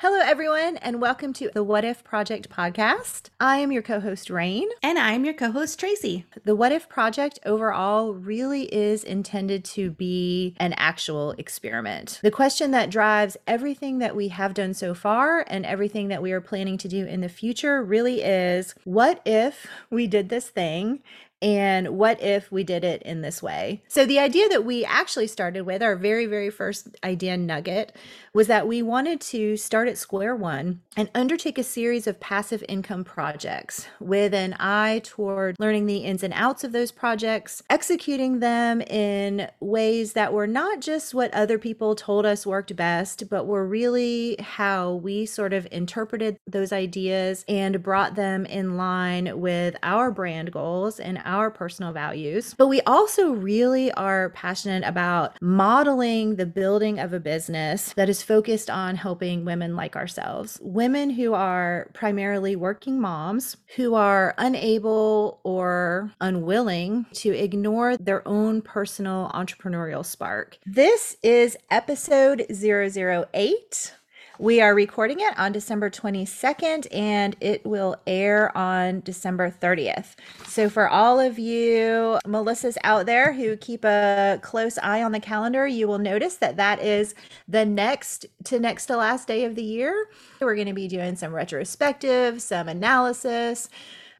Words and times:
Hello, 0.00 0.20
everyone, 0.22 0.76
and 0.76 1.00
welcome 1.00 1.32
to 1.32 1.50
the 1.52 1.64
What 1.64 1.84
If 1.84 2.04
Project 2.04 2.48
podcast. 2.48 3.30
I 3.40 3.56
am 3.56 3.72
your 3.72 3.82
co 3.82 3.98
host, 3.98 4.30
Reine. 4.30 4.68
And 4.80 4.96
I'm 4.96 5.24
your 5.24 5.34
co 5.34 5.50
host, 5.50 5.76
Tracy. 5.80 6.24
The 6.44 6.54
What 6.54 6.70
If 6.70 6.88
Project 6.88 7.40
overall 7.44 8.14
really 8.14 8.72
is 8.72 9.02
intended 9.02 9.64
to 9.64 9.90
be 9.90 10.54
an 10.58 10.72
actual 10.74 11.32
experiment. 11.32 12.20
The 12.22 12.30
question 12.30 12.70
that 12.70 12.90
drives 12.90 13.36
everything 13.48 13.98
that 13.98 14.14
we 14.14 14.28
have 14.28 14.54
done 14.54 14.72
so 14.72 14.94
far 14.94 15.44
and 15.48 15.66
everything 15.66 16.06
that 16.06 16.22
we 16.22 16.30
are 16.30 16.40
planning 16.40 16.78
to 16.78 16.86
do 16.86 17.04
in 17.04 17.20
the 17.20 17.28
future 17.28 17.82
really 17.82 18.22
is 18.22 18.76
what 18.84 19.20
if 19.26 19.66
we 19.90 20.06
did 20.06 20.28
this 20.28 20.48
thing 20.48 21.02
and 21.40 21.90
what 21.90 22.20
if 22.20 22.50
we 22.50 22.64
did 22.64 22.82
it 22.82 23.02
in 23.02 23.22
this 23.22 23.42
way? 23.42 23.82
So, 23.86 24.04
the 24.04 24.18
idea 24.18 24.48
that 24.48 24.64
we 24.64 24.84
actually 24.84 25.28
started 25.28 25.62
with, 25.62 25.82
our 25.82 25.94
very, 25.94 26.26
very 26.26 26.50
first 26.50 26.88
idea 27.04 27.36
nugget, 27.36 27.94
was 28.34 28.48
that 28.48 28.66
we 28.66 28.82
wanted 28.82 29.20
to 29.20 29.56
start 29.56 29.88
at 29.88 29.98
square 29.98 30.34
one 30.34 30.80
and 30.96 31.08
undertake 31.14 31.58
a 31.58 31.62
series 31.62 32.06
of 32.06 32.18
passive 32.18 32.64
income 32.68 33.04
projects 33.04 33.86
with 34.00 34.34
an 34.34 34.56
eye 34.58 35.00
toward 35.04 35.56
learning 35.58 35.86
the 35.86 35.98
ins 35.98 36.22
and 36.22 36.34
outs 36.34 36.64
of 36.64 36.72
those 36.72 36.90
projects, 36.90 37.62
executing 37.70 38.40
them 38.40 38.80
in 38.82 39.48
ways 39.60 40.14
that 40.14 40.32
were 40.32 40.46
not 40.46 40.80
just 40.80 41.14
what 41.14 41.32
other 41.32 41.58
people 41.58 41.94
told 41.94 42.26
us 42.26 42.46
worked 42.46 42.74
best, 42.74 43.28
but 43.30 43.46
were 43.46 43.66
really 43.66 44.36
how 44.40 44.94
we 44.94 45.24
sort 45.24 45.52
of 45.52 45.68
interpreted 45.70 46.36
those 46.46 46.72
ideas 46.72 47.44
and 47.48 47.82
brought 47.82 48.16
them 48.16 48.44
in 48.46 48.76
line 48.76 49.40
with 49.40 49.76
our 49.82 50.10
brand 50.10 50.50
goals 50.52 50.98
and 50.98 51.18
our 51.28 51.50
personal 51.50 51.92
values. 51.92 52.54
But 52.56 52.66
we 52.66 52.80
also 52.82 53.30
really 53.30 53.92
are 53.92 54.30
passionate 54.30 54.82
about 54.84 55.40
modeling 55.40 56.36
the 56.36 56.46
building 56.46 56.98
of 56.98 57.12
a 57.12 57.20
business 57.20 57.92
that 57.94 58.08
is 58.08 58.22
focused 58.22 58.70
on 58.70 58.96
helping 58.96 59.44
women 59.44 59.76
like 59.76 59.94
ourselves, 59.94 60.58
women 60.62 61.10
who 61.10 61.34
are 61.34 61.90
primarily 61.94 62.56
working 62.56 63.00
moms 63.00 63.56
who 63.76 63.94
are 63.94 64.34
unable 64.38 65.40
or 65.44 66.10
unwilling 66.20 67.06
to 67.12 67.30
ignore 67.30 67.96
their 67.96 68.26
own 68.26 68.62
personal 68.62 69.30
entrepreneurial 69.34 70.04
spark. 70.04 70.58
This 70.64 71.16
is 71.22 71.56
episode 71.70 72.46
008. 72.50 73.94
We 74.40 74.60
are 74.60 74.72
recording 74.72 75.18
it 75.18 75.36
on 75.36 75.50
December 75.50 75.90
22nd 75.90 76.86
and 76.92 77.34
it 77.40 77.66
will 77.66 77.96
air 78.06 78.56
on 78.56 79.00
December 79.00 79.50
30th. 79.50 80.14
So, 80.46 80.70
for 80.70 80.88
all 80.88 81.18
of 81.18 81.40
you 81.40 82.20
Melissas 82.24 82.76
out 82.84 83.06
there 83.06 83.32
who 83.32 83.56
keep 83.56 83.84
a 83.84 84.38
close 84.40 84.78
eye 84.78 85.02
on 85.02 85.10
the 85.10 85.18
calendar, 85.18 85.66
you 85.66 85.88
will 85.88 85.98
notice 85.98 86.36
that 86.36 86.56
that 86.56 86.80
is 86.80 87.16
the 87.48 87.64
next 87.64 88.26
to 88.44 88.60
next 88.60 88.86
to 88.86 88.96
last 88.96 89.26
day 89.26 89.42
of 89.42 89.56
the 89.56 89.64
year. 89.64 90.08
We're 90.40 90.54
going 90.54 90.68
to 90.68 90.72
be 90.72 90.86
doing 90.86 91.16
some 91.16 91.34
retrospective, 91.34 92.40
some 92.40 92.68
analysis 92.68 93.68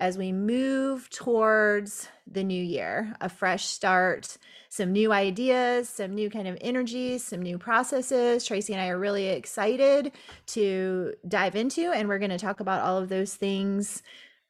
as 0.01 0.19
we 0.19 0.33
move 0.33 1.11
towards 1.11 2.09
the 2.27 2.43
new 2.43 2.63
year, 2.63 3.15
a 3.21 3.29
fresh 3.29 3.67
start 3.67 4.37
some 4.69 4.93
new 4.93 5.13
ideas, 5.13 5.89
some 5.89 6.15
new 6.15 6.31
kind 6.31 6.47
of 6.47 6.59
energies, 6.61 7.25
some 7.25 7.41
new 7.41 7.59
processes. 7.59 8.45
Tracy 8.45 8.73
and 8.73 8.83
I 8.83 8.89
are 8.89 8.99
really 8.99 9.29
excited 9.29 10.13
to 10.49 11.15
dive 11.27 11.57
into, 11.57 11.91
and 11.93 12.09
we're 12.09 12.19
going 12.19 12.31
to 12.31 12.39
talk 12.39 12.61
about 12.61 12.83
all 12.83 12.99
of 12.99 13.09
those 13.09 13.35
things. 13.35 14.03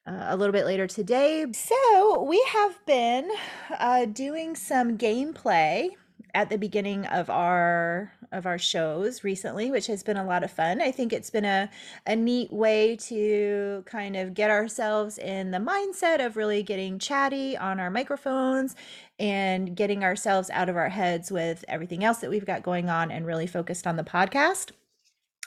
Uh, 0.06 0.28
a 0.28 0.36
little 0.36 0.54
bit 0.54 0.64
later 0.64 0.86
today. 0.86 1.44
So, 1.52 2.22
we 2.22 2.42
have 2.48 2.78
been 2.86 3.30
uh, 3.78 4.06
doing 4.06 4.56
some 4.56 4.96
gameplay 4.96 5.90
at 6.34 6.50
the 6.50 6.58
beginning 6.58 7.06
of 7.06 7.30
our 7.30 8.12
of 8.32 8.46
our 8.46 8.58
shows 8.58 9.24
recently 9.24 9.70
which 9.70 9.86
has 9.86 10.02
been 10.02 10.16
a 10.16 10.24
lot 10.24 10.44
of 10.44 10.50
fun. 10.50 10.80
I 10.80 10.90
think 10.90 11.12
it's 11.12 11.30
been 11.30 11.44
a, 11.44 11.70
a 12.06 12.14
neat 12.14 12.52
way 12.52 12.96
to 12.96 13.82
kind 13.86 14.16
of 14.16 14.34
get 14.34 14.50
ourselves 14.50 15.18
in 15.18 15.50
the 15.50 15.58
mindset 15.58 16.24
of 16.24 16.36
really 16.36 16.62
getting 16.62 16.98
chatty 16.98 17.56
on 17.56 17.80
our 17.80 17.90
microphones 17.90 18.76
and 19.18 19.76
getting 19.76 20.04
ourselves 20.04 20.50
out 20.50 20.68
of 20.68 20.76
our 20.76 20.90
heads 20.90 21.30
with 21.30 21.64
everything 21.68 22.04
else 22.04 22.18
that 22.18 22.30
we've 22.30 22.46
got 22.46 22.62
going 22.62 22.88
on 22.88 23.10
and 23.10 23.26
really 23.26 23.46
focused 23.46 23.86
on 23.86 23.96
the 23.96 24.04
podcast. 24.04 24.70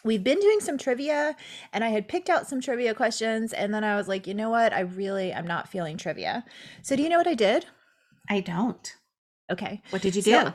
We've 0.04 0.24
been 0.24 0.40
doing 0.40 0.60
some 0.62 0.80
trivia 0.80 1.36
and 1.72 1.84
i 1.84 1.90
had 1.90 2.08
picked 2.08 2.30
out 2.30 2.48
some 2.48 2.60
trivia 2.60 2.96
questions 2.96 3.54
and 3.54 3.72
then 3.72 3.84
i 3.84 3.96
was 3.96 4.08
like 4.08 4.26
you 4.26 4.34
know 4.34 4.50
what? 4.50 4.74
I 4.74 4.82
really 4.82 5.34
i'm 5.34 5.48
not 5.48 5.70
feeling 5.70 5.98
trivia. 5.98 6.44
So 6.82 6.96
do 6.96 7.04
you 7.04 7.10
know 7.10 7.18
what 7.18 7.28
i 7.28 7.36
did? 7.36 7.68
I 8.30 8.40
don't. 8.40 8.96
Okay. 9.52 9.82
What 9.90 10.02
did 10.02 10.16
you 10.16 10.22
do? 10.22 10.32
so 10.32 10.54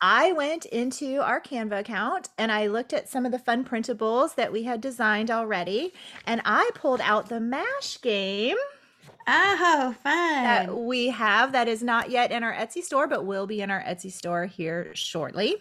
I 0.00 0.30
went 0.32 0.64
into 0.66 1.20
our 1.20 1.40
Canva 1.40 1.80
account 1.80 2.28
and 2.38 2.52
I 2.52 2.68
looked 2.68 2.92
at 2.92 3.08
some 3.08 3.26
of 3.26 3.32
the 3.32 3.38
fun 3.38 3.64
printables 3.64 4.36
that 4.36 4.52
we 4.52 4.62
had 4.62 4.80
designed 4.80 5.30
already, 5.30 5.92
and 6.24 6.40
I 6.44 6.70
pulled 6.74 7.00
out 7.00 7.28
the 7.28 7.40
MASH 7.40 8.00
game. 8.00 8.56
Oh, 9.30 9.94
fun. 10.02 10.42
That 10.42 10.74
we 10.74 11.08
have 11.08 11.52
that 11.52 11.68
is 11.68 11.82
not 11.82 12.10
yet 12.10 12.32
in 12.32 12.42
our 12.42 12.54
Etsy 12.54 12.82
store, 12.82 13.06
but 13.06 13.26
will 13.26 13.46
be 13.46 13.60
in 13.60 13.70
our 13.70 13.82
Etsy 13.82 14.10
store 14.10 14.46
here 14.46 14.90
shortly. 14.94 15.56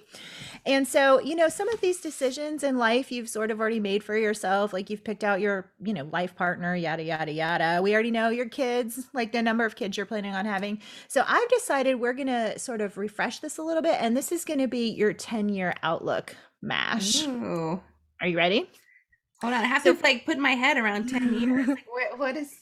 And 0.66 0.88
so, 0.88 1.20
you 1.20 1.36
know, 1.36 1.50
some 1.50 1.68
of 1.70 1.82
these 1.82 2.00
decisions 2.00 2.64
in 2.64 2.78
life 2.78 3.12
you've 3.12 3.28
sort 3.28 3.52
of 3.52 3.60
already 3.60 3.82
made 3.82 4.04
for 4.04 4.16
yourself, 4.16 4.72
like 4.72 4.90
you've 4.90 5.04
picked 5.04 5.24
out 5.24 5.42
your, 5.42 5.70
you 5.84 5.94
know, 5.94 6.08
life 6.14 6.36
partner, 6.36 6.76
yada, 6.76 7.04
yada, 7.04 7.32
yada. 7.32 7.82
We 7.82 7.94
already 7.94 8.12
know 8.12 8.30
your 8.30 8.48
kids, 8.48 9.08
like 9.14 9.34
the 9.34 9.42
number 9.42 9.66
of 9.66 9.76
kids 9.76 9.98
you're 9.98 10.06
planning 10.06 10.34
on 10.34 10.46
having. 10.46 10.82
So 11.10 11.24
I've 11.28 11.50
decided 11.50 11.96
we're 11.96 12.14
going 12.14 12.28
to 12.28 12.58
sort 12.58 12.80
of 12.80 12.98
refresh 12.98 13.40
this 13.40 13.58
a 13.58 13.64
little 13.64 13.84
bit. 13.84 13.98
And 14.00 14.16
this 14.16 14.32
is 14.32 14.46
going 14.46 14.60
to 14.60 14.68
be 14.68 14.90
your 14.92 15.12
10 15.12 15.50
year 15.50 15.74
outlook 15.84 16.36
mash. 16.62 17.28
Ooh. 17.28 17.82
Are 18.22 18.28
you 18.28 18.38
ready? 18.38 18.70
Hold 19.42 19.54
on. 19.54 19.62
I 19.62 19.68
have 19.68 19.84
so, 19.84 19.94
to 19.94 20.04
like 20.04 20.26
put 20.26 20.40
my 20.40 20.52
head 20.52 20.78
around 20.78 21.10
10 21.10 21.40
years. 21.40 21.68
Like, 21.68 21.86
what, 21.88 22.20
what 22.20 22.38
is. 22.38 22.54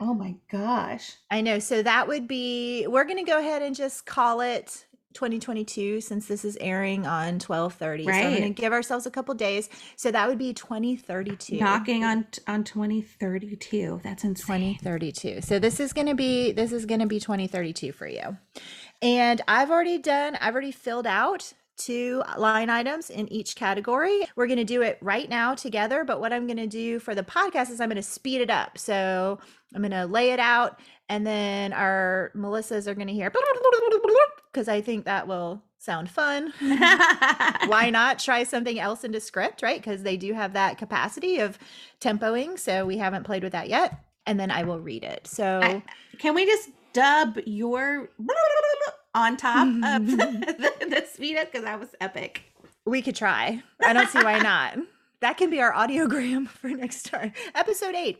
Oh 0.00 0.14
my 0.14 0.34
gosh. 0.50 1.14
I 1.30 1.40
know. 1.40 1.58
So 1.58 1.82
that 1.82 2.08
would 2.08 2.28
be, 2.28 2.86
we're 2.86 3.04
going 3.04 3.24
to 3.24 3.30
go 3.30 3.38
ahead 3.38 3.62
and 3.62 3.74
just 3.74 4.06
call 4.06 4.40
it 4.40 4.86
2022 5.16 6.02
since 6.02 6.26
this 6.28 6.44
is 6.44 6.58
airing 6.60 7.06
on 7.06 7.40
1230. 7.40 8.04
Right. 8.04 8.14
So 8.14 8.28
I'm 8.28 8.36
going 8.36 8.54
to 8.54 8.60
give 8.60 8.72
ourselves 8.72 9.06
a 9.06 9.10
couple 9.10 9.34
days. 9.34 9.70
So 9.96 10.10
that 10.10 10.28
would 10.28 10.38
be 10.38 10.52
2032. 10.52 11.58
Knocking 11.58 12.04
on 12.04 12.26
on 12.46 12.62
2032. 12.64 14.02
That's 14.04 14.24
in 14.24 14.34
2032. 14.34 15.40
So 15.40 15.58
this 15.58 15.80
is 15.80 15.94
going 15.94 16.06
to 16.06 16.14
be 16.14 16.52
this 16.52 16.70
is 16.70 16.84
going 16.84 17.00
to 17.00 17.06
be 17.06 17.18
2032 17.18 17.92
for 17.92 18.06
you. 18.06 18.36
And 19.00 19.40
I've 19.48 19.70
already 19.70 19.98
done 19.98 20.36
I've 20.36 20.52
already 20.52 20.72
filled 20.72 21.06
out 21.06 21.54
two 21.76 22.22
line 22.38 22.70
items 22.70 23.10
in 23.10 23.30
each 23.32 23.54
category. 23.54 24.26
We're 24.34 24.46
going 24.46 24.58
to 24.58 24.64
do 24.64 24.82
it 24.82 24.98
right 25.00 25.28
now 25.28 25.54
together, 25.54 26.04
but 26.04 26.20
what 26.20 26.32
I'm 26.32 26.46
going 26.46 26.56
to 26.56 26.66
do 26.66 26.98
for 26.98 27.14
the 27.14 27.22
podcast 27.22 27.70
is 27.70 27.80
I'm 27.80 27.88
going 27.88 27.96
to 27.96 28.02
speed 28.02 28.40
it 28.40 28.50
up. 28.50 28.78
So 28.78 29.38
I'm 29.74 29.82
going 29.82 29.90
to 29.90 30.06
lay 30.06 30.30
it 30.30 30.40
out 30.40 30.78
and 31.08 31.26
then 31.26 31.72
our 31.72 32.32
Melissas 32.34 32.86
are 32.86 32.94
going 32.94 33.06
to 33.06 33.12
hear 33.12 33.30
because 34.52 34.68
I 34.68 34.80
think 34.80 35.04
that 35.04 35.28
will 35.28 35.62
sound 35.78 36.10
fun. 36.10 36.52
Why 36.60 37.90
not 37.92 38.18
try 38.18 38.42
something 38.44 38.78
else 38.78 39.04
in 39.04 39.12
Descript, 39.12 39.62
right? 39.62 39.80
Because 39.80 40.02
they 40.02 40.16
do 40.16 40.34
have 40.34 40.52
that 40.54 40.78
capacity 40.78 41.38
of 41.38 41.58
tempoing. 42.00 42.58
So 42.58 42.84
we 42.84 42.98
haven't 42.98 43.24
played 43.24 43.42
with 43.42 43.52
that 43.52 43.68
yet. 43.68 44.02
And 44.26 44.40
then 44.40 44.50
I 44.50 44.64
will 44.64 44.80
read 44.80 45.04
it. 45.04 45.26
So 45.26 45.60
I, 45.62 45.82
can 46.18 46.34
we 46.34 46.44
just 46.44 46.70
dub 46.92 47.38
your 47.46 48.08
on 49.14 49.36
top 49.36 49.68
of 49.68 50.06
the, 50.06 50.86
the 50.90 51.04
speed 51.12 51.36
up? 51.36 51.52
Because 51.52 51.64
that 51.64 51.78
was 51.78 51.90
epic. 52.00 52.42
We 52.84 53.02
could 53.02 53.14
try. 53.14 53.62
I 53.84 53.92
don't 53.92 54.08
see 54.08 54.22
why 54.22 54.40
not. 54.40 54.78
That 55.26 55.38
can 55.38 55.50
be 55.50 55.60
our 55.60 55.72
audiogram 55.72 56.46
for 56.60 56.68
next 56.68 57.06
time. 57.06 57.32
Episode 57.56 57.96
eight. 57.96 58.16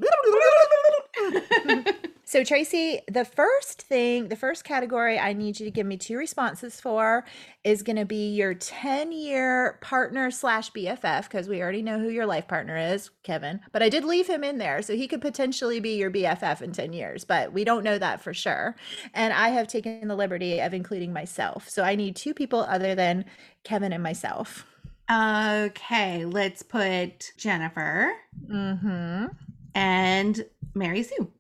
so, 2.25 2.43
Tracy, 2.43 2.99
the 3.07 3.25
first 3.25 3.83
thing, 3.83 4.27
the 4.27 4.35
first 4.35 4.65
category 4.65 5.17
I 5.17 5.33
need 5.33 5.61
you 5.61 5.67
to 5.67 5.71
give 5.71 5.87
me 5.87 5.99
two 5.99 6.17
responses 6.17 6.81
for 6.81 7.25
is 7.63 7.85
going 7.85 7.95
to 7.95 8.05
be 8.05 8.35
your 8.35 8.55
10 8.55 9.13
year 9.13 9.79
partner 9.83 10.33
slash 10.33 10.73
BFF, 10.73 11.29
because 11.29 11.49
we 11.49 11.63
already 11.63 11.81
know 11.81 12.01
who 12.01 12.09
your 12.09 12.27
life 12.27 12.49
partner 12.49 12.77
is, 12.77 13.11
Kevin. 13.23 13.61
But 13.71 13.85
I 13.85 13.89
did 13.89 14.03
leave 14.03 14.27
him 14.27 14.43
in 14.43 14.59
there. 14.59 14.83
So 14.83 14.97
he 14.97 15.07
could 15.07 15.21
potentially 15.21 15.79
be 15.79 15.95
your 15.95 16.11
BFF 16.11 16.61
in 16.61 16.73
10 16.73 16.93
years, 16.93 17.23
but 17.23 17.53
we 17.53 17.63
don't 17.63 17.85
know 17.85 17.99
that 17.99 18.21
for 18.21 18.35
sure. 18.35 18.75
And 19.15 19.33
I 19.33 19.51
have 19.51 19.69
taken 19.69 20.09
the 20.09 20.17
liberty 20.17 20.59
of 20.59 20.75
including 20.75 21.13
myself. 21.13 21.69
So 21.69 21.85
I 21.85 21.95
need 21.95 22.17
two 22.17 22.35
people 22.35 22.63
other 22.69 22.97
than 22.97 23.27
Kevin 23.63 23.93
and 23.93 24.03
myself. 24.03 24.67
Okay, 25.11 26.25
let's 26.25 26.63
put 26.63 27.33
Jennifer 27.37 28.13
mm-hmm. 28.51 29.27
and 29.75 30.47
Mary 30.75 31.03
Sue. 31.05 31.31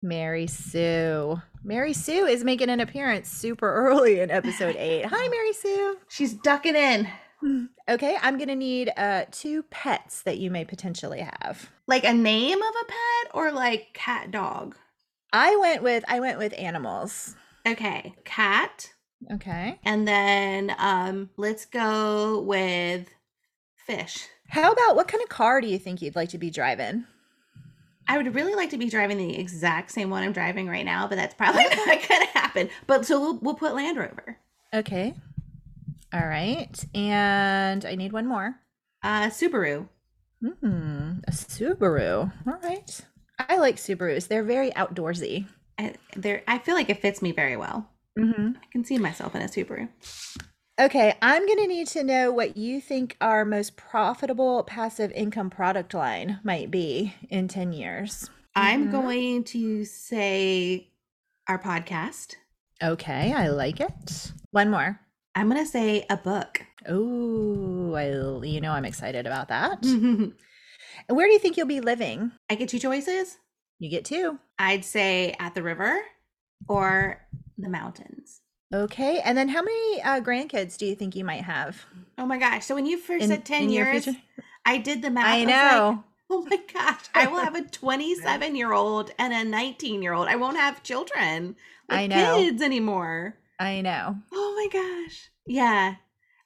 Mary 0.00 0.46
Sue. 0.46 1.40
Mary 1.64 1.92
Sue 1.92 2.26
is 2.26 2.44
making 2.44 2.70
an 2.70 2.78
appearance 2.78 3.28
super 3.28 3.72
early 3.72 4.20
in 4.20 4.30
episode 4.30 4.76
eight. 4.76 5.06
Hi, 5.06 5.28
Mary 5.30 5.52
Sue. 5.52 5.98
She's 6.08 6.34
ducking 6.34 6.76
in. 6.76 7.08
Okay, 7.88 8.16
I'm 8.22 8.38
gonna 8.38 8.56
need 8.56 8.92
uh 8.96 9.24
two 9.30 9.64
pets 9.64 10.22
that 10.22 10.38
you 10.38 10.50
may 10.50 10.64
potentially 10.64 11.20
have. 11.20 11.70
Like 11.86 12.04
a 12.04 12.12
name 12.12 12.62
of 12.62 12.68
a 12.68 12.84
pet 12.86 13.34
or 13.34 13.52
like 13.52 13.92
cat 13.92 14.30
dog? 14.30 14.76
I 15.32 15.56
went 15.56 15.82
with 15.82 16.04
I 16.08 16.20
went 16.20 16.38
with 16.38 16.54
animals. 16.56 17.34
Okay. 17.66 18.14
Cat. 18.24 18.92
Okay. 19.32 19.78
And 19.84 20.06
then 20.06 20.74
um 20.78 21.30
let's 21.36 21.66
go 21.66 22.40
with 22.40 23.08
fish. 23.86 24.28
How 24.48 24.72
about 24.72 24.96
what 24.96 25.08
kind 25.08 25.22
of 25.22 25.28
car 25.28 25.60
do 25.60 25.68
you 25.68 25.78
think 25.78 26.02
you'd 26.02 26.16
like 26.16 26.30
to 26.30 26.38
be 26.38 26.50
driving? 26.50 27.04
I 28.08 28.16
would 28.16 28.34
really 28.34 28.54
like 28.54 28.70
to 28.70 28.78
be 28.78 28.88
driving 28.88 29.18
the 29.18 29.38
exact 29.38 29.90
same 29.90 30.10
one 30.10 30.22
I'm 30.22 30.32
driving 30.32 30.68
right 30.68 30.84
now, 30.84 31.08
but 31.08 31.16
that's 31.16 31.34
probably 31.34 31.64
not 31.86 31.86
going 31.86 32.26
to 32.26 32.38
happen. 32.38 32.68
But 32.86 33.04
so 33.04 33.20
we'll, 33.20 33.38
we'll 33.38 33.54
put 33.54 33.74
Land 33.74 33.98
Rover. 33.98 34.38
Okay. 34.72 35.14
All 36.12 36.26
right. 36.26 36.84
And 36.94 37.84
I 37.84 37.94
need 37.96 38.12
one 38.12 38.26
more. 38.26 38.56
Uh, 39.02 39.26
Subaru. 39.26 39.88
Hmm. 40.40 41.18
A 41.26 41.32
Subaru. 41.32 42.32
All 42.46 42.58
right. 42.62 43.00
I 43.38 43.56
like 43.56 43.76
Subarus. 43.76 44.28
They're 44.28 44.44
very 44.44 44.70
outdoorsy. 44.72 45.46
I, 45.78 45.94
there, 46.16 46.42
I 46.46 46.58
feel 46.58 46.74
like 46.74 46.88
it 46.88 47.02
fits 47.02 47.20
me 47.20 47.32
very 47.32 47.56
well. 47.56 47.88
Mm-hmm. 48.18 48.52
I 48.56 48.66
can 48.70 48.84
see 48.84 48.98
myself 48.98 49.34
in 49.34 49.42
a 49.42 49.46
Subaru. 49.46 49.88
Okay, 50.78 51.14
I'm 51.22 51.46
going 51.46 51.58
to 51.58 51.66
need 51.66 51.86
to 51.88 52.04
know 52.04 52.30
what 52.30 52.56
you 52.58 52.82
think 52.82 53.16
our 53.22 53.46
most 53.46 53.76
profitable 53.76 54.62
passive 54.64 55.10
income 55.12 55.48
product 55.48 55.94
line 55.94 56.38
might 56.44 56.70
be 56.70 57.14
in 57.30 57.48
10 57.48 57.72
years. 57.72 58.28
I'm 58.54 58.88
Mhm. 58.88 58.92
going 58.92 59.44
to 59.44 59.84
say 59.86 60.90
our 61.48 61.58
podcast. 61.58 62.34
Okay, 62.82 63.32
I 63.32 63.48
like 63.48 63.80
it. 63.80 64.32
One 64.50 64.70
more. 64.70 65.00
I'm 65.34 65.48
going 65.48 65.62
to 65.64 65.70
say 65.70 66.04
a 66.10 66.16
book. 66.18 66.66
Oh, 66.86 67.94
I 67.94 68.44
you 68.46 68.60
know 68.60 68.72
I'm 68.72 68.84
excited 68.84 69.26
about 69.26 69.48
that. 69.48 69.82
And 69.84 70.34
where 71.08 71.26
do 71.26 71.32
you 71.32 71.38
think 71.38 71.56
you'll 71.56 71.66
be 71.66 71.80
living? 71.80 72.32
I 72.50 72.54
get 72.54 72.68
two 72.68 72.78
choices. 72.78 73.38
You 73.78 73.88
get 73.88 74.04
two. 74.04 74.38
I'd 74.58 74.84
say 74.84 75.34
at 75.40 75.54
the 75.54 75.62
river 75.62 76.00
or 76.68 77.26
the 77.56 77.68
mountains. 77.70 78.42
Okay, 78.84 79.20
and 79.24 79.36
then 79.36 79.48
how 79.48 79.62
many 79.62 80.02
uh, 80.02 80.20
grandkids 80.20 80.76
do 80.76 80.86
you 80.86 80.94
think 80.94 81.16
you 81.16 81.24
might 81.24 81.42
have? 81.42 81.84
Oh 82.18 82.26
my 82.26 82.38
gosh. 82.38 82.64
So 82.66 82.74
when 82.74 82.86
you 82.86 82.98
first 82.98 83.24
in- 83.24 83.30
said 83.30 83.44
10 83.44 83.70
years. 83.70 84.08
I 84.64 84.78
did 84.78 85.00
the 85.00 85.10
math. 85.10 85.26
I 85.26 85.38
was 85.38 85.46
like, 85.46 85.54
know. 85.54 86.04
oh 86.30 86.46
my 86.50 86.58
gosh. 86.74 87.04
I 87.14 87.28
will 87.28 87.38
have 87.38 87.54
a 87.54 87.62
27 87.62 88.56
year 88.56 88.72
old 88.72 89.12
and 89.18 89.32
a 89.32 89.44
19 89.44 90.02
year 90.02 90.12
old. 90.12 90.26
I 90.28 90.34
won't 90.36 90.56
have 90.56 90.82
children. 90.82 91.54
Like 91.88 92.00
I 92.00 92.06
know. 92.08 92.36
kids 92.38 92.60
anymore. 92.62 93.36
I 93.60 93.80
know. 93.80 94.16
Oh 94.32 94.54
my 94.56 94.68
gosh. 94.80 95.30
Yeah. 95.46 95.94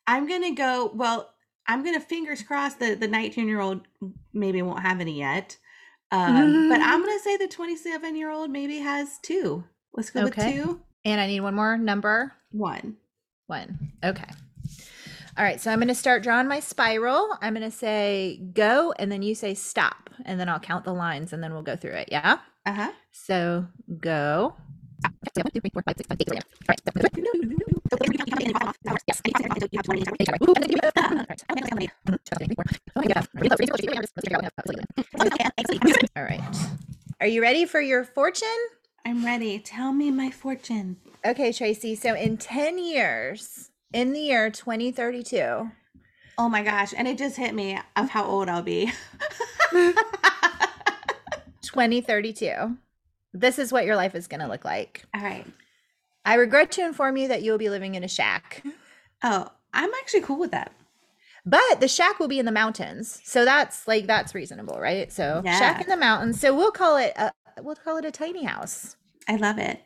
I'm 0.07 0.29
going 0.29 0.43
to 0.43 0.51
go, 0.51 0.91
well, 0.95 1.31
I'm 1.67 1.83
going 1.83 1.95
to 1.95 2.01
fingers 2.01 2.43
crossed 2.43 2.79
that 2.81 3.01
the 3.01 3.09
19 3.09 3.49
year 3.49 3.61
old 3.61 3.81
maybe 4.35 4.61
won't 4.61 4.81
have 4.83 5.01
any 5.01 5.19
yet. 5.19 5.57
Um, 6.13 6.69
but 6.69 6.81
I'm 6.83 7.01
going 7.05 7.17
to 7.19 7.25
say 7.25 7.37
the 7.39 7.49
27 7.49 8.17
year 8.17 8.31
old 8.31 8.51
maybe 8.51 8.79
has 8.81 9.19
two. 9.23 9.65
Let's 9.95 10.11
go 10.11 10.27
Okay. 10.27 10.59
with 10.59 10.67
two. 10.67 10.81
And 11.05 11.21
I 11.21 11.27
need 11.27 11.41
one 11.41 11.55
more 11.55 11.77
number. 11.79 12.33
One. 12.51 12.97
One. 13.47 13.93
Okay. 14.05 14.29
All 15.37 15.45
right. 15.45 15.61
So 15.61 15.71
I'm 15.71 15.79
going 15.79 15.89
to 15.89 15.95
start 15.95 16.23
drawing 16.23 16.49
my 16.49 16.61
spiral. 16.61 17.37
I'm 17.41 17.55
going 17.55 17.69
to 17.69 17.77
say 17.77 18.41
go, 18.53 18.93
and 18.99 19.11
then 19.11 19.23
you 19.23 19.35
say 19.35 19.55
stop, 19.55 20.11
and 20.25 20.39
then 20.39 20.49
I'll 20.49 20.61
count 20.61 20.85
the 20.85 20.93
lines, 20.93 21.33
and 21.33 21.43
then 21.43 21.53
we'll 21.53 21.63
go 21.63 21.77
through 21.77 21.93
it. 21.93 22.09
Yeah. 22.13 22.39
Uh 22.67 22.73
huh. 22.73 22.93
So 23.13 23.67
go. 23.99 24.55
All 36.17 36.23
right. 36.23 36.41
Are 37.21 37.27
you 37.27 37.43
ready 37.43 37.65
for 37.67 37.81
your 37.81 38.05
fortune? 38.05 38.49
I'm 39.05 39.25
ready. 39.25 39.59
Tell 39.59 39.93
me 39.93 40.11
my 40.11 40.31
fortune. 40.31 40.97
Okay, 41.25 41.53
Tracy. 41.53 41.95
So 41.95 42.15
in 42.15 42.37
10 42.37 42.79
years, 42.79 43.71
in 43.93 44.13
the 44.13 44.21
year 44.21 44.51
2032, 44.51 45.71
Oh 46.39 46.49
my 46.49 46.63
gosh. 46.63 46.95
And 46.97 47.07
it 47.07 47.19
just 47.19 47.37
hit 47.37 47.55
me 47.55 47.79
of 47.97 48.09
how 48.09 48.25
old 48.25 48.49
I'll 48.49 48.63
be. 48.63 48.91
2032, 51.63 52.77
this 53.35 53.59
is 53.59 53.73
what 53.73 53.85
your 53.85 53.97
life 53.97 54.15
is 54.15 54.27
going 54.27 54.41
to 54.41 54.49
look 54.49 54.65
like. 54.65 55.05
All 55.15 55.23
right. 55.23 55.47
I 56.25 56.35
regret 56.35 56.71
to 56.73 56.85
inform 56.85 57.17
you 57.19 57.29
that 57.29 57.43
you 57.43 57.53
will 57.53 57.59
be 57.59 57.69
living 57.69 57.95
in 57.95 58.05
a 58.05 58.09
shack, 58.09 58.63
Oh, 59.23 59.49
I'm 59.75 59.91
actually 60.01 60.23
cool 60.23 60.39
with 60.39 60.51
that. 60.53 60.73
but 61.45 61.81
the 61.81 61.89
shack 61.89 62.19
will 62.19 62.29
be 62.29 62.39
in 62.39 62.47
the 62.47 62.53
mountains. 62.53 63.21
So 63.25 63.45
that's 63.45 63.87
like, 63.87 64.07
that's 64.07 64.35
reasonable, 64.35 64.79
right? 64.81 65.13
So 65.13 65.43
shack 65.45 65.83
in 65.83 65.89
the 65.89 65.97
mountains. 65.97 66.41
So 66.41 66.55
we'll 66.57 66.71
call 66.73 66.97
it, 66.97 67.13
a, 67.17 67.31
we'll 67.65 67.77
call 67.77 67.97
it 67.99 68.05
a 68.05 68.11
tiny 68.11 68.45
house. 68.45 68.97
I 69.29 69.37
love 69.37 69.59
it. 69.59 69.81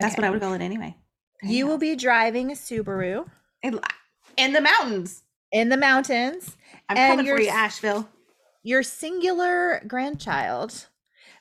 That's 0.00 0.14
Okay. 0.14 0.22
what 0.22 0.26
I 0.26 0.30
would 0.30 0.40
call 0.40 0.52
it 0.54 0.60
anyway. 0.62 0.96
You 1.42 1.66
will 1.66 1.78
be 1.78 1.94
driving 1.96 2.50
a 2.50 2.54
Subaru 2.54 3.26
In, 3.62 3.80
in 4.36 4.52
the 4.52 4.60
mountains. 4.60 5.22
in 5.52 5.68
the 5.68 5.76
mountains. 5.76 6.56
I'm 6.88 6.96
And 6.96 7.10
coming 7.18 7.26
for 7.26 7.28
you're 7.30 7.40
you, 7.40 7.48
Asheville. 7.50 8.08
your 8.62 8.82
singular 8.82 9.82
grandchild 9.86 10.88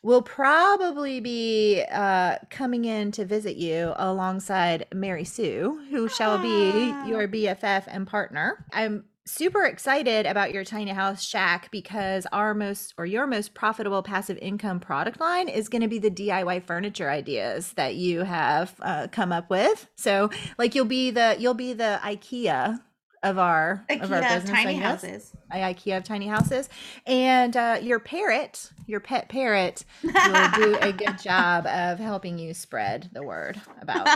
will 0.01 0.21
probably 0.21 1.19
be 1.21 1.83
uh, 1.91 2.37
coming 2.49 2.83
in 2.85 3.11
to 3.13 3.23
visit 3.25 3.55
you 3.55 3.93
alongside 3.95 4.85
Mary 4.93 5.23
Sue, 5.23 5.81
who 5.89 6.09
shall 6.09 6.37
be 6.37 6.91
Ah. 6.91 7.05
your 7.07 7.27
BFF 7.27 7.85
and 7.87 8.05
partner. 8.05 8.65
I'm 8.73 9.05
super 9.25 9.63
excited 9.63 10.25
about 10.25 10.53
your 10.53 10.63
tiny 10.63 10.91
house 10.91 11.23
shack 11.23 11.71
because 11.71 12.25
our 12.31 12.53
most 12.53 12.93
or 12.97 13.05
your 13.05 13.27
most 13.27 13.53
profitable 13.53 14.03
passive 14.03 14.37
income 14.41 14.79
product 14.79 15.19
line 15.19 15.47
is 15.47 15.69
going 15.69 15.81
to 15.81 15.87
be 15.87 15.99
the 15.99 16.11
DIY 16.11 16.63
furniture 16.65 17.09
ideas 17.09 17.73
that 17.73 17.95
you 17.95 18.21
have 18.21 18.75
uh, 18.81 19.07
come 19.11 19.31
up 19.31 19.49
with. 19.49 19.87
So, 19.95 20.29
like 20.57 20.75
you'll 20.75 20.85
be 20.85 21.11
the 21.11 21.35
you'll 21.39 21.53
be 21.53 21.73
the 21.73 21.99
IKEA 22.03 22.79
of 23.23 23.39
our 23.39 23.85
of 23.89 24.11
our 24.11 24.21
IKEA 24.21 24.35
business 24.35 24.49
tiny 24.49 24.75
houses. 24.75 25.33
I 25.49 25.73
IKEA 25.73 25.97
of 25.97 26.03
tiny 26.03 26.27
houses, 26.27 26.69
and 27.05 27.55
uh, 27.55 27.79
your 27.81 27.99
parrot, 27.99 28.71
your 28.85 28.99
pet 28.99 29.29
parrot, 29.29 29.85
will 30.03 30.51
do 30.55 30.77
a 30.81 30.91
good 30.97 31.17
job 31.19 31.65
of 31.65 31.99
helping 31.99 32.37
you 32.37 32.53
spread 32.53 33.09
the 33.13 33.23
word 33.23 33.59
about 33.81 34.07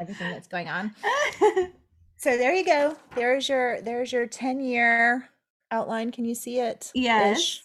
everything 0.00 0.30
that's 0.30 0.48
going 0.48 0.68
on. 0.68 0.94
So 2.22 2.36
there 2.36 2.54
you 2.54 2.64
go. 2.64 2.94
There's 3.16 3.48
your 3.48 3.80
there's 3.82 4.12
your 4.12 4.28
ten 4.28 4.60
year 4.60 5.28
outline. 5.72 6.12
Can 6.12 6.24
you 6.24 6.36
see 6.36 6.60
it? 6.60 6.92
Yes. 6.94 7.38
Ish? 7.38 7.62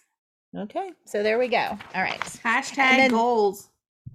Okay. 0.57 0.93
So 1.05 1.21
there 1.21 1.37
we 1.37 1.47
go. 1.47 1.77
All 1.93 2.01
right. 2.01 2.19
Hashtag 2.43 2.75
then- 2.75 3.11
goals. 3.11 3.69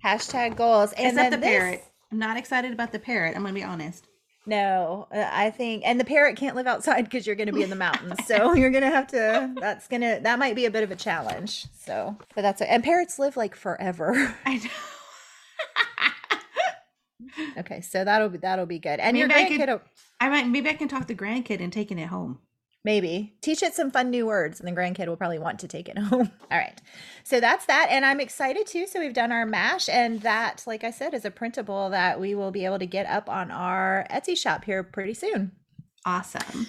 Hashtag 0.05 0.57
goals. 0.57 0.93
And 0.95 1.13
Except 1.17 1.31
the 1.31 1.37
this- 1.37 1.47
parrot. 1.49 1.85
I'm 2.11 2.19
not 2.19 2.37
excited 2.37 2.73
about 2.73 2.91
the 2.91 2.99
parrot. 2.99 3.37
I'm 3.37 3.43
going 3.43 3.55
to 3.55 3.61
be 3.61 3.65
honest. 3.65 4.09
No, 4.45 5.07
uh, 5.15 5.31
I 5.33 5.51
think, 5.51 5.85
and 5.87 6.01
the 6.01 6.05
parrot 6.05 6.37
can't 6.37 6.57
live 6.57 6.67
outside 6.67 7.03
because 7.03 7.25
you're 7.25 7.37
going 7.37 7.47
to 7.47 7.53
be 7.53 7.63
in 7.63 7.71
the 7.71 7.77
mountains. 7.77 8.27
So 8.27 8.53
you're 8.57 8.71
going 8.71 8.83
to 8.83 8.91
have 8.91 9.07
to. 9.09 9.55
That's 9.61 9.87
gonna. 9.87 10.19
That 10.19 10.41
might 10.41 10.57
be 10.57 10.65
a 10.67 10.71
bit 10.73 10.83
of 10.83 10.91
a 10.91 10.97
challenge. 10.97 11.67
So, 11.79 12.17
but 12.35 12.43
that's 12.43 12.61
it. 12.61 12.67
And 12.69 12.83
parrots 12.83 13.21
live 13.21 13.37
like 13.37 13.55
forever. 13.55 14.35
I 14.45 14.55
know. 14.57 14.71
Okay, 17.59 17.81
so 17.81 18.05
that'll 18.05 18.29
be 18.29 18.39
that'll 18.39 18.67
be 18.67 18.79
good. 18.79 19.01
And 19.01 19.17
your 19.17 19.29
Maybe 19.29 19.55
I 19.55 19.67
could- 19.67 19.81
I 20.21 20.29
might 20.29 20.47
maybe 20.49 20.69
I 20.69 20.75
can 20.75 20.89
talk 20.89 21.07
the 21.07 21.15
grandkid 21.15 21.61
and 21.61 21.73
taking 21.73 21.99
it 21.99 22.09
home. 22.09 22.39
maybe 22.85 23.35
teach 23.41 23.63
it 23.63 23.75
some 23.75 23.91
fun 23.93 24.11
new 24.11 24.27
words, 24.27 24.59
and 24.61 24.67
the 24.69 24.73
grandkid 24.81 25.07
will 25.07 25.17
probably 25.17 25.39
want 25.39 25.61
to 25.61 25.69
take 25.69 25.89
it 25.89 25.97
home. 26.11 26.31
All 26.51 26.59
right, 26.59 26.81
so 27.25 27.39
that's 27.41 27.67
that, 27.67 27.89
and 27.91 28.05
I'm 28.05 28.21
excited 28.21 28.67
too. 28.67 28.87
So 28.87 28.99
we've 29.01 29.15
done 29.15 29.31
our 29.33 29.47
mash, 29.47 29.89
and 29.89 30.21
that, 30.23 30.65
like 30.67 30.83
I 30.85 30.91
said, 30.91 31.15
is 31.15 31.25
a 31.25 31.31
printable 31.31 31.91
that 31.91 32.19
we 32.21 32.35
will 32.35 32.51
be 32.51 32.65
able 32.65 32.79
to 32.81 32.87
get 32.87 33.07
up 33.07 33.29
on 33.29 33.51
our 33.51 34.07
Etsy 34.11 34.37
shop 34.37 34.65
here 34.65 34.83
pretty 34.83 35.15
soon. 35.15 35.53
Awesome. 36.05 36.67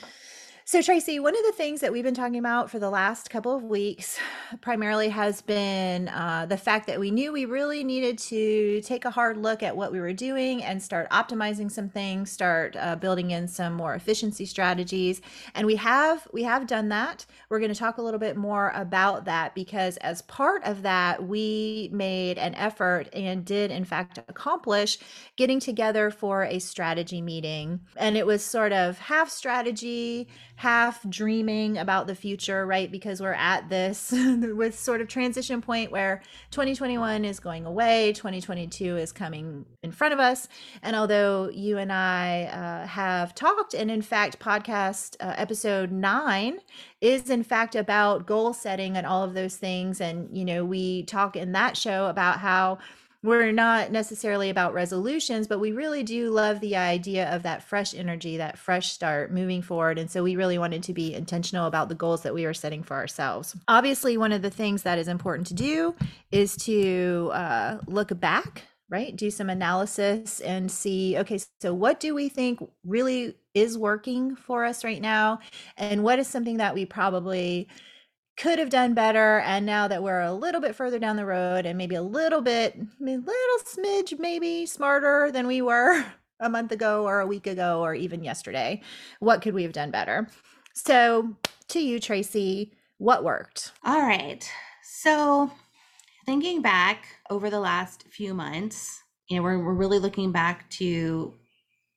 So, 0.66 0.82
Tracy, 0.82 1.20
one 1.20 1.36
of 1.36 1.44
the 1.44 1.52
things 1.52 1.82
that 1.82 1.92
we've 1.92 2.06
been 2.06 2.14
talking 2.14 2.38
about 2.38 2.72
for 2.72 2.80
the 2.80 2.90
last 2.90 3.30
couple 3.30 3.54
of 3.54 3.64
weeks 3.64 4.18
primarily 4.62 5.10
has 5.10 5.42
been 5.42 6.08
uh, 6.08 6.46
the 6.46 6.56
fact 6.56 6.88
that 6.88 7.02
we 7.02 7.12
knew 7.12 7.34
we 7.34 7.44
really 7.44 7.84
needed 7.84 8.18
to 8.20 8.80
take 8.80 9.04
a 9.04 9.10
hard 9.10 9.36
look 9.36 9.62
at 9.62 9.76
what 9.76 9.92
we 9.92 10.00
were 10.00 10.14
doing 10.14 10.64
and 10.64 10.82
start 10.82 11.10
optimizing 11.10 11.70
some 11.70 11.90
things, 11.90 12.32
start 12.32 12.78
uh, 12.80 12.96
building 12.96 13.32
in 13.32 13.46
some 13.46 13.74
more 13.74 13.94
efficiency 13.94 14.46
strategies, 14.46 15.20
and 15.54 15.68
we 15.68 15.76
have 15.76 16.30
we 16.32 16.44
have 16.44 16.66
done 16.66 16.88
that. 16.88 17.26
We're 17.50 17.60
going 17.60 17.74
to 17.74 17.78
talk 17.78 17.98
a 17.98 18.02
little 18.02 18.20
bit 18.20 18.38
more 18.38 18.72
about 18.74 19.26
that 19.26 19.56
because 19.56 19.98
as 19.98 20.22
part 20.24 20.64
of 20.64 20.84
that, 20.84 21.28
we 21.28 21.90
made 21.92 22.38
an 22.38 22.56
effort 22.56 23.10
and 23.12 23.44
did 23.44 23.70
in 23.70 23.84
fact 23.84 24.18
accomplish 24.30 24.98
getting 25.36 25.60
together 25.60 26.10
for 26.10 26.46
a 26.46 26.60
strategy 26.60 27.22
meeting, 27.22 27.82
and 27.98 28.16
it 28.16 28.26
was 28.26 28.42
sort 28.46 28.72
of 28.72 28.98
half 28.98 29.30
strategy 29.30 30.30
half 30.56 31.08
dreaming 31.10 31.78
about 31.78 32.08
the 32.08 32.16
future, 32.16 32.66
right? 32.66 32.92
Because 32.92 33.22
we're 33.22 33.34
at 33.34 33.70
this 33.70 34.12
with 34.12 34.78
sort 34.78 35.02
of 35.02 35.08
transition 35.08 35.62
point 35.62 35.92
where 35.92 36.22
2021 36.52 37.26
is 37.26 37.40
going 37.40 37.66
away, 37.66 38.14
2022 38.14 38.98
is 38.98 39.12
coming 39.12 39.66
in 39.82 39.92
front 39.92 40.14
of 40.14 40.20
us. 40.20 40.48
And 40.82 40.96
although 40.96 41.50
you 41.50 41.78
and 41.78 41.92
I 41.92 42.44
uh, 42.44 42.88
have 42.88 43.34
talked, 43.36 43.74
and 43.74 43.90
in 43.90 44.02
fact, 44.02 44.40
podcast 44.40 45.16
uh, 45.20 45.34
episode 45.38 45.92
nine 45.92 46.60
is 47.02 47.30
in 47.30 47.44
fact 47.44 47.76
about 47.76 48.26
goal 48.26 48.54
setting 48.54 48.96
and 48.96 49.06
all 49.06 49.24
of 49.24 49.34
those 49.34 49.58
things. 49.58 50.00
And, 50.00 50.36
you 50.36 50.46
know, 50.46 50.64
we 50.64 51.04
talk 51.04 51.36
in 51.36 51.52
that 51.54 51.76
show 51.76 52.08
about 52.08 52.40
how 52.40 52.78
we're 53.24 53.54
not 53.54 53.92
necessarily 53.92 54.50
about 54.50 54.74
resolutions, 54.74 55.48
but 55.48 55.60
we 55.60 55.72
really 55.72 56.04
do 56.04 56.30
love 56.30 56.60
the 56.60 56.76
idea 56.76 57.34
of 57.34 57.44
that 57.44 57.64
fresh 57.64 57.96
energy, 57.96 58.38
that 58.38 58.58
fresh 58.58 58.92
start 58.92 59.32
moving 59.32 59.62
forward. 59.62 59.98
And 59.98 60.12
so 60.12 60.22
we 60.22 60.36
really 60.36 60.58
wanted 60.58 60.84
to 60.84 60.94
be 60.94 61.14
intentional 61.14 61.66
about 61.66 61.88
the 61.88 61.96
goals 61.96 62.24
that 62.24 62.34
we 62.34 62.46
were 62.46 62.54
setting 62.54 62.84
for 62.84 62.96
ourselves. 62.96 63.56
Obviously, 63.70 64.18
one 64.18 64.34
of 64.34 64.42
the 64.42 64.50
things 64.50 64.84
that 64.84 65.00
is 65.00 65.08
important 65.08 65.48
to 65.48 65.54
do 65.54 65.96
is 66.32 66.58
to 66.58 67.32
uh, 67.34 67.78
look 67.88 68.20
back 68.20 68.64
right? 68.90 69.16
Do 69.16 69.32
some 69.32 69.50
analysis 69.50 70.40
and 70.42 70.70
see, 70.70 71.18
okay, 71.18 71.40
so 71.62 71.74
what 71.74 72.00
do 72.00 72.14
we 72.14 72.30
think 72.30 72.60
really 72.86 73.34
is 73.56 73.76
working 73.76 74.36
for 74.36 74.66
us 74.66 74.84
right 74.84 75.02
now? 75.02 75.40
And 75.78 76.04
what 76.04 76.20
is 76.20 76.28
something 76.28 76.58
that 76.58 76.76
we 76.76 76.86
probably 76.86 77.70
could 78.36 78.60
have 78.60 78.70
done 78.70 78.94
better 78.94 79.40
and 79.40 79.66
now 79.66 79.88
that 79.88 80.02
we're 80.02 80.22
a 80.22 80.34
little 80.34 80.60
bit 80.60 80.76
further 80.76 81.00
down 81.00 81.16
the 81.16 81.26
road 81.26 81.66
and 81.66 81.78
maybe 81.78 81.96
a 81.96 82.02
little 82.02 82.42
bit 82.42 82.76
a 82.76 83.04
little 83.04 83.60
smidge 83.64 84.18
maybe 84.20 84.66
smarter 84.66 85.32
than 85.32 85.48
we 85.48 85.62
were 85.62 86.04
a 86.40 86.50
month 86.50 86.72
ago 86.72 87.04
or 87.06 87.20
a 87.20 87.28
week 87.28 87.48
ago 87.48 87.82
or 87.82 87.94
even 87.94 88.24
yesterday 88.24 88.82
what 89.20 89.42
could 89.42 89.54
we 89.54 89.64
have 89.64 89.74
done 89.74 89.92
better? 89.92 90.28
So 90.74 91.36
to 91.70 91.80
you 91.80 92.00
tracy 92.00 92.74
what 92.98 93.24
worked? 93.24 93.72
All 93.84 94.02
right. 94.02 94.50
So 94.84 95.52
thinking 96.26 96.62
back 96.62 97.06
over 97.30 97.50
the 97.50 97.60
last 97.60 98.06
few 98.10 98.34
months 98.34 99.04
you 99.30 99.38
know 99.38 99.44
we're, 99.44 99.58
we're 99.58 99.74
really 99.74 100.00
looking 100.00 100.32
back 100.32 100.70
to 100.70 101.34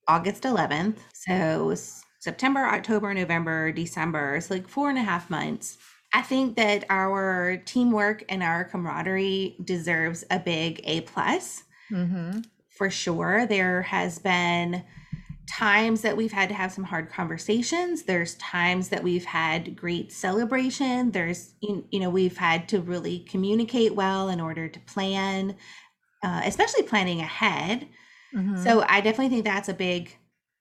august 0.08 0.42
11th 0.42 0.96
so 1.12 1.74
september 2.18 2.64
october 2.64 3.12
november 3.14 3.72
december 3.72 4.36
it's 4.36 4.50
like 4.50 4.68
four 4.68 4.88
and 4.88 4.98
a 4.98 5.02
half 5.02 5.30
months 5.30 5.78
I 6.12 6.22
think 6.22 6.56
that 6.56 6.84
our 6.88 7.58
teamwork 7.64 8.24
and 8.28 8.42
our 8.42 8.64
camaraderie 8.64 9.56
deserves 9.62 10.24
a 10.30 10.38
big 10.38 10.80
A 10.84 11.02
plus 11.02 11.64
mm-hmm. 11.90 12.40
for 12.70 12.90
sure. 12.90 13.46
There 13.46 13.82
has 13.82 14.18
been 14.18 14.82
times 15.48 16.02
that 16.02 16.16
we've 16.16 16.32
had 16.32 16.48
to 16.48 16.54
have 16.54 16.72
some 16.72 16.84
hard 16.84 17.10
conversations. 17.10 18.02
There's 18.02 18.34
times 18.36 18.88
that 18.88 19.02
we've 19.02 19.24
had 19.24 19.76
great 19.76 20.12
celebration. 20.12 21.10
There's 21.12 21.54
you 21.60 21.84
know 21.92 22.10
we've 22.10 22.36
had 22.36 22.68
to 22.70 22.80
really 22.80 23.20
communicate 23.20 23.94
well 23.94 24.28
in 24.28 24.40
order 24.40 24.68
to 24.68 24.80
plan, 24.80 25.56
uh, 26.22 26.42
especially 26.44 26.82
planning 26.82 27.20
ahead. 27.20 27.88
Mm-hmm. 28.34 28.62
So 28.62 28.84
I 28.88 29.00
definitely 29.00 29.28
think 29.28 29.44
that's 29.44 29.68
a 29.68 29.74
big 29.74 30.16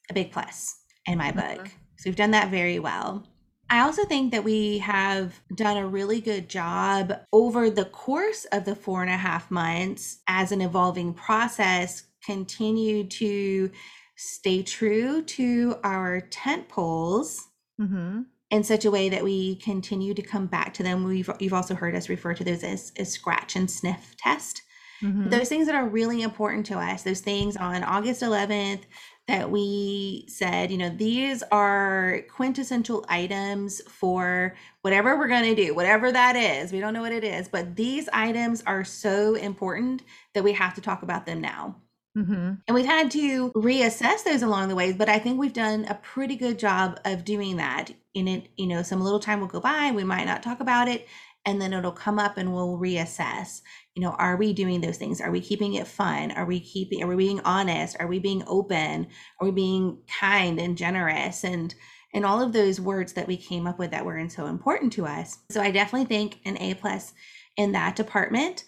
a 0.09 0.13
big 0.13 0.31
plus 0.31 0.77
in 1.07 1.17
my 1.17 1.31
book. 1.31 1.43
Mm-hmm. 1.43 1.65
So 1.97 2.09
we've 2.09 2.15
done 2.15 2.31
that 2.31 2.51
very 2.51 2.79
well. 2.79 3.25
I 3.69 3.81
also 3.81 4.05
think 4.05 4.31
that 4.31 4.43
we 4.43 4.77
have 4.79 5.41
done 5.53 5.77
a 5.77 5.87
really 5.87 6.21
good 6.21 6.49
job 6.49 7.13
over 7.33 7.69
the 7.69 7.85
course 7.85 8.45
of 8.51 8.65
the 8.65 8.75
four 8.75 9.01
and 9.01 9.11
a 9.11 9.17
half 9.17 9.49
months 9.49 10.19
as 10.27 10.51
an 10.51 10.61
evolving 10.61 11.13
process, 11.13 12.03
continue 12.23 13.05
to 13.05 13.71
stay 14.15 14.63
true 14.63 15.21
to 15.23 15.75
our 15.83 16.21
tent 16.21 16.69
poles 16.69 17.47
mm-hmm. 17.79 18.21
in 18.51 18.63
such 18.63 18.85
a 18.85 18.91
way 18.91 19.09
that 19.09 19.23
we 19.23 19.55
continue 19.57 20.13
to 20.13 20.21
come 20.21 20.45
back 20.45 20.73
to 20.75 20.83
them. 20.83 21.03
We've 21.03 21.29
you've 21.39 21.53
also 21.53 21.75
heard 21.75 21.95
us 21.95 22.07
refer 22.07 22.33
to 22.35 22.43
those 22.43 22.63
as, 22.63 22.91
as 22.97 23.11
scratch 23.11 23.55
and 23.55 23.69
sniff 23.69 24.15
test. 24.17 24.61
Mm-hmm. 25.01 25.29
Those 25.29 25.49
things 25.49 25.65
that 25.65 25.75
are 25.75 25.87
really 25.87 26.21
important 26.21 26.65
to 26.67 26.77
us, 26.77 27.03
those 27.03 27.19
things 27.19 27.57
on 27.57 27.83
August 27.83 28.21
11th, 28.21 28.83
that 29.27 29.49
we 29.49 30.25
said, 30.27 30.71
you 30.71 30.77
know, 30.77 30.89
these 30.89 31.41
are 31.51 32.21
quintessential 32.29 33.03
items 33.09 33.81
for 33.89 34.55
whatever 34.81 35.17
we're 35.17 35.27
going 35.27 35.55
to 35.55 35.55
do, 35.55 35.73
whatever 35.73 36.11
that 36.11 36.35
is. 36.35 36.71
We 36.71 36.79
don't 36.79 36.93
know 36.93 37.01
what 37.01 37.11
it 37.11 37.23
is, 37.23 37.47
but 37.47 37.75
these 37.75 38.07
items 38.13 38.61
are 38.67 38.83
so 38.83 39.33
important 39.33 40.03
that 40.33 40.43
we 40.43 40.53
have 40.53 40.75
to 40.75 40.81
talk 40.81 41.01
about 41.01 41.25
them 41.25 41.41
now. 41.41 41.75
Mm-hmm. 42.15 42.53
And 42.67 42.75
we've 42.75 42.85
had 42.85 43.11
to 43.11 43.51
reassess 43.53 44.23
those 44.23 44.43
along 44.43 44.69
the 44.69 44.75
way, 44.75 44.93
but 44.93 45.09
I 45.09 45.19
think 45.19 45.39
we've 45.39 45.51
done 45.51 45.85
a 45.85 45.95
pretty 45.95 46.35
good 46.35 46.59
job 46.59 46.99
of 47.03 47.25
doing 47.25 47.57
that. 47.57 47.91
In 48.13 48.27
it, 48.27 48.47
you 48.55 48.67
know, 48.67 48.83
some 48.83 49.01
little 49.01 49.19
time 49.19 49.41
will 49.41 49.47
go 49.47 49.59
by, 49.59 49.91
we 49.91 50.05
might 50.05 50.25
not 50.25 50.43
talk 50.43 50.61
about 50.61 50.87
it, 50.87 51.07
and 51.45 51.61
then 51.61 51.73
it'll 51.73 51.91
come 51.91 52.19
up 52.19 52.37
and 52.37 52.53
we'll 52.53 52.77
reassess 52.77 53.61
you 53.95 54.01
know 54.01 54.11
are 54.11 54.35
we 54.35 54.53
doing 54.53 54.81
those 54.81 54.97
things? 54.97 55.21
Are 55.21 55.31
we 55.31 55.39
keeping 55.39 55.75
it 55.75 55.87
fun? 55.87 56.31
Are 56.31 56.45
we 56.45 56.59
keeping 56.59 57.01
are 57.01 57.07
we 57.07 57.15
being 57.15 57.39
honest? 57.41 57.95
Are 57.99 58.07
we 58.07 58.19
being 58.19 58.43
open? 58.45 59.07
Are 59.39 59.45
we 59.45 59.51
being 59.51 59.97
kind 60.19 60.59
and 60.59 60.77
generous? 60.77 61.43
And 61.43 61.73
and 62.13 62.25
all 62.25 62.41
of 62.41 62.53
those 62.53 62.79
words 62.79 63.13
that 63.13 63.27
we 63.27 63.37
came 63.37 63.67
up 63.67 63.79
with 63.79 63.91
that 63.91 64.05
were 64.05 64.29
so 64.29 64.45
important 64.45 64.93
to 64.93 65.05
us. 65.05 65.39
So 65.49 65.61
i 65.61 65.71
definitely 65.71 66.07
think 66.07 66.39
an 66.45 66.57
a 66.57 66.73
plus 66.75 67.13
in 67.55 67.71
that 67.71 67.95
department. 67.95 68.65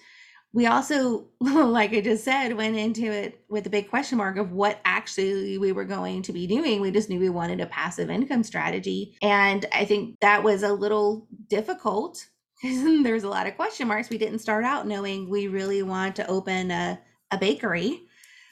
We 0.54 0.66
also 0.66 1.28
like 1.42 1.92
i 1.92 2.00
just 2.00 2.24
said 2.24 2.56
went 2.56 2.78
into 2.78 3.12
it 3.12 3.42
with 3.50 3.68
a 3.68 3.70
big 3.70 3.90
question 3.90 4.18
mark 4.18 4.38
of 4.38 4.54
what 4.54 4.80
actually 4.86 5.58
we 5.58 5.74
were 5.74 5.86
going 5.86 6.22
to 6.22 6.32
be 6.32 6.48
doing. 6.48 6.80
We 6.80 6.92
just 6.92 7.10
knew 7.10 7.20
we 7.20 7.30
wanted 7.30 7.60
a 7.60 7.66
passive 7.66 8.10
income 8.10 8.44
strategy. 8.44 9.18
And 9.22 9.66
i 9.74 9.84
think 9.84 10.22
that 10.22 10.42
was 10.42 10.64
a 10.64 10.72
little 10.72 11.28
difficult 11.50 12.26
there's 13.04 13.24
a 13.24 13.30
lot 13.30 13.48
of 13.48 13.56
question 13.56 13.88
marks. 13.88 14.10
We 14.10 14.18
didn't 14.18 14.40
start 14.40 14.64
out 14.64 14.88
knowing 14.88 15.30
we 15.30 15.48
really 15.48 15.84
want 15.84 16.16
to 16.18 16.28
open 16.28 16.72
a, 16.72 17.00
a 17.32 17.38
bakery. 17.38 18.02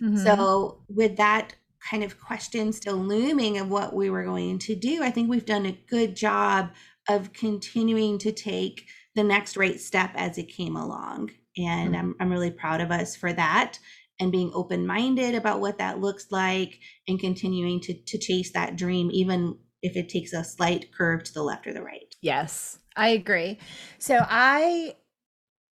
Mm-hmm. 0.01 0.17
So, 0.17 0.83
with 0.89 1.17
that 1.17 1.55
kind 1.89 2.03
of 2.03 2.19
question 2.19 2.73
still 2.73 2.97
looming 2.97 3.57
of 3.57 3.69
what 3.69 3.95
we 3.95 4.09
were 4.09 4.23
going 4.23 4.59
to 4.59 4.75
do, 4.75 5.01
I 5.01 5.11
think 5.11 5.29
we've 5.29 5.45
done 5.45 5.65
a 5.65 5.79
good 5.89 6.15
job 6.15 6.71
of 7.07 7.33
continuing 7.33 8.17
to 8.19 8.31
take 8.31 8.85
the 9.15 9.23
next 9.23 9.55
right 9.55 9.79
step 9.79 10.11
as 10.15 10.37
it 10.37 10.49
came 10.49 10.75
along. 10.75 11.31
And 11.57 11.93
mm-hmm. 11.93 11.95
I'm, 11.95 12.15
I'm 12.19 12.31
really 12.31 12.51
proud 12.51 12.81
of 12.81 12.91
us 12.91 13.15
for 13.15 13.31
that 13.33 13.79
and 14.19 14.31
being 14.31 14.51
open 14.53 14.87
minded 14.87 15.35
about 15.35 15.61
what 15.61 15.77
that 15.77 15.99
looks 15.99 16.27
like 16.31 16.79
and 17.07 17.19
continuing 17.19 17.79
to, 17.81 17.93
to 17.93 18.17
chase 18.17 18.51
that 18.53 18.75
dream, 18.75 19.09
even 19.11 19.57
if 19.81 19.95
it 19.95 20.09
takes 20.09 20.33
a 20.33 20.43
slight 20.43 20.93
curve 20.93 21.23
to 21.23 21.33
the 21.33 21.43
left 21.43 21.67
or 21.67 21.73
the 21.73 21.81
right. 21.81 22.15
Yes, 22.21 22.79
I 22.95 23.09
agree. 23.09 23.57
So 23.99 24.19
I 24.21 24.95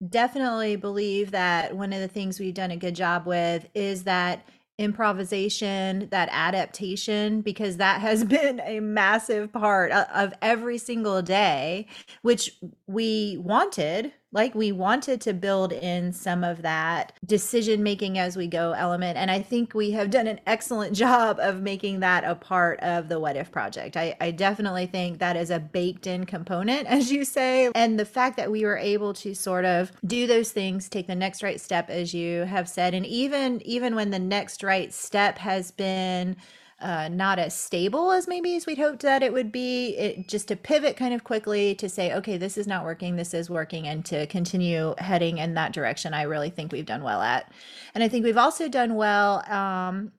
definitely 0.08 0.76
believe 0.76 1.32
that 1.32 1.76
one 1.76 1.94
of 1.94 2.02
the 2.02 2.08
things 2.08 2.40
we've 2.40 2.54
done 2.54 2.72
a 2.72 2.78
good 2.78 2.96
job 2.96 3.26
with 3.26 3.68
is 3.74 4.04
that 4.04 4.46
improvisation, 4.78 6.10
that 6.10 6.30
adaptation, 6.32 7.42
because 7.42 7.78
that 7.78 8.02
has 8.02 8.24
been 8.26 8.60
a 8.62 8.80
massive 8.80 9.52
part 9.54 9.92
of 9.92 10.34
every 10.42 10.78
single 10.78 11.22
day, 11.22 11.88
which 12.22 12.58
we 12.88 13.38
wanted 13.38 14.12
like 14.34 14.54
we 14.56 14.72
wanted 14.72 15.22
to 15.22 15.34
build 15.34 15.72
in 15.72 16.12
some 16.12 16.44
of 16.44 16.64
that 16.64 17.14
decision 17.26 17.84
making 17.84 18.18
as 18.18 18.36
we 18.36 18.48
go 18.48 18.74
element 18.74 19.18
and 19.18 19.32
i 19.32 19.42
think 19.42 19.74
we 19.74 19.92
have 19.92 20.10
done 20.10 20.28
an 20.28 20.40
excellent 20.46 20.94
job 21.04 21.38
of 21.40 21.62
making 21.62 22.02
that 22.02 22.24
a 22.24 22.36
part 22.36 22.80
of 22.82 23.08
the 23.08 23.20
what 23.20 23.38
if 23.38 23.52
project. 23.52 23.96
I, 23.96 24.16
I 24.20 24.32
definitely 24.32 24.88
think 24.88 25.20
that 25.20 25.38
is 25.38 25.50
a 25.50 25.60
baked 25.60 26.08
in 26.08 26.26
component 26.26 26.88
as 26.88 27.12
you 27.12 27.24
say 27.24 27.72
and 27.76 28.00
the 28.00 28.06
fact 28.06 28.36
that 28.38 28.52
we 28.52 28.66
were 28.66 28.78
able 28.78 29.14
to 29.14 29.34
sort 29.34 29.66
of 29.66 29.92
do 30.06 30.28
those 30.28 30.52
things 30.52 30.90
take 30.90 31.08
the 31.08 31.16
next 31.16 31.44
right 31.44 31.62
step 31.62 31.90
as 31.90 32.14
you 32.14 32.42
have 32.42 32.68
said 32.68 32.94
and 32.94 33.06
even 33.06 33.62
even 33.62 33.96
when 33.96 34.10
the 34.10 34.20
next 34.20 34.64
right 34.64 34.92
step 34.92 35.38
has 35.38 35.72
been 35.72 36.36
uh, 36.84 37.08
not 37.10 37.40
as 37.40 37.56
stable 37.56 38.12
as 38.12 38.28
maybe 38.28 38.56
as 38.56 38.66
we'd 38.66 38.78
hoped 38.78 39.02
that 39.02 39.24
it 39.24 39.34
would 39.34 39.52
be. 39.52 39.96
It 39.98 40.28
just 40.28 40.50
to 40.50 40.56
pivot 40.56 40.98
kind 40.98 41.14
of 41.14 41.24
quickly 41.24 41.74
to 41.76 41.90
say, 41.90 42.14
okay, 42.14 42.38
this 42.38 42.58
is 42.58 42.68
not 42.68 42.84
working, 42.84 43.16
this 43.16 43.34
is 43.34 43.50
working, 43.50 43.88
and 43.88 44.06
to 44.06 44.28
continue 44.28 44.94
heading 44.98 45.38
in 45.38 45.54
that 45.54 45.74
direction. 45.74 46.14
I 46.14 46.24
really 46.24 46.50
think 46.50 46.72
we've 46.72 46.86
done 46.86 47.04
well 47.04 47.22
at, 47.22 47.52
and 47.96 48.04
I 48.04 48.10
think 48.10 48.26
we've 48.26 48.38
also 48.38 48.68
done 48.68 48.96
well. 48.96 49.50
Um, 49.52 50.12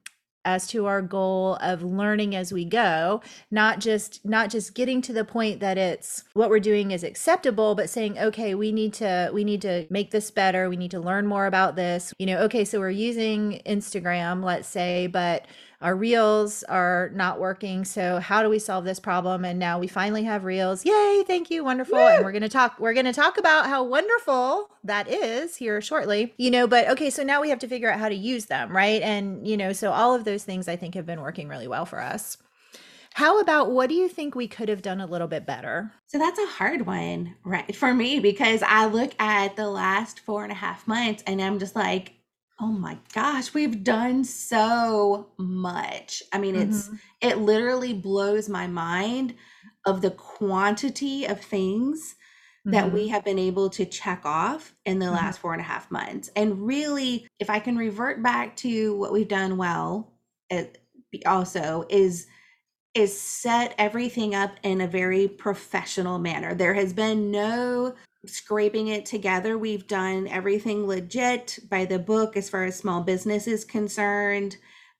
as 0.45 0.67
to 0.67 0.85
our 0.85 1.01
goal 1.01 1.55
of 1.55 1.81
learning 1.81 2.35
as 2.35 2.53
we 2.53 2.63
go 2.63 3.21
not 3.49 3.79
just 3.79 4.23
not 4.23 4.49
just 4.49 4.75
getting 4.75 5.01
to 5.01 5.11
the 5.11 5.25
point 5.25 5.59
that 5.59 5.77
it's 5.77 6.23
what 6.33 6.49
we're 6.49 6.59
doing 6.59 6.91
is 6.91 7.03
acceptable 7.03 7.75
but 7.75 7.89
saying 7.89 8.17
okay 8.19 8.53
we 8.53 8.71
need 8.71 8.93
to 8.93 9.29
we 9.33 9.43
need 9.43 9.61
to 9.61 9.85
make 9.89 10.11
this 10.11 10.29
better 10.31 10.69
we 10.69 10.77
need 10.77 10.91
to 10.91 10.99
learn 10.99 11.25
more 11.25 11.47
about 11.47 11.75
this 11.75 12.13
you 12.19 12.25
know 12.25 12.37
okay 12.37 12.63
so 12.63 12.79
we're 12.79 12.89
using 12.89 13.59
instagram 13.65 14.43
let's 14.43 14.67
say 14.67 15.07
but 15.07 15.45
our 15.85 15.95
reels 15.95 16.63
are 16.63 17.11
not 17.13 17.39
working 17.39 17.85
so 17.85 18.19
how 18.19 18.41
do 18.41 18.49
we 18.49 18.57
solve 18.57 18.85
this 18.85 18.99
problem 18.99 19.45
and 19.45 19.59
now 19.59 19.77
we 19.77 19.87
finally 19.87 20.23
have 20.23 20.43
reels 20.43 20.83
yay 20.83 21.23
thank 21.27 21.51
you 21.51 21.63
wonderful 21.63 21.99
Woo! 21.99 22.07
and 22.07 22.25
we're 22.25 22.31
going 22.31 22.41
to 22.41 22.49
talk 22.49 22.75
we're 22.79 22.95
going 22.95 23.05
to 23.05 23.13
talk 23.13 23.37
about 23.37 23.67
how 23.67 23.83
wonderful 23.83 24.67
that 24.83 25.07
is 25.07 25.57
here 25.57 25.79
shortly 25.81 26.33
you 26.37 26.49
know 26.49 26.65
but 26.65 26.89
okay 26.89 27.11
so 27.11 27.21
now 27.21 27.39
we 27.39 27.51
have 27.51 27.59
to 27.59 27.67
figure 27.67 27.91
out 27.91 27.99
how 27.99 28.09
to 28.09 28.15
use 28.15 28.45
them 28.45 28.75
right 28.75 29.03
and 29.03 29.47
you 29.47 29.55
know 29.55 29.71
so 29.73 29.91
all 29.91 30.15
of 30.15 30.23
those 30.23 30.43
things 30.43 30.67
i 30.67 30.75
think 30.75 30.95
have 30.95 31.05
been 31.05 31.21
working 31.21 31.47
really 31.47 31.67
well 31.67 31.85
for 31.85 32.01
us 32.01 32.39
how 33.13 33.39
about 33.39 33.71
what 33.71 33.87
do 33.87 33.95
you 33.95 34.09
think 34.09 34.35
we 34.35 34.47
could 34.47 34.67
have 34.67 34.81
done 34.81 34.99
a 34.99 35.05
little 35.05 35.29
bit 35.29 35.45
better? 35.45 35.89
So 36.07 36.17
that's 36.17 36.37
a 36.37 36.47
hard 36.47 36.85
one, 36.85 37.33
right? 37.45 37.73
For 37.73 37.93
me, 37.93 38.19
because 38.19 38.61
I 38.61 38.87
look 38.87 39.13
at 39.19 39.55
the 39.55 39.69
last 39.69 40.19
four 40.19 40.43
and 40.43 40.51
a 40.51 40.55
half 40.55 40.85
months 40.85 41.23
and 41.25 41.41
I'm 41.41 41.57
just 41.57 41.77
like, 41.77 42.11
Oh 42.59 42.71
my 42.71 42.97
gosh, 43.13 43.53
we've 43.53 43.83
done 43.83 44.23
so 44.23 45.27
much. 45.37 46.23
I 46.31 46.37
mean, 46.37 46.55
it's 46.55 46.87
mm-hmm. 46.87 46.95
it 47.21 47.37
literally 47.39 47.93
blows 47.93 48.47
my 48.47 48.65
mind 48.65 49.35
of 49.85 50.01
the 50.01 50.11
quantity 50.11 51.25
of 51.25 51.41
things 51.41 52.15
that 52.67 52.91
we 52.91 53.09
have 53.09 53.23
been 53.23 53.37
able 53.37 53.69
to 53.69 53.85
check 53.85 54.21
off 54.25 54.73
in 54.85 54.97
the 54.97 55.11
last 55.11 55.39
four 55.39 55.53
and 55.53 55.61
a 55.61 55.65
half 55.65 55.91
months. 55.91 56.31
And 56.35 56.65
really, 56.65 57.27
if 57.39 57.47
I 57.47 57.59
can 57.59 57.77
revert 57.77 58.23
back 58.23 58.55
to 58.57 58.95
what 58.95 59.13
we've 59.13 59.27
done 59.27 59.57
well, 59.57 60.13
it 60.49 60.79
also 61.25 61.85
is 61.89 62.27
is 62.95 63.19
set 63.19 63.75
everything 63.77 64.33
up 64.33 64.55
in 64.63 64.79
a 64.81 64.87
very 64.87 65.27
professional 65.27 66.17
manner. 66.17 66.55
There 66.55 66.73
has 66.73 66.93
been 66.93 67.29
no 67.29 67.93
scraping 68.27 68.87
it 68.87 69.05
together. 69.05 69.57
We've 69.57 69.87
done 69.87 70.27
everything 70.27 70.87
legit 70.87 71.59
by 71.69 71.85
the 71.85 71.99
book 71.99 72.37
as 72.37 72.49
far 72.49 72.65
as 72.65 72.75
small 72.77 73.01
business 73.01 73.47
is 73.47 73.65
concerned. 73.65 74.57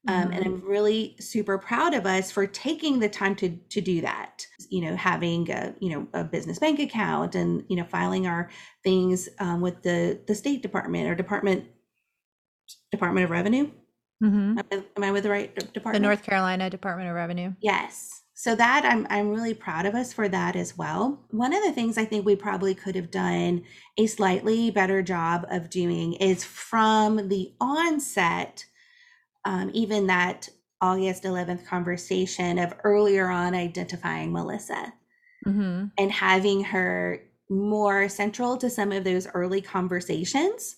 Um, 0.07 0.31
and 0.31 0.45
I'm 0.45 0.61
really 0.61 1.15
super 1.19 1.57
proud 1.57 1.95
of 1.95 2.05
us 2.05 2.31
for 2.31 2.45
taking 2.45 2.99
the 2.99 3.09
time 3.09 3.35
to 3.37 3.57
to 3.57 3.81
do 3.81 4.01
that. 4.01 4.45
You 4.69 4.81
know, 4.81 4.95
having 4.95 5.49
a 5.49 5.73
you 5.79 5.89
know 5.89 6.07
a 6.13 6.23
business 6.23 6.59
bank 6.59 6.79
account 6.79 7.33
and 7.33 7.63
you 7.69 7.75
know 7.75 7.85
filing 7.85 8.27
our 8.27 8.49
things 8.83 9.27
um, 9.39 9.61
with 9.61 9.81
the 9.81 10.21
the 10.27 10.35
State 10.35 10.61
Department 10.61 11.09
or 11.09 11.15
Department 11.15 11.65
Department 12.91 13.23
of 13.23 13.31
Revenue. 13.31 13.71
Mm-hmm. 14.23 14.59
Am 14.59 14.65
I, 14.71 14.83
am 14.95 15.03
I 15.03 15.11
with 15.11 15.23
the 15.23 15.29
right 15.31 15.53
de- 15.55 15.65
The 15.65 15.71
department? 15.71 16.03
North 16.03 16.23
Carolina 16.23 16.69
Department 16.69 17.09
of 17.09 17.15
Revenue. 17.15 17.53
Yes. 17.59 18.21
So 18.37 18.53
that 18.55 18.83
I'm 18.85 19.07
I'm 19.09 19.29
really 19.29 19.53
proud 19.53 19.85
of 19.85 19.95
us 19.95 20.11
for 20.11 20.27
that 20.27 20.55
as 20.57 20.77
well. 20.77 21.23
One 21.31 21.53
of 21.53 21.63
the 21.63 21.71
things 21.71 21.97
I 21.97 22.03
think 22.03 22.25
we 22.25 22.35
probably 22.35 22.75
could 22.75 22.95
have 22.95 23.09
done 23.09 23.63
a 23.97 24.07
slightly 24.07 24.69
better 24.71 25.01
job 25.01 25.47
of 25.49 25.69
doing 25.69 26.13
is 26.13 26.43
from 26.43 27.29
the 27.29 27.53
onset, 27.61 28.65
um, 29.45 29.71
even 29.73 30.07
that 30.07 30.49
August 30.81 31.23
11th 31.23 31.65
conversation 31.65 32.59
of 32.59 32.73
earlier 32.83 33.29
on 33.29 33.55
identifying 33.55 34.33
Melissa 34.33 34.93
Mm-hmm. 35.45 35.85
and 35.99 36.11
having 36.11 36.63
her 36.63 37.21
more 37.51 38.09
central 38.09 38.57
to 38.57 38.67
some 38.67 38.91
of 38.91 39.03
those 39.03 39.27
early 39.35 39.61
conversations 39.61 40.77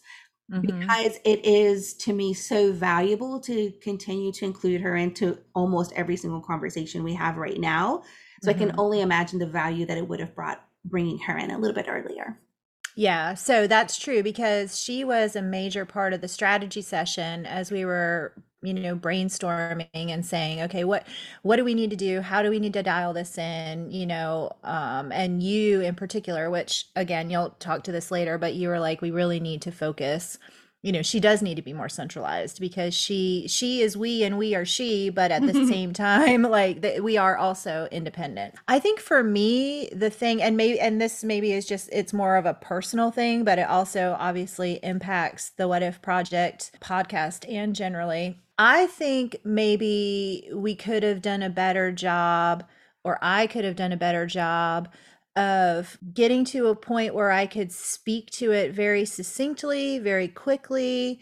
Mm-hmm. 0.51 0.97
because 0.97 1.17
it 1.25 1.45
is 1.45 1.93
to 1.95 2.13
me 2.13 2.33
so 2.33 2.71
valuable 2.71 3.39
to 3.41 3.71
continue 3.81 4.31
to 4.33 4.45
include 4.45 4.81
her 4.81 4.95
into 4.95 5.37
almost 5.55 5.93
every 5.93 6.17
single 6.17 6.41
conversation 6.41 7.03
we 7.03 7.13
have 7.13 7.37
right 7.37 7.59
now. 7.59 8.03
So 8.41 8.51
I 8.51 8.53
can 8.53 8.71
Mhm. 8.71 8.75
only 8.77 9.01
imagine 9.01 9.39
the 9.39 9.47
value 9.47 9.85
that 9.85 9.97
it 9.97 10.07
would 10.07 10.19
have 10.19 10.35
brought 10.35 10.63
bringing 10.85 11.19
her 11.19 11.37
in 11.37 11.51
a 11.51 11.57
little 11.57 11.75
bit 11.75 11.87
earlier. 11.89 12.39
Yeah, 12.95 13.35
so 13.35 13.67
that's 13.67 13.97
true 13.99 14.23
because 14.23 14.79
she 14.81 15.03
was 15.03 15.35
a 15.35 15.41
major 15.41 15.85
part 15.85 16.13
of 16.13 16.21
the 16.21 16.27
strategy 16.27 16.81
session 16.81 17.45
as 17.45 17.71
we 17.71 17.85
were, 17.85 18.33
you 18.67 18.73
know, 18.73 18.95
brainstorming 18.95 19.87
and 19.93 20.25
saying, 20.25 20.61
okay, 20.61 20.83
what 20.83 21.07
what 21.41 21.55
do 21.55 21.63
we 21.63 21.73
need 21.73 21.89
to 21.91 21.95
do? 21.95 22.21
How 22.21 22.43
do 22.43 22.49
we 22.49 22.59
need 22.59 22.73
to 22.73 22.83
dial 22.83 23.13
this 23.13 23.37
in? 23.37 23.91
You 23.91 24.05
know, 24.05 24.51
um, 24.63 25.11
and 25.11 25.41
you 25.41 25.81
in 25.81 25.95
particular, 25.95 26.49
which 26.49 26.87
again, 26.95 27.29
you'll 27.29 27.51
talk 27.59 27.83
to 27.85 27.91
this 27.91 28.11
later, 28.11 28.37
but 28.37 28.55
you 28.55 28.69
were 28.69 28.79
like, 28.79 29.01
we 29.01 29.11
really 29.11 29.39
need 29.39 29.61
to 29.63 29.71
focus. 29.71 30.37
You 30.83 30.91
know, 30.91 31.01
she 31.01 31.19
does 31.19 31.41
need 31.41 31.55
to 31.55 31.61
be 31.61 31.73
more 31.73 31.89
centralized 31.89 32.59
because 32.59 32.93
she 32.93 33.47
she 33.49 33.81
is 33.81 33.97
we 33.97 34.23
and 34.23 34.37
we 34.37 34.55
are 34.55 34.65
she, 34.65 35.09
but 35.09 35.31
at 35.31 35.45
the 35.45 35.53
same 35.67 35.93
time, 35.93 36.43
like 36.43 36.81
th- 36.81 37.01
we 37.01 37.17
are 37.17 37.35
also 37.37 37.87
independent. 37.91 38.55
I 38.67 38.79
think 38.79 38.99
for 38.99 39.23
me, 39.23 39.89
the 39.91 40.09
thing, 40.09 40.41
and 40.41 40.55
maybe, 40.57 40.79
and 40.79 41.01
this 41.01 41.23
maybe 41.23 41.51
is 41.53 41.65
just 41.65 41.89
it's 41.91 42.13
more 42.13 42.37
of 42.37 42.45
a 42.45 42.53
personal 42.53 43.11
thing, 43.11 43.43
but 43.43 43.59
it 43.59 43.67
also 43.67 44.15
obviously 44.19 44.79
impacts 44.83 45.49
the 45.49 45.67
What 45.67 45.83
If 45.83 46.01
Project 46.01 46.71
podcast 46.79 47.51
and 47.51 47.75
generally. 47.75 48.39
I 48.57 48.87
think 48.87 49.37
maybe 49.43 50.49
we 50.53 50.75
could 50.75 51.03
have 51.03 51.21
done 51.21 51.43
a 51.43 51.49
better 51.49 51.91
job, 51.91 52.63
or 53.03 53.19
I 53.21 53.47
could 53.47 53.65
have 53.65 53.75
done 53.75 53.91
a 53.91 53.97
better 53.97 54.25
job 54.25 54.89
of 55.35 55.99
getting 56.13 56.43
to 56.45 56.67
a 56.67 56.75
point 56.75 57.13
where 57.13 57.29
I 57.29 57.45
could 57.45 57.71
speak 57.71 58.31
to 58.31 58.51
it 58.51 58.73
very 58.73 59.05
succinctly, 59.05 59.99
very 59.99 60.27
quickly, 60.27 61.21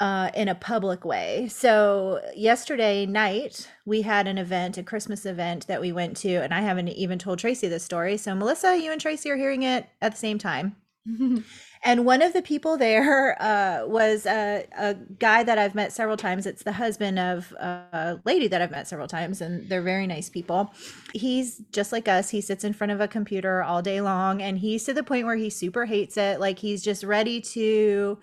uh, 0.00 0.30
in 0.34 0.48
a 0.48 0.54
public 0.54 1.04
way. 1.04 1.48
So, 1.48 2.20
yesterday 2.36 3.06
night, 3.06 3.70
we 3.86 4.02
had 4.02 4.26
an 4.26 4.36
event, 4.36 4.76
a 4.76 4.82
Christmas 4.82 5.24
event 5.24 5.66
that 5.66 5.80
we 5.80 5.92
went 5.92 6.16
to, 6.18 6.34
and 6.34 6.52
I 6.52 6.60
haven't 6.60 6.88
even 6.88 7.18
told 7.18 7.38
Tracy 7.38 7.68
this 7.68 7.84
story. 7.84 8.18
So, 8.18 8.34
Melissa, 8.34 8.76
you 8.76 8.92
and 8.92 9.00
Tracy 9.00 9.30
are 9.30 9.36
hearing 9.36 9.62
it 9.62 9.88
at 10.02 10.12
the 10.12 10.18
same 10.18 10.38
time. 10.38 10.76
And 11.86 12.06
one 12.06 12.22
of 12.22 12.32
the 12.32 12.40
people 12.40 12.78
there 12.78 13.36
uh, 13.42 13.86
was 13.86 14.24
a, 14.24 14.66
a 14.76 14.94
guy 15.18 15.42
that 15.42 15.58
I've 15.58 15.74
met 15.74 15.92
several 15.92 16.16
times. 16.16 16.46
It's 16.46 16.62
the 16.62 16.72
husband 16.72 17.18
of 17.18 17.52
a 17.52 18.20
lady 18.24 18.48
that 18.48 18.62
I've 18.62 18.70
met 18.70 18.88
several 18.88 19.06
times, 19.06 19.42
and 19.42 19.68
they're 19.68 19.82
very 19.82 20.06
nice 20.06 20.30
people. 20.30 20.72
He's 21.12 21.60
just 21.72 21.92
like 21.92 22.08
us. 22.08 22.30
He 22.30 22.40
sits 22.40 22.64
in 22.64 22.72
front 22.72 22.90
of 22.90 23.02
a 23.02 23.08
computer 23.08 23.62
all 23.62 23.82
day 23.82 24.00
long, 24.00 24.40
and 24.40 24.58
he's 24.58 24.84
to 24.84 24.94
the 24.94 25.02
point 25.02 25.26
where 25.26 25.36
he 25.36 25.50
super 25.50 25.84
hates 25.84 26.16
it. 26.16 26.40
Like 26.40 26.58
he's 26.58 26.82
just 26.82 27.04
ready 27.04 27.38
to. 27.52 28.18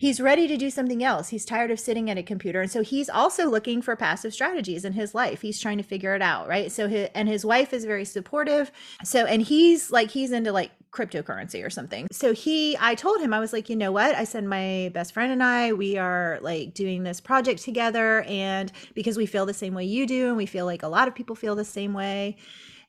He's 0.00 0.18
ready 0.18 0.48
to 0.48 0.56
do 0.56 0.70
something 0.70 1.04
else. 1.04 1.28
He's 1.28 1.44
tired 1.44 1.70
of 1.70 1.78
sitting 1.78 2.08
at 2.08 2.16
a 2.16 2.22
computer. 2.22 2.62
And 2.62 2.70
so 2.70 2.82
he's 2.82 3.10
also 3.10 3.50
looking 3.50 3.82
for 3.82 3.94
passive 3.96 4.32
strategies 4.32 4.86
in 4.86 4.94
his 4.94 5.14
life. 5.14 5.42
He's 5.42 5.60
trying 5.60 5.76
to 5.76 5.84
figure 5.84 6.14
it 6.14 6.22
out, 6.22 6.48
right? 6.48 6.72
So 6.72 6.88
his, 6.88 7.10
and 7.14 7.28
his 7.28 7.44
wife 7.44 7.74
is 7.74 7.84
very 7.84 8.06
supportive. 8.06 8.72
So 9.04 9.26
and 9.26 9.42
he's 9.42 9.90
like 9.90 10.10
he's 10.10 10.32
into 10.32 10.52
like 10.52 10.70
cryptocurrency 10.90 11.62
or 11.62 11.68
something. 11.68 12.08
So 12.10 12.32
he 12.32 12.78
I 12.80 12.94
told 12.94 13.20
him 13.20 13.34
I 13.34 13.40
was 13.40 13.52
like, 13.52 13.68
"You 13.68 13.76
know 13.76 13.92
what? 13.92 14.14
I 14.14 14.24
said 14.24 14.44
my 14.44 14.90
best 14.94 15.12
friend 15.12 15.32
and 15.32 15.42
I, 15.42 15.74
we 15.74 15.98
are 15.98 16.38
like 16.40 16.72
doing 16.72 17.02
this 17.02 17.20
project 17.20 17.62
together 17.62 18.22
and 18.22 18.72
because 18.94 19.18
we 19.18 19.26
feel 19.26 19.44
the 19.44 19.52
same 19.52 19.74
way 19.74 19.84
you 19.84 20.06
do 20.06 20.28
and 20.28 20.36
we 20.38 20.46
feel 20.46 20.64
like 20.64 20.82
a 20.82 20.88
lot 20.88 21.08
of 21.08 21.14
people 21.14 21.36
feel 21.36 21.54
the 21.54 21.62
same 21.62 21.92
way." 21.92 22.38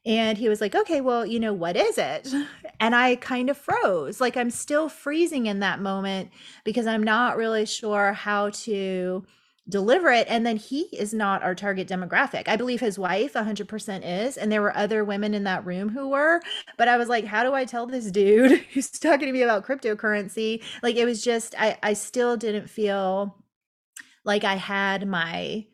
And 0.05 0.37
he 0.37 0.49
was 0.49 0.61
like, 0.61 0.73
okay, 0.73 0.99
well, 0.99 1.25
you 1.25 1.39
know, 1.39 1.53
what 1.53 1.75
is 1.75 1.97
it? 1.97 2.33
And 2.79 2.95
I 2.95 3.15
kind 3.15 3.51
of 3.51 3.57
froze. 3.57 4.19
Like 4.19 4.35
I'm 4.35 4.49
still 4.49 4.89
freezing 4.89 5.45
in 5.45 5.59
that 5.59 5.79
moment 5.79 6.31
because 6.63 6.87
I'm 6.87 7.03
not 7.03 7.37
really 7.37 7.67
sure 7.67 8.11
how 8.11 8.49
to 8.49 9.23
deliver 9.69 10.09
it. 10.09 10.25
And 10.27 10.47
then 10.47 10.57
he 10.57 10.81
is 10.91 11.13
not 11.13 11.43
our 11.43 11.53
target 11.53 11.87
demographic. 11.87 12.47
I 12.47 12.55
believe 12.55 12.79
his 12.79 12.97
wife 12.97 13.33
100% 13.33 14.01
is. 14.03 14.35
And 14.35 14.51
there 14.51 14.63
were 14.63 14.75
other 14.75 15.05
women 15.05 15.35
in 15.35 15.43
that 15.43 15.63
room 15.63 15.89
who 15.89 16.09
were. 16.09 16.41
But 16.75 16.87
I 16.87 16.97
was 16.97 17.07
like, 17.07 17.25
how 17.25 17.43
do 17.43 17.53
I 17.53 17.65
tell 17.65 17.85
this 17.85 18.09
dude 18.09 18.59
who's 18.73 18.89
talking 18.89 19.27
to 19.27 19.31
me 19.31 19.43
about 19.43 19.65
cryptocurrency? 19.65 20.63
Like 20.81 20.95
it 20.95 21.05
was 21.05 21.23
just, 21.23 21.53
I, 21.59 21.77
I 21.83 21.93
still 21.93 22.35
didn't 22.35 22.67
feel 22.67 23.37
like 24.23 24.43
I 24.43 24.55
had 24.55 25.07
my 25.07 25.67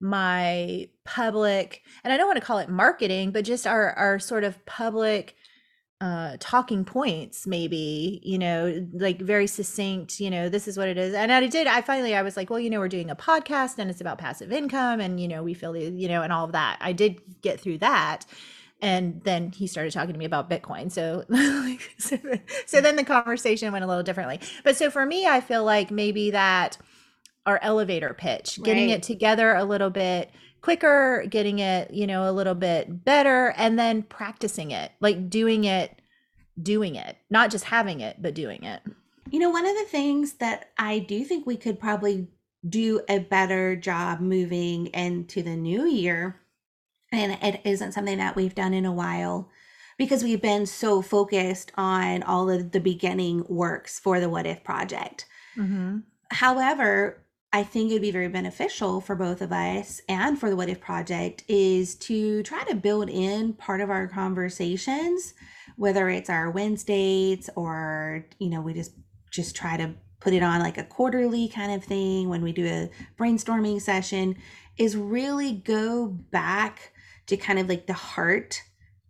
my 0.00 0.88
public 1.04 1.82
and 2.04 2.12
i 2.12 2.16
don't 2.16 2.26
want 2.28 2.38
to 2.38 2.44
call 2.44 2.58
it 2.58 2.68
marketing 2.68 3.30
but 3.32 3.44
just 3.44 3.66
our 3.66 3.92
our 3.94 4.18
sort 4.18 4.44
of 4.44 4.64
public 4.64 5.34
uh 6.00 6.36
talking 6.38 6.84
points 6.84 7.44
maybe 7.44 8.20
you 8.22 8.38
know 8.38 8.86
like 8.92 9.20
very 9.20 9.48
succinct 9.48 10.20
you 10.20 10.30
know 10.30 10.48
this 10.48 10.68
is 10.68 10.78
what 10.78 10.86
it 10.86 10.96
is. 10.96 11.12
And 11.12 11.32
i 11.32 11.44
did 11.48 11.66
i 11.66 11.80
finally 11.80 12.14
i 12.14 12.22
was 12.22 12.36
like 12.36 12.50
well 12.50 12.60
you 12.60 12.70
know 12.70 12.78
we're 12.78 12.88
doing 12.88 13.10
a 13.10 13.16
podcast 13.16 13.78
and 13.78 13.90
it's 13.90 14.00
about 14.00 14.18
passive 14.18 14.52
income 14.52 15.00
and 15.00 15.18
you 15.20 15.26
know 15.26 15.42
we 15.42 15.54
feel 15.54 15.72
the 15.72 15.90
you 15.90 16.06
know 16.06 16.22
and 16.22 16.32
all 16.32 16.44
of 16.44 16.52
that. 16.52 16.78
I 16.80 16.92
did 16.92 17.20
get 17.42 17.58
through 17.58 17.78
that 17.78 18.26
and 18.80 19.20
then 19.24 19.50
he 19.50 19.66
started 19.66 19.92
talking 19.92 20.12
to 20.12 20.18
me 20.18 20.24
about 20.24 20.48
bitcoin 20.48 20.92
so 20.92 21.24
so, 21.98 22.16
so 22.66 22.80
then 22.80 22.94
the 22.94 23.02
conversation 23.02 23.72
went 23.72 23.84
a 23.84 23.88
little 23.88 24.04
differently. 24.04 24.38
But 24.62 24.76
so 24.76 24.90
for 24.90 25.04
me 25.04 25.26
i 25.26 25.40
feel 25.40 25.64
like 25.64 25.90
maybe 25.90 26.30
that 26.30 26.78
our 27.48 27.58
elevator 27.62 28.12
pitch, 28.12 28.62
getting 28.62 28.88
Right. 28.88 28.98
it 28.98 29.02
together 29.02 29.54
a 29.54 29.64
little 29.64 29.88
bit 29.88 30.30
quicker, 30.60 31.24
getting 31.30 31.60
it, 31.60 31.90
you 31.92 32.06
know, 32.06 32.28
a 32.28 32.32
little 32.32 32.54
bit 32.54 33.04
better, 33.04 33.54
and 33.56 33.78
then 33.78 34.02
practicing 34.02 34.70
it, 34.70 34.92
like 35.00 35.30
doing 35.30 35.64
it, 35.64 35.98
doing 36.62 36.94
it, 36.94 37.16
not 37.30 37.50
just 37.50 37.64
having 37.64 38.00
it, 38.00 38.20
but 38.20 38.34
doing 38.34 38.64
it. 38.64 38.82
You 39.30 39.38
know, 39.38 39.50
one 39.50 39.64
of 39.64 39.74
the 39.76 39.84
things 39.84 40.34
that 40.34 40.70
I 40.76 40.98
do 40.98 41.24
think 41.24 41.46
we 41.46 41.56
could 41.56 41.80
probably 41.80 42.28
do 42.68 43.00
a 43.08 43.18
better 43.18 43.76
job 43.76 44.20
moving 44.20 44.88
into 44.88 45.42
the 45.42 45.56
new 45.56 45.86
year, 45.86 46.40
and 47.12 47.38
it 47.42 47.62
isn't 47.64 47.92
something 47.92 48.18
that 48.18 48.36
we've 48.36 48.54
done 48.54 48.74
in 48.74 48.84
a 48.84 48.92
while 48.92 49.48
because 49.96 50.22
we've 50.22 50.42
been 50.42 50.66
so 50.66 51.00
focused 51.00 51.72
on 51.76 52.22
all 52.24 52.50
of 52.50 52.72
the 52.72 52.80
beginning 52.80 53.44
works 53.48 53.98
for 53.98 54.20
the 54.20 54.28
What 54.28 54.46
If 54.46 54.62
project. 54.64 55.24
Mm-hmm. 55.56 55.98
However, 56.30 57.22
I 57.52 57.62
think 57.62 57.90
it'd 57.90 58.02
be 58.02 58.10
very 58.10 58.28
beneficial 58.28 59.00
for 59.00 59.16
both 59.16 59.40
of 59.40 59.52
us 59.52 60.02
and 60.08 60.38
for 60.38 60.50
the 60.50 60.56
What 60.56 60.68
If 60.68 60.80
Project 60.80 61.44
is 61.48 61.94
to 61.96 62.42
try 62.42 62.62
to 62.64 62.74
build 62.74 63.08
in 63.08 63.54
part 63.54 63.80
of 63.80 63.88
our 63.88 64.06
conversations, 64.06 65.32
whether 65.76 66.10
it's 66.10 66.28
our 66.28 66.50
Wednesdays 66.50 67.48
or, 67.56 68.26
you 68.38 68.50
know, 68.50 68.60
we 68.60 68.74
just 68.74 68.92
just 69.30 69.54
try 69.54 69.76
to 69.76 69.94
put 70.20 70.32
it 70.32 70.42
on 70.42 70.60
like 70.60 70.78
a 70.78 70.84
quarterly 70.84 71.48
kind 71.48 71.72
of 71.72 71.84
thing 71.84 72.28
when 72.28 72.42
we 72.42 72.52
do 72.52 72.66
a 72.66 72.90
brainstorming 73.18 73.80
session, 73.80 74.36
is 74.76 74.96
really 74.96 75.52
go 75.52 76.06
back 76.06 76.92
to 77.26 77.36
kind 77.36 77.58
of 77.58 77.68
like 77.68 77.86
the 77.86 77.92
heart 77.92 78.62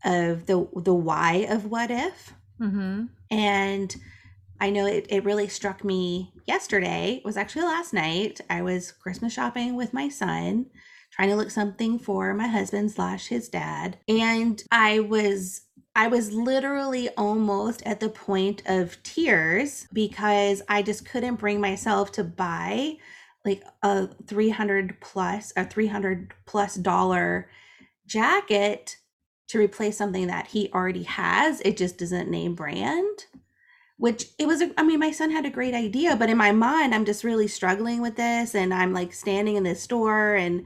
of 0.04 0.46
the 0.46 0.68
the 0.76 0.94
why 0.94 1.46
of 1.48 1.66
what 1.66 1.90
if. 1.90 2.34
Mm-hmm. 2.60 3.06
And 3.30 3.96
I 4.60 4.70
know 4.70 4.86
it, 4.86 5.06
it 5.08 5.24
really 5.24 5.48
struck 5.48 5.84
me 5.84 6.32
yesterday. 6.46 7.14
It 7.18 7.24
was 7.24 7.36
actually 7.36 7.62
last 7.62 7.92
night. 7.92 8.40
I 8.50 8.62
was 8.62 8.92
Christmas 8.92 9.32
shopping 9.32 9.76
with 9.76 9.94
my 9.94 10.08
son, 10.08 10.66
trying 11.12 11.28
to 11.28 11.36
look 11.36 11.50
something 11.50 11.98
for 11.98 12.34
my 12.34 12.48
husband 12.48 12.90
slash 12.90 13.28
his 13.28 13.48
dad. 13.48 13.98
And 14.08 14.62
I 14.70 15.00
was 15.00 15.62
I 15.94 16.06
was 16.06 16.32
literally 16.32 17.08
almost 17.16 17.82
at 17.84 17.98
the 17.98 18.08
point 18.08 18.62
of 18.66 19.02
tears 19.02 19.88
because 19.92 20.62
I 20.68 20.82
just 20.82 21.04
couldn't 21.04 21.36
bring 21.36 21.60
myself 21.60 22.12
to 22.12 22.24
buy 22.24 22.98
like 23.44 23.64
a 23.82 24.08
300 24.26 25.00
plus 25.00 25.52
a 25.56 25.64
300 25.64 26.34
plus 26.46 26.74
dollar 26.76 27.48
jacket 28.06 28.96
to 29.48 29.58
replace 29.58 29.96
something 29.96 30.26
that 30.26 30.48
he 30.48 30.70
already 30.72 31.04
has. 31.04 31.60
It 31.62 31.76
just 31.76 31.98
doesn't 31.98 32.30
name 32.30 32.54
brand. 32.54 33.26
Which 33.98 34.26
it 34.38 34.46
was, 34.46 34.62
I 34.76 34.82
mean, 34.84 35.00
my 35.00 35.10
son 35.10 35.30
had 35.30 35.44
a 35.44 35.50
great 35.50 35.74
idea, 35.74 36.16
but 36.16 36.30
in 36.30 36.36
my 36.36 36.52
mind, 36.52 36.94
I'm 36.94 37.04
just 37.04 37.24
really 37.24 37.48
struggling 37.48 38.00
with 38.00 38.16
this. 38.16 38.54
And 38.54 38.72
I'm 38.72 38.92
like 38.92 39.12
standing 39.12 39.56
in 39.56 39.64
this 39.64 39.82
store 39.82 40.34
and 40.34 40.64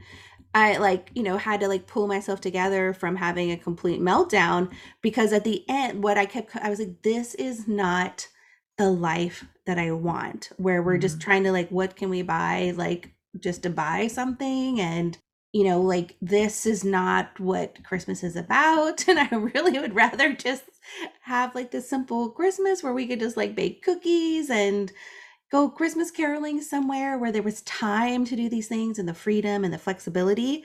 I 0.55 0.77
like, 0.77 1.09
you 1.15 1.23
know, 1.23 1.37
had 1.37 1.61
to 1.61 1.67
like 1.67 1.87
pull 1.87 2.07
myself 2.07 2.39
together 2.39 2.93
from 2.93 3.15
having 3.15 3.51
a 3.51 3.57
complete 3.57 3.99
meltdown 3.99 4.71
because 5.01 5.33
at 5.33 5.43
the 5.43 5.65
end, 5.67 6.03
what 6.03 6.17
I 6.17 6.27
kept, 6.27 6.55
I 6.55 6.69
was 6.69 6.79
like, 6.79 7.01
this 7.01 7.33
is 7.35 7.67
not 7.67 8.27
the 8.77 8.89
life 8.89 9.45
that 9.65 9.79
I 9.79 9.91
want, 9.91 10.51
where 10.57 10.81
we're 10.83 10.93
mm-hmm. 10.93 11.01
just 11.01 11.21
trying 11.21 11.43
to 11.43 11.51
like, 11.51 11.69
what 11.69 11.95
can 11.95 12.09
we 12.09 12.21
buy? 12.21 12.73
Like, 12.75 13.13
just 13.39 13.63
to 13.63 13.69
buy 13.69 14.07
something. 14.07 14.79
And, 14.79 15.17
you 15.53 15.63
know, 15.63 15.81
like, 15.81 16.15
this 16.21 16.65
is 16.65 16.83
not 16.83 17.39
what 17.39 17.83
Christmas 17.83 18.23
is 18.23 18.35
about. 18.35 19.05
And 19.07 19.19
I 19.19 19.29
really 19.35 19.79
would 19.79 19.95
rather 19.95 20.33
just 20.33 20.63
have 21.21 21.55
like 21.55 21.71
this 21.71 21.89
simple 21.89 22.29
Christmas 22.29 22.83
where 22.83 22.93
we 22.93 23.07
could 23.07 23.19
just 23.19 23.37
like 23.37 23.55
bake 23.55 23.83
cookies 23.83 24.49
and, 24.49 24.91
go 25.53 25.69
Christmas 25.69 26.09
caroling 26.09 26.59
somewhere 26.63 27.15
where 27.15 27.31
there 27.31 27.43
was 27.43 27.61
time 27.61 28.25
to 28.25 28.35
do 28.35 28.49
these 28.49 28.67
things 28.67 28.97
and 28.97 29.07
the 29.07 29.13
freedom 29.13 29.63
and 29.63 29.71
the 29.71 29.77
flexibility. 29.77 30.63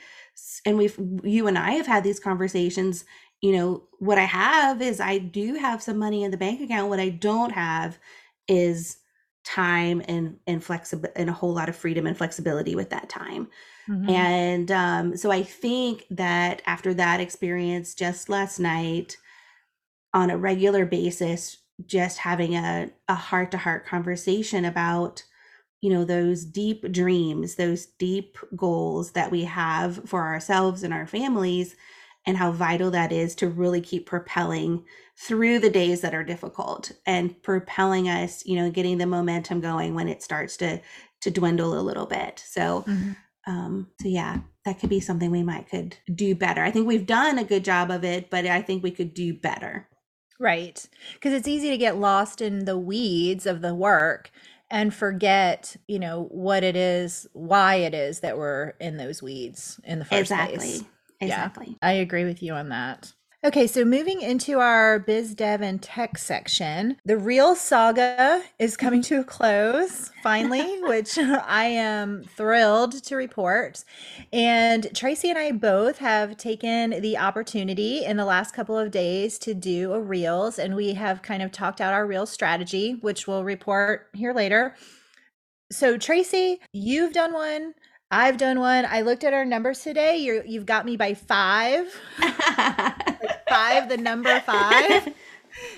And 0.65 0.79
we've, 0.79 0.99
you 1.23 1.47
and 1.47 1.59
I 1.59 1.73
have 1.73 1.87
had 1.87 2.03
these 2.03 2.19
conversations. 2.19 3.05
You 3.43 3.53
know, 3.53 3.83
what 3.99 4.17
I 4.17 4.25
have 4.25 4.81
is 4.81 4.99
I 4.99 5.19
do 5.19 5.57
have 5.57 5.83
some 5.83 5.99
money 5.99 6.25
in 6.25 6.31
the 6.31 6.39
bank 6.39 6.63
account. 6.63 6.89
What 6.89 7.01
I 7.01 7.11
don't 7.11 7.53
have 7.53 7.99
is 8.49 8.97
time 9.45 10.03
and 10.09 10.39
and 10.47 10.65
flexible 10.65 11.11
and 11.15 11.29
a 11.29 11.35
whole 11.35 11.53
lot 11.53 11.69
of 11.69 11.77
freedom 11.77 12.07
and 12.07 12.17
flexibility 12.17 12.75
with 12.75 12.89
that 12.89 13.11
time. 13.11 13.49
Mm-hmm. 13.91 14.09
And 14.09 14.71
um, 14.71 15.17
so 15.19 15.31
I 15.31 15.43
think 15.43 16.07
that 16.11 16.63
after 16.65 16.95
that 16.95 17.21
experience 17.21 17.95
just 17.95 18.31
last 18.31 18.59
night, 18.59 19.19
on 20.15 20.31
a 20.31 20.39
regular 20.39 20.87
basis, 20.87 21.59
just 21.87 22.19
having 22.19 22.55
a 22.55 22.91
a 23.09 23.15
heart 23.15 23.51
to 23.53 23.59
heart 23.59 23.87
conversation 23.87 24.65
about 24.65 25.25
you 25.81 25.91
know 25.91 26.05
those 26.05 26.45
deep 26.45 26.91
dreams 26.91 27.55
those 27.55 27.87
deep 27.87 28.37
goals 28.57 29.13
that 29.13 29.31
we 29.31 29.45
have 29.45 30.09
for 30.09 30.27
ourselves 30.27 30.83
and 30.83 30.93
our 30.93 31.07
families 31.07 31.77
and 32.27 32.37
how 32.37 32.51
vital 32.51 32.91
that 32.91 33.13
is 33.13 33.35
to 33.37 33.49
really 33.49 33.81
keep 33.81 34.07
propelling 34.07 34.85
through 35.17 35.59
the 35.59 35.71
days 35.71 36.01
that 36.01 36.15
are 36.15 36.25
difficult 36.25 36.93
and 37.07 37.41
propelling 37.43 38.09
us 38.09 38.45
you 38.45 38.57
know 38.57 38.71
getting 38.71 38.99
the 38.99 39.07
momentum 39.07 39.61
going 39.61 39.95
when 39.95 40.09
it 40.09 40.23
starts 40.23 40.57
to 40.57 40.81
to 41.21 41.31
dwindle 41.33 41.79
a 41.79 41.83
little 41.83 42.07
bit. 42.07 42.43
So 42.47 42.85
mm-hmm. 42.87 43.13
um 43.47 43.89
so 44.01 44.09
yeah 44.09 44.39
that 44.65 44.81
could 44.81 44.91
be 44.91 45.01
something 45.01 45.31
we 45.31 45.43
might 45.43 45.69
could 45.69 45.97
do 46.13 46.35
better. 46.35 46.63
I 46.63 46.71
think 46.71 46.87
we've 46.87 47.07
done 47.07 47.39
a 47.39 47.45
good 47.45 47.65
job 47.65 47.91
of 47.91 48.05
it 48.05 48.31
but 48.31 48.47
i 48.47 48.61
think 48.63 48.83
we 48.83 48.91
could 48.91 49.15
do 49.15 49.35
better 49.35 49.89
Right. 50.39 50.89
Because 51.15 51.33
it's 51.33 51.49
easy 51.49 51.71
to 51.71 51.79
get 51.79 51.99
lost 51.99 52.41
in 52.41 52.65
the 52.65 52.79
weeds 52.79 53.47
of 53.47 53.61
the 53.61 53.75
work 53.75 54.31
and 54.71 54.95
forget, 54.95 55.77
you 55.87 55.99
know, 55.99 56.25
what 56.31 56.63
it 56.63 56.77
is, 56.77 57.27
why 57.33 57.77
it 57.77 57.95
is 57.95 58.21
that 58.21 58.39
we're 58.39 58.75
in 58.81 58.97
those 58.97 59.23
weeds 59.23 59.81
in 59.85 59.99
the 59.99 60.05
first 60.05 60.21
exactly. 60.21 60.57
place. 60.57 60.85
Exactly. 61.21 61.67
Yeah, 61.83 61.89
I 61.89 61.93
agree 61.93 62.25
with 62.25 62.43
you 62.43 62.53
on 62.53 62.69
that. 62.69 63.13
Okay, 63.45 63.69
so 63.69 63.85
moving 63.85 64.21
into 64.21 64.59
our 64.59 64.99
biz 64.99 65.33
dev 65.33 65.63
and 65.63 65.81
tech 65.81 66.19
section, 66.19 66.97
the 67.05 67.17
real 67.17 67.55
saga 67.55 68.43
is 68.59 68.77
coming 68.77 69.01
to 69.03 69.21
a 69.21 69.25
close 69.25 70.11
finally, 70.25 70.81
which 70.83 71.17
I 71.17 71.67
am 71.67 72.25
thrilled 72.37 73.01
to 73.05 73.15
report. 73.15 73.85
And 74.33 74.89
Tracy 74.93 75.31
and 75.31 75.39
I 75.39 75.53
both 75.53 75.99
have 75.99 76.37
taken 76.37 77.01
the 77.01 77.17
opportunity 77.17 78.05
in 78.05 78.17
the 78.17 78.25
last 78.25 78.57
couple 78.57 78.77
of 78.77 78.91
days 78.91 79.39
to 79.39 79.55
do 79.55 79.93
a 79.93 80.01
reels, 80.01 80.59
and 80.59 80.75
we 80.75 80.95
have 80.95 81.23
kind 81.23 81.41
of 81.41 81.53
talked 81.53 81.81
out 81.81 81.95
our 81.95 82.09
reel 82.09 82.27
strategy, 82.27 82.99
which 83.03 83.29
we'll 83.29 83.45
report 83.45 84.09
here 84.15 84.35
later. 84.35 84.75
So, 85.71 85.97
Tracy, 85.97 86.59
you've 86.73 87.13
done 87.13 87.33
one. 87.33 87.75
I've 88.11 88.39
done 88.39 88.59
one. 88.59 88.87
I 88.87 89.03
looked 89.03 89.23
at 89.23 89.35
our 89.35 89.45
numbers 89.45 89.81
today. 89.81 90.17
You 90.17 90.43
you've 90.47 90.67
got 90.67 90.87
me 90.87 90.97
by 90.97 91.15
five. 91.15 91.95
five, 93.49 93.89
the 93.89 93.97
number 93.97 94.41
five. 94.41 95.15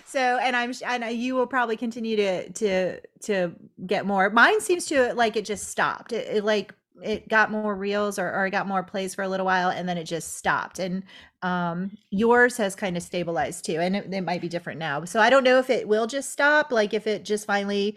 So, 0.05 0.21
and 0.21 0.55
I'm, 0.55 0.75
and 0.85 1.17
you 1.17 1.35
will 1.35 1.47
probably 1.47 1.77
continue 1.77 2.17
to 2.17 2.51
to 2.51 3.01
to 3.23 3.55
get 3.87 4.05
more. 4.05 4.29
Mine 4.29 4.61
seems 4.61 4.85
to 4.87 5.15
like 5.15 5.37
it 5.37 5.47
just 5.47 5.69
stopped. 5.69 6.13
It, 6.13 6.37
it 6.37 6.45
like 6.45 6.75
it 7.03 7.29
got 7.29 7.51
more 7.51 7.75
reels 7.75 8.19
or, 8.19 8.31
or 8.31 8.45
it 8.45 8.51
got 8.51 8.67
more 8.67 8.83
plays 8.83 9.15
for 9.15 9.23
a 9.23 9.29
little 9.29 9.47
while 9.47 9.71
and 9.71 9.89
then 9.89 9.97
it 9.97 10.05
just 10.05 10.37
stopped 10.37 10.79
and 10.79 11.03
um 11.41 11.97
yours 12.11 12.59
has 12.59 12.77
kind 12.77 12.95
of 12.95 13.03
stabilized 13.03 13.65
too 13.65 13.79
and 13.81 13.97
it, 13.97 14.13
it 14.13 14.21
might 14.21 14.43
be 14.43 14.51
different 14.51 14.79
now 14.79 15.03
so 15.07 15.19
i 15.19 15.31
don't 15.31 15.45
know 15.45 15.59
if 15.59 15.71
it 15.71 15.89
will 15.89 16.07
just 16.07 16.31
stop 16.31 16.71
like 16.71 16.93
if 16.93 17.07
it 17.07 17.25
just 17.25 17.47
finally 17.47 17.97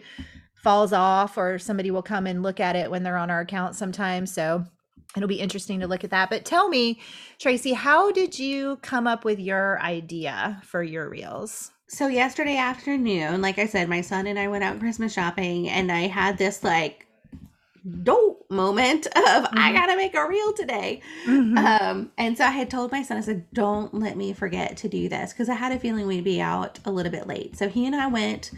falls 0.64 0.94
off 0.94 1.36
or 1.36 1.58
somebody 1.58 1.90
will 1.90 2.02
come 2.02 2.26
and 2.26 2.42
look 2.42 2.58
at 2.58 2.74
it 2.74 2.90
when 2.90 3.02
they're 3.02 3.18
on 3.18 3.30
our 3.30 3.40
account 3.40 3.76
sometimes. 3.76 4.32
So 4.32 4.64
it'll 5.16 5.28
be 5.28 5.40
interesting 5.40 5.80
to 5.80 5.86
look 5.86 6.04
at 6.04 6.10
that. 6.10 6.30
But 6.30 6.44
tell 6.44 6.68
me, 6.68 7.00
Tracy, 7.38 7.72
how 7.72 8.12
did 8.12 8.38
you 8.38 8.76
come 8.82 9.06
up 9.06 9.24
with 9.24 9.38
your 9.38 9.80
idea 9.80 10.60
for 10.64 10.82
your 10.82 11.08
reels? 11.08 11.70
So 11.88 12.06
yesterday 12.06 12.56
afternoon, 12.56 13.40
like 13.40 13.58
I 13.58 13.66
said, 13.66 13.88
my 13.88 14.00
son 14.00 14.26
and 14.26 14.38
I 14.38 14.48
went 14.48 14.64
out 14.64 14.80
Christmas 14.80 15.12
shopping 15.12 15.68
and 15.68 15.92
I 15.92 16.06
had 16.06 16.38
this 16.38 16.64
like 16.64 17.06
dope 18.02 18.46
moment 18.50 19.06
of 19.06 19.12
mm-hmm. 19.22 19.58
I 19.58 19.72
gotta 19.72 19.96
make 19.96 20.14
a 20.14 20.26
reel 20.26 20.52
today. 20.54 21.02
Mm-hmm. 21.26 21.58
Um, 21.58 22.12
and 22.16 22.36
so 22.36 22.44
I 22.44 22.50
had 22.50 22.70
told 22.70 22.90
my 22.90 23.02
son, 23.02 23.18
I 23.18 23.20
said, 23.20 23.44
Don't 23.52 23.92
let 23.94 24.16
me 24.16 24.32
forget 24.32 24.76
to 24.78 24.88
do 24.88 25.08
this 25.08 25.32
because 25.32 25.48
I 25.48 25.54
had 25.54 25.72
a 25.72 25.78
feeling 25.78 26.06
we'd 26.06 26.24
be 26.24 26.40
out 26.40 26.78
a 26.84 26.90
little 26.90 27.12
bit 27.12 27.26
late. 27.26 27.56
So 27.56 27.68
he 27.68 27.86
and 27.86 27.94
I 27.94 28.06
went 28.06 28.50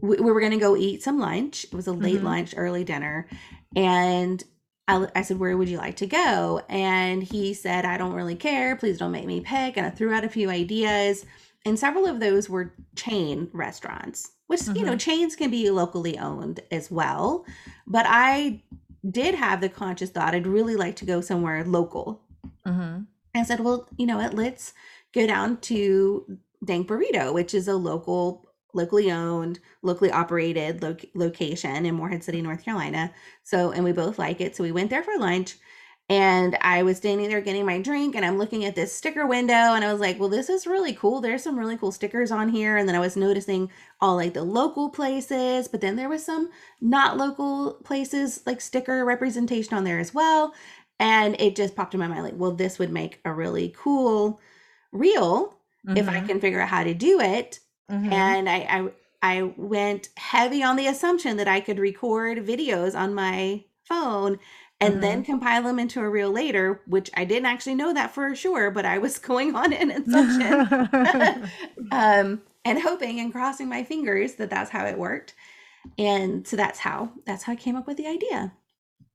we, 0.00 0.16
we 0.16 0.32
were 0.32 0.40
going 0.40 0.52
to 0.52 0.58
go 0.58 0.76
eat 0.76 1.02
some 1.02 1.18
lunch. 1.18 1.64
It 1.64 1.72
was 1.72 1.86
a 1.86 1.92
late 1.92 2.16
mm-hmm. 2.16 2.26
lunch, 2.26 2.54
early 2.56 2.84
dinner. 2.84 3.26
And 3.74 4.42
I, 4.86 5.08
I, 5.14 5.22
said, 5.22 5.38
Where 5.38 5.56
would 5.56 5.68
you 5.68 5.78
like 5.78 5.96
to 5.96 6.06
go? 6.06 6.62
And 6.68 7.22
he 7.22 7.54
said, 7.54 7.84
I 7.84 7.96
don't 7.96 8.12
really 8.12 8.36
care. 8.36 8.76
Please 8.76 8.98
don't 8.98 9.12
make 9.12 9.26
me 9.26 9.40
pick. 9.40 9.76
And 9.76 9.86
I 9.86 9.90
threw 9.90 10.12
out 10.12 10.24
a 10.24 10.28
few 10.28 10.50
ideas. 10.50 11.24
And 11.64 11.78
several 11.78 12.06
of 12.06 12.20
those 12.20 12.50
were 12.50 12.74
chain 12.94 13.48
restaurants, 13.52 14.32
which, 14.48 14.60
mm-hmm. 14.60 14.76
you 14.76 14.84
know, 14.84 14.92
mm-hmm. 14.92 14.98
chains 14.98 15.36
can 15.36 15.50
be 15.50 15.70
locally 15.70 16.18
owned 16.18 16.60
as 16.70 16.90
well. 16.90 17.46
But 17.86 18.04
I 18.08 18.62
did 19.10 19.34
have 19.34 19.60
the 19.60 19.70
conscious 19.70 20.10
thought 20.10 20.34
I'd 20.34 20.46
really 20.46 20.76
like 20.76 20.96
to 20.96 21.06
go 21.06 21.20
somewhere 21.20 21.64
local. 21.64 22.22
Mm-hmm. 22.66 23.02
I 23.34 23.42
said, 23.42 23.60
Well, 23.60 23.88
you 23.96 24.06
know 24.06 24.18
what? 24.18 24.34
Let's 24.34 24.74
go 25.12 25.26
down 25.26 25.58
to 25.62 26.38
Dank 26.64 26.88
Burrito, 26.88 27.32
which 27.32 27.54
is 27.54 27.68
a 27.68 27.76
local 27.76 28.48
locally 28.74 29.10
owned, 29.10 29.60
locally 29.82 30.10
operated 30.10 30.82
lo- 30.82 30.96
location 31.14 31.86
in 31.86 31.94
Morehead 31.94 32.24
City, 32.24 32.42
North 32.42 32.64
Carolina. 32.64 33.12
So, 33.42 33.72
and 33.72 33.84
we 33.84 33.92
both 33.92 34.18
like 34.18 34.40
it. 34.40 34.56
So 34.56 34.62
we 34.62 34.72
went 34.72 34.90
there 34.90 35.02
for 35.02 35.16
lunch 35.18 35.56
and 36.10 36.58
I 36.60 36.82
was 36.82 36.98
standing 36.98 37.30
there 37.30 37.40
getting 37.40 37.64
my 37.64 37.80
drink 37.80 38.14
and 38.14 38.26
I'm 38.26 38.36
looking 38.36 38.66
at 38.66 38.74
this 38.74 38.94
sticker 38.94 39.26
window 39.26 39.54
and 39.54 39.82
I 39.82 39.90
was 39.90 40.02
like, 40.02 40.20
well, 40.20 40.28
this 40.28 40.50
is 40.50 40.66
really 40.66 40.92
cool. 40.92 41.22
There's 41.22 41.42
some 41.42 41.58
really 41.58 41.78
cool 41.78 41.92
stickers 41.92 42.30
on 42.30 42.50
here. 42.50 42.76
And 42.76 42.86
then 42.86 42.94
I 42.94 43.00
was 43.00 43.16
noticing 43.16 43.70
all 44.02 44.16
like 44.16 44.34
the 44.34 44.42
local 44.42 44.90
places, 44.90 45.66
but 45.66 45.80
then 45.80 45.96
there 45.96 46.10
was 46.10 46.22
some 46.22 46.50
not 46.82 47.16
local 47.16 47.80
places 47.84 48.42
like 48.44 48.60
sticker 48.60 49.02
representation 49.02 49.74
on 49.74 49.84
there 49.84 49.98
as 49.98 50.12
well. 50.12 50.52
And 51.00 51.40
it 51.40 51.56
just 51.56 51.74
popped 51.74 51.94
in 51.94 52.00
my 52.00 52.06
mind 52.06 52.22
like, 52.22 52.36
well, 52.36 52.52
this 52.52 52.78
would 52.78 52.92
make 52.92 53.20
a 53.24 53.32
really 53.32 53.74
cool 53.74 54.40
reel 54.92 55.58
mm-hmm. 55.86 55.96
if 55.96 56.06
I 56.06 56.18
mm-hmm. 56.18 56.26
can 56.26 56.40
figure 56.40 56.60
out 56.60 56.68
how 56.68 56.84
to 56.84 56.92
do 56.92 57.18
it. 57.20 57.60
Mm-hmm. 57.90 58.12
And 58.12 58.48
I, 58.48 58.56
I 58.56 58.90
I 59.22 59.42
went 59.56 60.10
heavy 60.16 60.62
on 60.62 60.76
the 60.76 60.86
assumption 60.86 61.38
that 61.38 61.48
I 61.48 61.60
could 61.60 61.78
record 61.78 62.46
videos 62.46 62.94
on 62.94 63.14
my 63.14 63.64
phone 63.84 64.38
and 64.80 64.94
mm-hmm. 64.94 65.00
then 65.00 65.24
compile 65.24 65.62
them 65.62 65.78
into 65.78 66.00
a 66.00 66.08
reel 66.08 66.30
later, 66.30 66.82
which 66.86 67.10
I 67.14 67.24
didn't 67.24 67.46
actually 67.46 67.76
know 67.76 67.94
that 67.94 68.12
for 68.12 68.34
sure, 68.34 68.70
but 68.70 68.84
I 68.84 68.98
was 68.98 69.18
going 69.30 69.54
on 69.54 69.72
an 69.72 69.90
assumption 69.90 71.50
um, 71.90 72.42
and 72.64 72.82
hoping 72.82 73.20
and 73.20 73.32
crossing 73.32 73.68
my 73.68 73.84
fingers 73.84 74.34
that 74.34 74.50
that's 74.50 74.70
how 74.70 74.84
it 74.84 74.98
worked. 74.98 75.34
And 75.98 76.46
so 76.46 76.56
that's 76.56 76.78
how 76.78 77.10
that's 77.26 77.44
how 77.44 77.52
I 77.52 77.56
came 77.56 77.76
up 77.76 77.86
with 77.86 77.96
the 77.96 78.06
idea. 78.06 78.52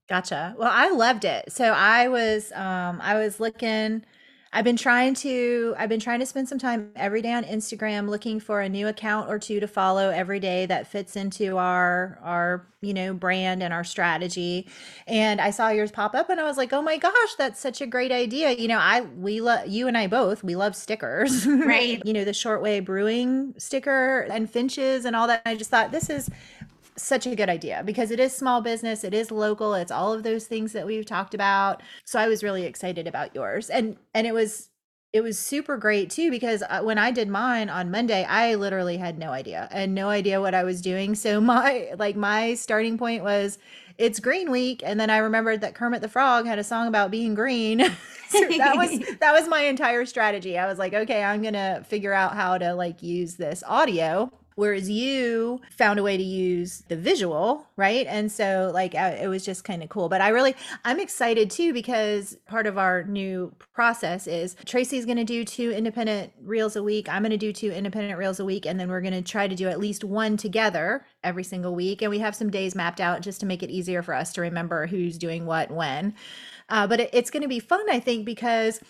Gotcha. 0.08 0.54
Well, 0.58 0.70
I 0.72 0.90
loved 0.90 1.24
it. 1.24 1.52
So 1.52 1.66
I 1.66 2.08
was 2.08 2.50
um 2.52 3.00
I 3.00 3.14
was 3.14 3.38
looking 3.40 4.04
I've 4.52 4.64
been 4.64 4.76
trying 4.76 5.14
to 5.14 5.74
I've 5.78 5.88
been 5.88 6.00
trying 6.00 6.18
to 6.18 6.26
spend 6.26 6.48
some 6.48 6.58
time 6.58 6.90
every 6.96 7.22
day 7.22 7.32
on 7.32 7.44
Instagram 7.44 8.08
looking 8.08 8.40
for 8.40 8.60
a 8.60 8.68
new 8.68 8.88
account 8.88 9.28
or 9.28 9.38
two 9.38 9.60
to 9.60 9.68
follow 9.68 10.10
every 10.10 10.40
day 10.40 10.66
that 10.66 10.88
fits 10.88 11.14
into 11.14 11.56
our 11.56 12.18
our 12.20 12.66
you 12.80 12.92
know 12.92 13.14
brand 13.14 13.62
and 13.62 13.72
our 13.72 13.84
strategy. 13.84 14.66
And 15.06 15.40
I 15.40 15.50
saw 15.50 15.68
yours 15.68 15.92
pop 15.92 16.16
up 16.16 16.30
and 16.30 16.40
I 16.40 16.44
was 16.44 16.56
like, 16.56 16.72
"Oh 16.72 16.82
my 16.82 16.96
gosh, 16.96 17.34
that's 17.38 17.60
such 17.60 17.80
a 17.80 17.86
great 17.86 18.10
idea." 18.10 18.50
You 18.50 18.66
know, 18.66 18.78
I 18.78 19.02
we 19.02 19.40
love 19.40 19.68
you 19.68 19.86
and 19.86 19.96
I 19.96 20.08
both, 20.08 20.42
we 20.42 20.56
love 20.56 20.74
stickers. 20.74 21.46
Right. 21.70 22.02
you 22.04 22.12
know, 22.12 22.24
the 22.24 22.32
Shortway 22.32 22.84
Brewing 22.84 23.54
sticker 23.58 24.22
and 24.22 24.50
finches 24.50 25.04
and 25.04 25.14
all 25.14 25.26
that. 25.28 25.42
I 25.46 25.54
just 25.54 25.70
thought 25.70 25.92
this 25.92 26.10
is 26.10 26.28
such 27.00 27.26
a 27.26 27.36
good 27.36 27.48
idea 27.48 27.82
because 27.84 28.10
it 28.10 28.20
is 28.20 28.34
small 28.34 28.60
business, 28.60 29.04
it 29.04 29.14
is 29.14 29.30
local, 29.30 29.74
it's 29.74 29.92
all 29.92 30.12
of 30.12 30.22
those 30.22 30.46
things 30.46 30.72
that 30.72 30.86
we've 30.86 31.06
talked 31.06 31.34
about. 31.34 31.82
So 32.04 32.18
I 32.18 32.28
was 32.28 32.42
really 32.42 32.64
excited 32.64 33.06
about 33.06 33.34
yours. 33.34 33.70
And 33.70 33.96
and 34.14 34.26
it 34.26 34.34
was 34.34 34.70
it 35.12 35.22
was 35.22 35.38
super 35.38 35.76
great 35.76 36.08
too 36.10 36.30
because 36.30 36.62
uh, 36.68 36.82
when 36.82 36.98
I 36.98 37.10
did 37.10 37.28
mine 37.28 37.68
on 37.68 37.90
Monday, 37.90 38.24
I 38.24 38.54
literally 38.54 38.96
had 38.96 39.18
no 39.18 39.30
idea 39.30 39.68
and 39.72 39.94
no 39.94 40.08
idea 40.08 40.40
what 40.40 40.54
I 40.54 40.62
was 40.62 40.80
doing. 40.80 41.14
So 41.14 41.40
my 41.40 41.90
like 41.98 42.16
my 42.16 42.54
starting 42.54 42.98
point 42.98 43.22
was 43.22 43.58
it's 43.98 44.20
green 44.20 44.50
week 44.50 44.82
and 44.84 44.98
then 44.98 45.10
I 45.10 45.18
remembered 45.18 45.60
that 45.60 45.74
Kermit 45.74 46.00
the 46.00 46.08
Frog 46.08 46.46
had 46.46 46.58
a 46.58 46.64
song 46.64 46.88
about 46.88 47.10
being 47.10 47.34
green. 47.34 47.80
so 48.28 48.40
that 48.58 48.76
was 48.76 48.98
that 49.20 49.32
was 49.32 49.48
my 49.48 49.62
entire 49.62 50.06
strategy. 50.06 50.56
I 50.56 50.66
was 50.66 50.78
like, 50.78 50.94
okay, 50.94 51.22
I'm 51.22 51.42
going 51.42 51.54
to 51.54 51.84
figure 51.86 52.12
out 52.12 52.34
how 52.34 52.58
to 52.58 52.74
like 52.74 53.02
use 53.02 53.34
this 53.34 53.62
audio 53.66 54.32
whereas 54.54 54.90
you 54.90 55.60
found 55.70 55.98
a 55.98 56.02
way 56.02 56.16
to 56.16 56.22
use 56.22 56.82
the 56.88 56.96
visual 56.96 57.66
right? 57.76 58.06
And 58.08 58.30
so 58.30 58.70
like 58.74 58.94
it 58.94 59.28
was 59.28 59.44
just 59.44 59.64
kind 59.64 59.82
of 59.82 59.88
cool. 59.88 60.08
But 60.08 60.20
i 60.20 60.28
really 60.28 60.54
i'm 60.84 61.00
excited 61.00 61.50
too 61.50 61.72
because 61.72 62.36
part 62.46 62.66
of 62.66 62.78
our 62.78 63.04
new 63.04 63.52
process 63.72 64.26
is 64.26 64.56
tracy's 64.64 65.04
going 65.04 65.16
to 65.16 65.24
do 65.24 65.44
two 65.44 65.70
independent 65.70 66.32
reels 66.42 66.76
a 66.76 66.82
week 66.82 67.08
i'm 67.08 67.22
going 67.22 67.30
to 67.30 67.36
do 67.36 67.52
two 67.52 67.70
independent 67.70 68.18
reels 68.18 68.40
a 68.40 68.44
week 68.44 68.66
and 68.66 68.78
then 68.78 68.88
we're 68.88 69.00
going 69.00 69.12
to 69.12 69.22
try 69.22 69.48
to 69.48 69.54
do 69.54 69.68
at 69.68 69.78
least 69.78 70.04
one 70.04 70.36
together 70.36 71.04
every 71.22 71.44
single 71.44 71.74
week. 71.74 72.02
And 72.02 72.10
we 72.10 72.18
have 72.18 72.34
some 72.34 72.50
days 72.50 72.74
mapped 72.74 73.00
out 73.00 73.20
just 73.20 73.40
to 73.40 73.46
make 73.46 73.62
it 73.62 73.70
easier 73.70 74.02
for 74.02 74.14
us 74.14 74.32
to 74.34 74.40
remember 74.40 74.86
who's 74.86 75.18
doing 75.18 75.46
what 75.46 75.70
when. 75.70 76.14
Uh, 76.68 76.86
but 76.86 77.00
it, 77.00 77.10
it's 77.12 77.30
going 77.30 77.42
to 77.42 77.48
be 77.48 77.58
fun 77.58 77.88
i 77.90 77.98
think 77.98 78.24
because 78.24 78.80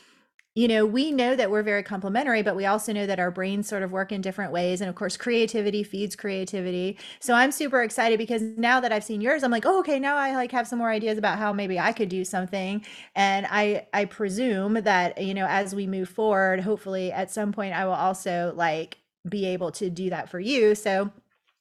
you 0.54 0.66
know, 0.66 0.84
we 0.84 1.12
know 1.12 1.36
that 1.36 1.50
we're 1.50 1.62
very 1.62 1.82
complementary, 1.84 2.42
but 2.42 2.56
we 2.56 2.66
also 2.66 2.92
know 2.92 3.06
that 3.06 3.20
our 3.20 3.30
brains 3.30 3.68
sort 3.68 3.84
of 3.84 3.92
work 3.92 4.10
in 4.10 4.20
different 4.20 4.52
ways. 4.52 4.80
And 4.80 4.90
of 4.90 4.96
course, 4.96 5.16
creativity 5.16 5.84
feeds 5.84 6.16
creativity. 6.16 6.98
So 7.20 7.34
I'm 7.34 7.52
super 7.52 7.82
excited 7.82 8.18
because 8.18 8.42
now 8.42 8.80
that 8.80 8.92
I've 8.92 9.04
seen 9.04 9.20
yours, 9.20 9.44
I'm 9.44 9.52
like, 9.52 9.64
oh, 9.64 9.78
okay, 9.80 10.00
now 10.00 10.16
I 10.16 10.34
like 10.34 10.50
have 10.50 10.66
some 10.66 10.80
more 10.80 10.90
ideas 10.90 11.18
about 11.18 11.38
how 11.38 11.52
maybe 11.52 11.78
I 11.78 11.92
could 11.92 12.08
do 12.08 12.24
something. 12.24 12.84
And 13.14 13.46
I 13.48 13.86
I 13.94 14.06
presume 14.06 14.74
that, 14.74 15.22
you 15.22 15.34
know, 15.34 15.46
as 15.46 15.74
we 15.74 15.86
move 15.86 16.08
forward, 16.08 16.60
hopefully 16.60 17.12
at 17.12 17.30
some 17.30 17.52
point 17.52 17.74
I 17.74 17.84
will 17.84 17.92
also 17.92 18.52
like 18.56 18.98
be 19.28 19.46
able 19.46 19.70
to 19.72 19.88
do 19.88 20.10
that 20.10 20.30
for 20.30 20.40
you. 20.40 20.74
So 20.74 21.12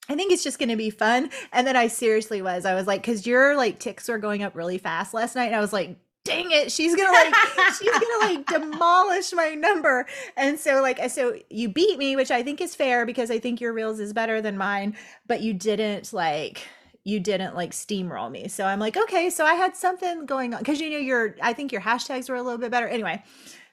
I 0.09 0.15
think 0.15 0.31
it's 0.31 0.43
just 0.43 0.57
going 0.57 0.69
to 0.69 0.75
be 0.75 0.89
fun. 0.89 1.29
And 1.53 1.67
then 1.67 1.75
I 1.75 1.87
seriously 1.87 2.41
was, 2.41 2.65
I 2.65 2.73
was 2.73 2.87
like, 2.87 3.01
because 3.01 3.27
your 3.27 3.55
like 3.55 3.79
ticks 3.79 4.09
were 4.09 4.17
going 4.17 4.41
up 4.41 4.55
really 4.55 4.79
fast 4.79 5.13
last 5.13 5.35
night. 5.35 5.47
And 5.47 5.55
I 5.55 5.59
was 5.59 5.73
like, 5.73 5.97
dang 6.29 6.51
it 6.51 6.71
she's 6.71 6.95
gonna 6.95 7.11
like 7.11 7.33
she's 7.77 7.91
gonna 7.91 8.33
like 8.33 8.45
demolish 8.47 9.33
my 9.33 9.55
number. 9.55 10.05
And 10.37 10.59
so 10.59 10.81
like 10.81 10.99
so 11.09 11.37
you 11.49 11.69
beat 11.69 11.97
me 11.97 12.15
which 12.15 12.31
i 12.31 12.43
think 12.43 12.61
is 12.61 12.75
fair 12.75 13.05
because 13.05 13.29
i 13.31 13.39
think 13.39 13.59
your 13.61 13.73
reels 13.73 13.99
is 13.99 14.13
better 14.13 14.41
than 14.41 14.57
mine 14.57 14.95
but 15.27 15.41
you 15.41 15.53
didn't 15.53 16.13
like 16.13 16.67
you 17.05 17.19
didn't 17.19 17.55
like 17.55 17.71
steamroll 17.71 18.29
me. 18.29 18.47
So 18.47 18.65
i'm 18.65 18.79
like 18.79 18.95
okay 18.97 19.29
so 19.29 19.45
i 19.45 19.53
had 19.53 19.75
something 19.75 20.25
going 20.25 20.53
on 20.53 20.59
because 20.59 20.79
you 20.79 20.89
know 20.89 20.97
your 20.97 21.35
i 21.41 21.53
think 21.53 21.71
your 21.71 21.81
hashtags 21.81 22.29
were 22.29 22.35
a 22.35 22.43
little 22.43 22.59
bit 22.59 22.71
better. 22.71 22.87
Anyway 22.87 23.23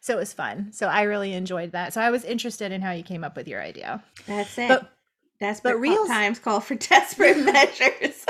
so 0.00 0.14
it 0.14 0.18
was 0.18 0.32
fun. 0.32 0.72
So 0.72 0.86
i 0.88 1.02
really 1.02 1.32
enjoyed 1.32 1.72
that. 1.72 1.92
So 1.92 2.00
i 2.00 2.10
was 2.10 2.24
interested 2.24 2.72
in 2.72 2.80
how 2.82 2.92
you 2.92 3.02
came 3.02 3.24
up 3.24 3.36
with 3.36 3.48
your 3.48 3.60
idea. 3.62 4.02
That's 4.26 4.56
it. 4.58 4.68
But- 4.68 4.92
Desperate 5.38 5.72
but 5.74 5.80
reels- 5.80 6.08
times 6.08 6.38
call 6.38 6.60
for 6.60 6.74
desperate 6.94 7.36
measures. 7.44 8.24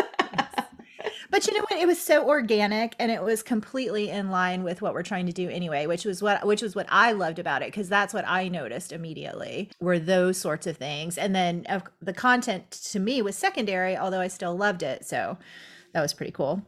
But 1.30 1.46
you 1.46 1.54
know 1.54 1.64
what? 1.68 1.80
It 1.80 1.86
was 1.86 2.00
so 2.00 2.26
organic 2.28 2.94
and 2.98 3.10
it 3.10 3.22
was 3.22 3.42
completely 3.42 4.10
in 4.10 4.30
line 4.30 4.62
with 4.62 4.82
what 4.82 4.94
we're 4.94 5.02
trying 5.02 5.26
to 5.26 5.32
do 5.32 5.48
anyway, 5.48 5.86
which 5.86 6.04
was 6.04 6.22
what 6.22 6.46
which 6.46 6.62
was 6.62 6.74
what 6.74 6.86
I 6.88 7.12
loved 7.12 7.38
about 7.38 7.62
it 7.62 7.68
because 7.68 7.88
that's 7.88 8.14
what 8.14 8.26
I 8.26 8.48
noticed 8.48 8.92
immediately 8.92 9.70
were 9.80 9.98
those 9.98 10.38
sorts 10.38 10.66
of 10.66 10.76
things. 10.76 11.18
And 11.18 11.34
then 11.34 11.66
uh, 11.68 11.80
the 12.00 12.12
content 12.12 12.70
to 12.70 12.98
me 12.98 13.22
was 13.22 13.36
secondary, 13.36 13.96
although 13.96 14.20
I 14.20 14.28
still 14.28 14.56
loved 14.56 14.82
it. 14.82 15.04
So 15.04 15.38
that 15.92 16.00
was 16.00 16.14
pretty 16.14 16.32
cool. 16.32 16.62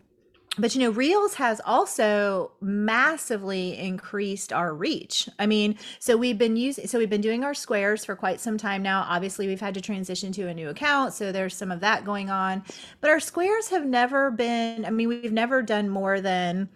But 0.58 0.74
you 0.74 0.80
know, 0.80 0.90
Reels 0.90 1.34
has 1.34 1.60
also 1.64 2.52
massively 2.60 3.78
increased 3.78 4.52
our 4.52 4.74
reach. 4.74 5.28
I 5.38 5.46
mean, 5.46 5.78
so 5.98 6.16
we've 6.16 6.38
been 6.38 6.56
using, 6.56 6.86
so 6.86 6.98
we've 6.98 7.10
been 7.10 7.20
doing 7.20 7.44
our 7.44 7.54
squares 7.54 8.04
for 8.04 8.16
quite 8.16 8.40
some 8.40 8.58
time 8.58 8.82
now. 8.82 9.06
Obviously, 9.08 9.46
we've 9.46 9.60
had 9.60 9.74
to 9.74 9.80
transition 9.80 10.32
to 10.32 10.48
a 10.48 10.54
new 10.54 10.68
account, 10.68 11.14
so 11.14 11.30
there's 11.30 11.56
some 11.56 11.70
of 11.70 11.80
that 11.80 12.04
going 12.04 12.30
on. 12.30 12.64
But 13.00 13.10
our 13.10 13.20
squares 13.20 13.68
have 13.68 13.86
never 13.86 14.30
been, 14.30 14.84
I 14.84 14.90
mean, 14.90 15.08
we've 15.08 15.32
never 15.32 15.62
done 15.62 15.88
more 15.88 16.20
than 16.20 16.68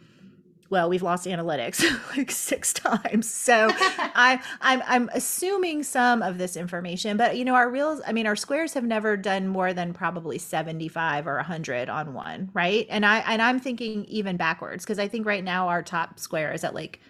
well, 0.73 0.89
we've 0.89 1.03
lost 1.03 1.27
analytics 1.27 1.85
like 2.17 2.31
six 2.31 2.73
times. 2.73 3.31
So 3.31 3.69
I, 3.71 4.43
I'm 4.63 4.83
I'm 4.87 5.11
assuming 5.13 5.83
some 5.83 6.23
of 6.23 6.39
this 6.39 6.57
information, 6.57 7.19
but 7.19 7.37
you 7.37 7.45
know, 7.45 7.55
our 7.55 7.69
reels, 7.69 8.01
I 8.07 8.13
mean, 8.13 8.27
our 8.27 8.35
squares 8.35 8.73
have 8.73 8.83
never 8.83 9.19
done 9.19 9.47
more 9.47 9.75
than 9.75 9.93
probably 9.93 10.39
75 10.39 11.29
or 11.29 11.37
100 11.37 11.91
on 11.91 12.15
one, 12.15 12.51
right? 12.55 12.87
And 12.89 13.05
I 13.05 13.19
and 13.19 13.43
I'm 13.43 13.61
thinking 13.61 14.07
even 14.07 14.39
backwards 14.39 14.83
because 14.85 14.99
I 14.99 15.09
think 15.09 15.27
right 15.27 15.45
now 15.45 15.69
our 15.69 15.83
top 15.83 16.19
square 16.19 16.53
is 16.55 16.65
at 16.65 16.75
like 16.75 17.01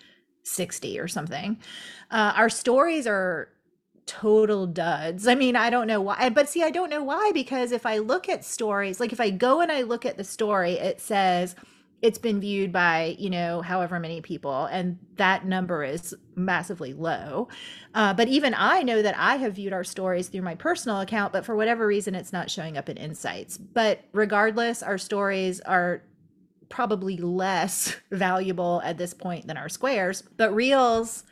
60 0.42 0.98
or 0.98 1.06
something. 1.06 1.56
Uh, 2.10 2.32
our 2.34 2.50
stories 2.50 3.06
are 3.06 3.48
total 4.06 4.66
duds. 4.66 5.28
I 5.28 5.36
mean, 5.36 5.54
I 5.54 5.70
don't 5.70 5.86
know 5.86 6.00
why, 6.00 6.30
but 6.30 6.48
see, 6.48 6.64
I 6.64 6.70
don't 6.70 6.90
know 6.90 7.04
why 7.04 7.30
because 7.32 7.70
if 7.70 7.86
I 7.86 7.98
look 7.98 8.28
at 8.28 8.44
stories, 8.44 8.98
like 8.98 9.12
if 9.12 9.20
I 9.20 9.30
go 9.30 9.60
and 9.60 9.70
I 9.70 9.82
look 9.82 10.04
at 10.04 10.16
the 10.16 10.24
story, 10.24 10.72
it 10.72 11.00
says 11.00 11.54
it's 12.02 12.18
been 12.18 12.40
viewed 12.40 12.72
by 12.72 13.16
you 13.18 13.30
know 13.30 13.62
however 13.62 13.98
many 13.98 14.20
people 14.20 14.66
and 14.66 14.98
that 15.16 15.46
number 15.46 15.84
is 15.84 16.14
massively 16.34 16.92
low. 16.92 17.48
Uh, 17.94 18.12
but 18.12 18.28
even 18.28 18.54
i 18.56 18.82
know 18.82 19.00
that 19.02 19.16
i 19.16 19.36
have 19.36 19.54
viewed 19.54 19.72
our 19.72 19.84
stories 19.84 20.28
through 20.28 20.42
my 20.42 20.54
personal 20.54 21.00
account 21.00 21.32
but 21.32 21.44
for 21.44 21.54
whatever 21.54 21.86
reason 21.86 22.14
it's 22.14 22.32
not 22.32 22.50
showing 22.50 22.76
up 22.76 22.88
in 22.88 22.96
insights. 22.96 23.56
But 23.56 24.00
regardless 24.12 24.82
our 24.82 24.98
stories 24.98 25.60
are 25.60 26.02
probably 26.68 27.18
less 27.18 27.96
valuable 28.10 28.80
at 28.84 28.98
this 28.98 29.14
point 29.14 29.46
than 29.46 29.56
our 29.56 29.68
squares. 29.68 30.22
But 30.36 30.54
reels 30.54 31.24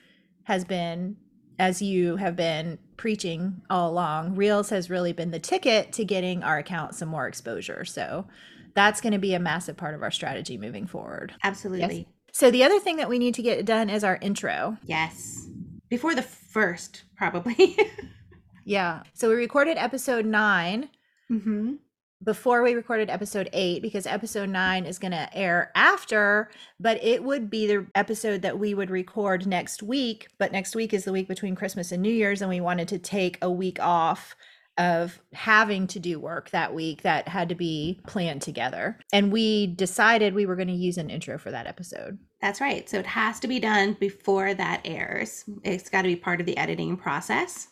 has 0.45 0.65
been 0.65 1.17
as 1.59 1.83
you 1.83 2.17
have 2.17 2.37
been 2.37 2.79
preaching 2.97 3.61
all 3.69 3.91
along 3.91 4.35
reels 4.35 4.71
has 4.71 4.91
really 4.91 5.13
been 5.13 5.31
the 5.31 5.39
ticket 5.39 5.93
to 5.93 6.05
getting 6.05 6.43
our 6.43 6.59
account 6.59 6.95
some 6.95 7.09
more 7.09 7.27
exposure. 7.27 7.85
So 7.85 8.27
that's 8.75 9.01
going 9.01 9.13
to 9.13 9.19
be 9.19 9.35
a 9.35 9.41
massive 9.41 9.77
part 9.77 9.95
of 9.95 10.03
our 10.03 10.11
strategy 10.11 10.59
moving 10.59 10.87
forward. 10.87 11.35
Absolutely. 11.43 11.99
Yes. 11.99 12.07
So 12.33 12.51
the 12.51 12.65
other 12.65 12.79
thing 12.79 12.97
that 12.97 13.09
we 13.09 13.19
need 13.19 13.35
to 13.35 13.43
get 13.43 13.65
done 13.65 13.91
is 13.91 14.05
our 14.05 14.19
intro. 14.21 14.77
Yes. 14.85 15.49
Before 15.89 16.15
the 16.15 16.23
first, 16.23 17.05
probably. 17.17 17.77
yeah. 18.65 19.03
So 19.15 19.29
we 19.29 19.35
recorded 19.35 19.77
episode 19.77 20.25
9 20.25 20.89
mm-hmm. 21.31 21.75
before 22.23 22.63
we 22.63 22.75
recorded 22.75 23.11
episode 23.11 23.51
eight 23.53 23.83
because 23.83 24.07
episode 24.07 24.49
nine 24.49 24.87
is 24.87 24.99
going 24.99 25.11
to 25.11 25.29
air 25.37 25.73
after, 25.75 26.51
but 26.79 27.03
it 27.03 27.25
would 27.25 27.51
be 27.51 27.67
the 27.67 27.87
episode 27.97 28.43
that 28.43 28.59
we 28.59 28.75
would 28.75 28.91
record 28.91 29.47
next 29.47 29.83
week. 29.83 30.29
But 30.39 30.53
next 30.53 30.77
week 30.77 30.95
is 30.95 31.05
the 31.05 31.13
week 31.13 31.27
between 31.27 31.57
Christmas 31.57 31.91
and 31.91 32.03
New 32.03 32.13
Year's, 32.13 32.43
and 32.43 32.49
we 32.49 32.61
wanted 32.61 32.87
to 32.89 32.99
take 32.99 33.39
a 33.43 33.51
week 33.51 33.81
off 33.81 34.37
of 34.81 35.21
having 35.35 35.87
to 35.87 35.99
do 35.99 36.19
work 36.19 36.49
that 36.51 36.75
week 36.75 37.03
that 37.03 37.29
had 37.29 37.51
to 37.51 37.55
be 37.55 38.01
planned 38.07 38.41
together. 38.41 38.99
And 39.13 39.31
we 39.31 39.67
decided 39.67 40.33
we 40.33 40.47
were 40.47 40.57
going 40.57 40.69
to 40.69 40.75
use 40.75 40.97
an 40.97 41.11
intro 41.11 41.37
for 41.37 41.51
that 41.51 41.67
episode. 41.67 42.19
That's 42.41 42.63
right. 42.63 42.89
So 42.89 42.99
it 42.99 43.05
has 43.05 43.39
to 43.41 43.49
be 43.49 43.61
done 43.61 43.95
before 44.01 44.55
that 44.55 44.81
airs. 44.87 45.45
It's 45.65 45.91
got 45.91 46.03
to 46.03 46.09
be 46.09 46.17
part 46.17 46.41
of 46.41 46.47
the 46.47 46.57
editing 46.57 46.97
process. 46.97 47.69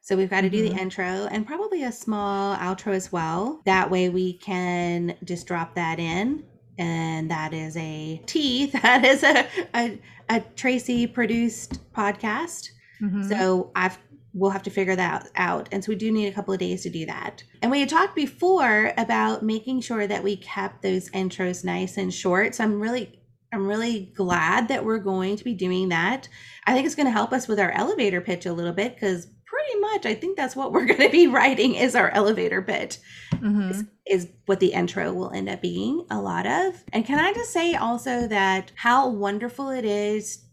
So 0.00 0.16
we've 0.16 0.30
got 0.30 0.40
to 0.40 0.48
do 0.48 0.64
mm-hmm. 0.64 0.76
the 0.76 0.80
intro 0.80 1.28
and 1.30 1.46
probably 1.46 1.84
a 1.84 1.92
small 1.92 2.56
outro 2.56 2.94
as 2.94 3.12
well. 3.12 3.60
That 3.66 3.90
way 3.90 4.08
we 4.08 4.38
can 4.38 5.16
just 5.24 5.46
drop 5.46 5.74
that 5.74 5.98
in. 5.98 6.42
And 6.78 7.30
that 7.30 7.52
is 7.52 7.76
a 7.76 8.22
T. 8.24 8.66
That 8.82 9.04
is 9.04 9.22
a, 9.22 9.46
a, 9.74 10.00
a 10.30 10.40
Tracy 10.56 11.06
produced 11.06 11.92
podcast. 11.92 12.70
Mm-hmm. 13.02 13.28
So 13.28 13.72
I've 13.74 13.98
we'll 14.32 14.50
have 14.50 14.62
to 14.62 14.70
figure 14.70 14.96
that 14.96 15.28
out. 15.34 15.68
And 15.72 15.84
so 15.84 15.90
we 15.90 15.96
do 15.96 16.12
need 16.12 16.28
a 16.28 16.32
couple 16.32 16.54
of 16.54 16.60
days 16.60 16.82
to 16.82 16.90
do 16.90 17.06
that. 17.06 17.42
And 17.62 17.70
we 17.70 17.80
had 17.80 17.88
talked 17.88 18.14
before 18.14 18.92
about 18.96 19.42
making 19.42 19.80
sure 19.80 20.06
that 20.06 20.22
we 20.22 20.36
kept 20.36 20.82
those 20.82 21.10
intros 21.10 21.64
nice 21.64 21.96
and 21.96 22.12
short. 22.12 22.54
So 22.54 22.64
I'm 22.64 22.80
really 22.80 23.16
I'm 23.52 23.66
really 23.66 24.12
glad 24.14 24.68
that 24.68 24.84
we're 24.84 24.98
going 24.98 25.34
to 25.36 25.42
be 25.42 25.54
doing 25.54 25.88
that. 25.88 26.28
I 26.66 26.72
think 26.72 26.86
it's 26.86 26.94
going 26.94 27.06
to 27.06 27.12
help 27.12 27.32
us 27.32 27.48
with 27.48 27.58
our 27.58 27.72
elevator 27.72 28.20
pitch 28.20 28.46
a 28.46 28.52
little 28.52 28.72
bit 28.72 28.94
because 28.94 29.26
pretty 29.44 29.80
much 29.80 30.06
I 30.06 30.14
think 30.14 30.36
that's 30.36 30.54
what 30.54 30.72
we're 30.72 30.86
going 30.86 31.00
to 31.00 31.10
be 31.10 31.26
writing 31.26 31.74
is 31.74 31.96
our 31.96 32.10
elevator 32.10 32.62
pitch. 32.62 32.98
Mm-hmm. 33.32 33.70
Is, 33.70 33.84
is 34.06 34.28
what 34.46 34.60
the 34.60 34.72
intro 34.72 35.12
will 35.12 35.32
end 35.32 35.48
up 35.48 35.62
being 35.62 36.06
a 36.10 36.20
lot 36.20 36.46
of. 36.46 36.84
And 36.92 37.04
can 37.04 37.18
I 37.18 37.32
just 37.32 37.52
say 37.52 37.74
also 37.74 38.28
that 38.28 38.70
how 38.76 39.08
wonderful 39.08 39.70
it 39.70 39.84
is 39.84 40.44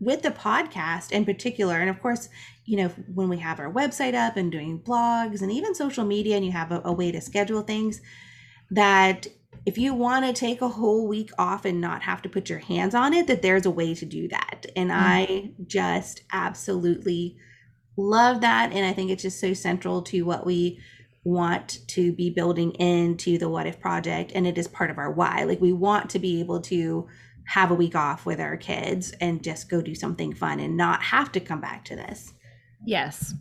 with 0.00 0.22
the 0.22 0.30
podcast 0.30 1.12
in 1.12 1.24
particular, 1.24 1.76
and 1.76 1.90
of 1.90 2.00
course, 2.00 2.28
you 2.70 2.76
know, 2.76 2.86
when 3.12 3.28
we 3.28 3.38
have 3.38 3.58
our 3.58 3.72
website 3.72 4.14
up 4.14 4.36
and 4.36 4.52
doing 4.52 4.78
blogs 4.78 5.42
and 5.42 5.50
even 5.50 5.74
social 5.74 6.04
media, 6.04 6.36
and 6.36 6.46
you 6.46 6.52
have 6.52 6.70
a, 6.70 6.80
a 6.84 6.92
way 6.92 7.10
to 7.10 7.20
schedule 7.20 7.62
things, 7.62 8.00
that 8.70 9.26
if 9.66 9.76
you 9.76 9.92
want 9.92 10.24
to 10.24 10.32
take 10.32 10.62
a 10.62 10.68
whole 10.68 11.08
week 11.08 11.32
off 11.36 11.64
and 11.64 11.80
not 11.80 12.02
have 12.02 12.22
to 12.22 12.28
put 12.28 12.48
your 12.48 12.60
hands 12.60 12.94
on 12.94 13.12
it, 13.12 13.26
that 13.26 13.42
there's 13.42 13.66
a 13.66 13.72
way 13.72 13.92
to 13.92 14.04
do 14.04 14.28
that. 14.28 14.66
And 14.76 14.90
mm-hmm. 14.90 15.00
I 15.02 15.50
just 15.66 16.22
absolutely 16.32 17.36
love 17.96 18.40
that. 18.42 18.72
And 18.72 18.86
I 18.86 18.92
think 18.92 19.10
it's 19.10 19.24
just 19.24 19.40
so 19.40 19.52
central 19.52 20.02
to 20.02 20.22
what 20.22 20.46
we 20.46 20.78
want 21.24 21.80
to 21.88 22.12
be 22.12 22.30
building 22.30 22.70
into 22.74 23.36
the 23.36 23.48
What 23.48 23.66
If 23.66 23.80
project. 23.80 24.30
And 24.32 24.46
it 24.46 24.56
is 24.56 24.68
part 24.68 24.92
of 24.92 24.98
our 24.98 25.10
why. 25.10 25.42
Like 25.42 25.60
we 25.60 25.72
want 25.72 26.08
to 26.10 26.20
be 26.20 26.38
able 26.38 26.60
to 26.60 27.08
have 27.46 27.72
a 27.72 27.74
week 27.74 27.96
off 27.96 28.24
with 28.24 28.38
our 28.38 28.56
kids 28.56 29.10
and 29.20 29.42
just 29.42 29.68
go 29.68 29.82
do 29.82 29.96
something 29.96 30.32
fun 30.32 30.60
and 30.60 30.76
not 30.76 31.02
have 31.02 31.32
to 31.32 31.40
come 31.40 31.60
back 31.60 31.84
to 31.86 31.96
this. 31.96 32.32
Yes. 32.84 33.34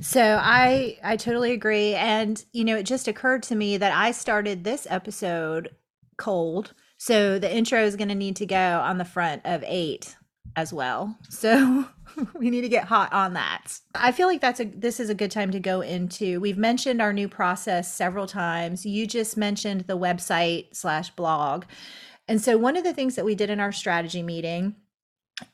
So 0.00 0.38
I 0.40 0.98
I 1.02 1.16
totally 1.16 1.52
agree 1.52 1.94
and 1.94 2.44
you 2.52 2.64
know 2.64 2.76
it 2.76 2.84
just 2.84 3.08
occurred 3.08 3.42
to 3.44 3.54
me 3.54 3.76
that 3.76 3.92
I 3.92 4.10
started 4.10 4.64
this 4.64 4.86
episode 4.90 5.70
cold. 6.16 6.72
So 6.98 7.38
the 7.38 7.54
intro 7.54 7.82
is 7.84 7.96
going 7.96 8.08
to 8.08 8.14
need 8.14 8.36
to 8.36 8.46
go 8.46 8.80
on 8.80 8.98
the 8.98 9.04
front 9.04 9.42
of 9.44 9.64
8 9.66 10.16
as 10.56 10.72
well. 10.72 11.16
So 11.30 11.86
we 12.34 12.48
need 12.48 12.60
to 12.60 12.68
get 12.68 12.84
hot 12.84 13.12
on 13.12 13.32
that. 13.34 13.80
I 13.94 14.12
feel 14.12 14.28
like 14.28 14.40
that's 14.40 14.60
a 14.60 14.64
this 14.64 15.00
is 15.00 15.10
a 15.10 15.14
good 15.14 15.32
time 15.32 15.50
to 15.50 15.58
go 15.58 15.80
into. 15.80 16.40
We've 16.40 16.58
mentioned 16.58 17.02
our 17.02 17.12
new 17.12 17.28
process 17.28 17.92
several 17.92 18.26
times. 18.26 18.86
You 18.86 19.06
just 19.06 19.36
mentioned 19.36 19.82
the 19.82 19.98
website 19.98 20.76
slash 20.76 21.10
blog. 21.10 21.64
And 22.28 22.40
so, 22.40 22.56
one 22.56 22.76
of 22.76 22.84
the 22.84 22.94
things 22.94 23.16
that 23.16 23.24
we 23.24 23.34
did 23.34 23.50
in 23.50 23.58
our 23.58 23.72
strategy 23.72 24.22
meeting 24.22 24.76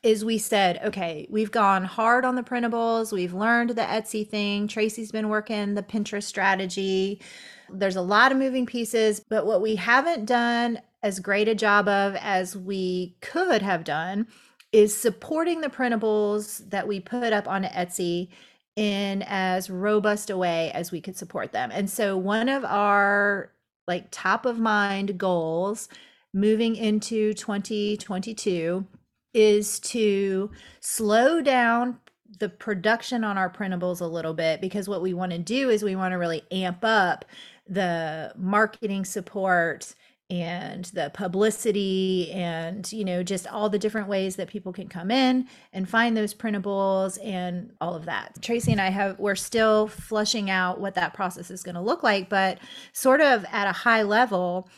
is 0.03 0.23
we 0.23 0.37
said, 0.37 0.79
okay, 0.83 1.27
we've 1.29 1.51
gone 1.51 1.83
hard 1.83 2.23
on 2.23 2.35
the 2.35 2.43
printables. 2.43 3.11
We've 3.11 3.33
learned 3.33 3.71
the 3.71 3.81
Etsy 3.81 4.27
thing. 4.27 4.67
Tracy's 4.67 5.11
been 5.11 5.29
working 5.29 5.73
the 5.73 5.83
Pinterest 5.83 6.23
strategy. 6.23 7.21
There's 7.69 7.95
a 7.95 8.01
lot 8.01 8.31
of 8.31 8.37
moving 8.37 8.65
pieces, 8.65 9.19
but 9.19 9.45
what 9.45 9.61
we 9.61 9.75
haven't 9.75 10.25
done 10.25 10.81
as 11.03 11.19
great 11.19 11.47
a 11.47 11.55
job 11.55 11.87
of 11.87 12.15
as 12.15 12.55
we 12.55 13.15
could 13.21 13.61
have 13.61 13.83
done 13.83 14.27
is 14.71 14.95
supporting 14.95 15.61
the 15.61 15.69
printables 15.69 16.69
that 16.69 16.87
we 16.87 16.99
put 16.99 17.33
up 17.33 17.47
on 17.47 17.63
Etsy 17.63 18.29
in 18.75 19.23
as 19.27 19.69
robust 19.69 20.29
a 20.29 20.37
way 20.37 20.71
as 20.71 20.91
we 20.91 21.01
could 21.01 21.17
support 21.17 21.51
them. 21.51 21.71
And 21.73 21.89
so 21.89 22.15
one 22.17 22.47
of 22.49 22.63
our 22.63 23.51
like 23.87 24.07
top 24.11 24.45
of 24.45 24.59
mind 24.59 25.17
goals 25.17 25.89
moving 26.33 26.75
into 26.75 27.33
2022 27.33 28.85
is 29.33 29.79
to 29.79 30.51
slow 30.79 31.41
down 31.41 31.97
the 32.39 32.49
production 32.49 33.23
on 33.23 33.37
our 33.37 33.49
printables 33.49 34.01
a 34.01 34.05
little 34.05 34.33
bit 34.33 34.61
because 34.61 34.87
what 34.87 35.01
we 35.01 35.13
want 35.13 35.31
to 35.31 35.37
do 35.37 35.69
is 35.69 35.83
we 35.83 35.95
want 35.95 36.11
to 36.11 36.17
really 36.17 36.41
amp 36.51 36.79
up 36.83 37.25
the 37.67 38.33
marketing 38.35 39.05
support 39.05 39.93
and 40.31 40.85
the 40.93 41.11
publicity 41.13 42.31
and 42.31 42.89
you 42.93 43.03
know 43.03 43.21
just 43.21 43.45
all 43.47 43.69
the 43.69 43.77
different 43.77 44.07
ways 44.07 44.37
that 44.37 44.47
people 44.47 44.71
can 44.71 44.87
come 44.87 45.11
in 45.11 45.45
and 45.73 45.89
find 45.89 46.15
those 46.15 46.33
printables 46.33 47.23
and 47.23 47.71
all 47.81 47.95
of 47.95 48.05
that. 48.05 48.41
Tracy 48.41 48.71
and 48.71 48.79
i 48.79 48.89
have 48.89 49.19
we're 49.19 49.35
still 49.35 49.87
flushing 49.87 50.49
out 50.49 50.79
what 50.79 50.95
that 50.95 51.13
process 51.13 51.51
is 51.51 51.63
going 51.63 51.75
to 51.75 51.81
look 51.81 52.01
like 52.01 52.29
but 52.29 52.59
sort 52.93 53.19
of 53.19 53.45
at 53.51 53.67
a 53.67 53.73
high 53.73 54.03
level 54.03 54.69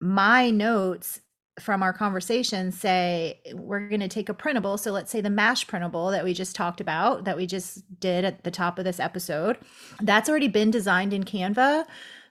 my 0.00 0.50
notes 0.50 1.22
from 1.60 1.82
our 1.82 1.92
conversation 1.92 2.72
say 2.72 3.40
we're 3.54 3.88
going 3.88 4.00
to 4.00 4.08
take 4.08 4.28
a 4.28 4.34
printable 4.34 4.76
so 4.78 4.92
let's 4.92 5.10
say 5.10 5.20
the 5.20 5.30
mash 5.30 5.66
printable 5.66 6.10
that 6.10 6.24
we 6.24 6.32
just 6.34 6.54
talked 6.54 6.80
about 6.80 7.24
that 7.24 7.36
we 7.36 7.46
just 7.46 7.82
did 8.00 8.24
at 8.24 8.44
the 8.44 8.50
top 8.50 8.78
of 8.78 8.84
this 8.84 9.00
episode 9.00 9.58
that's 10.00 10.28
already 10.28 10.48
been 10.48 10.70
designed 10.70 11.12
in 11.12 11.24
canva 11.24 11.84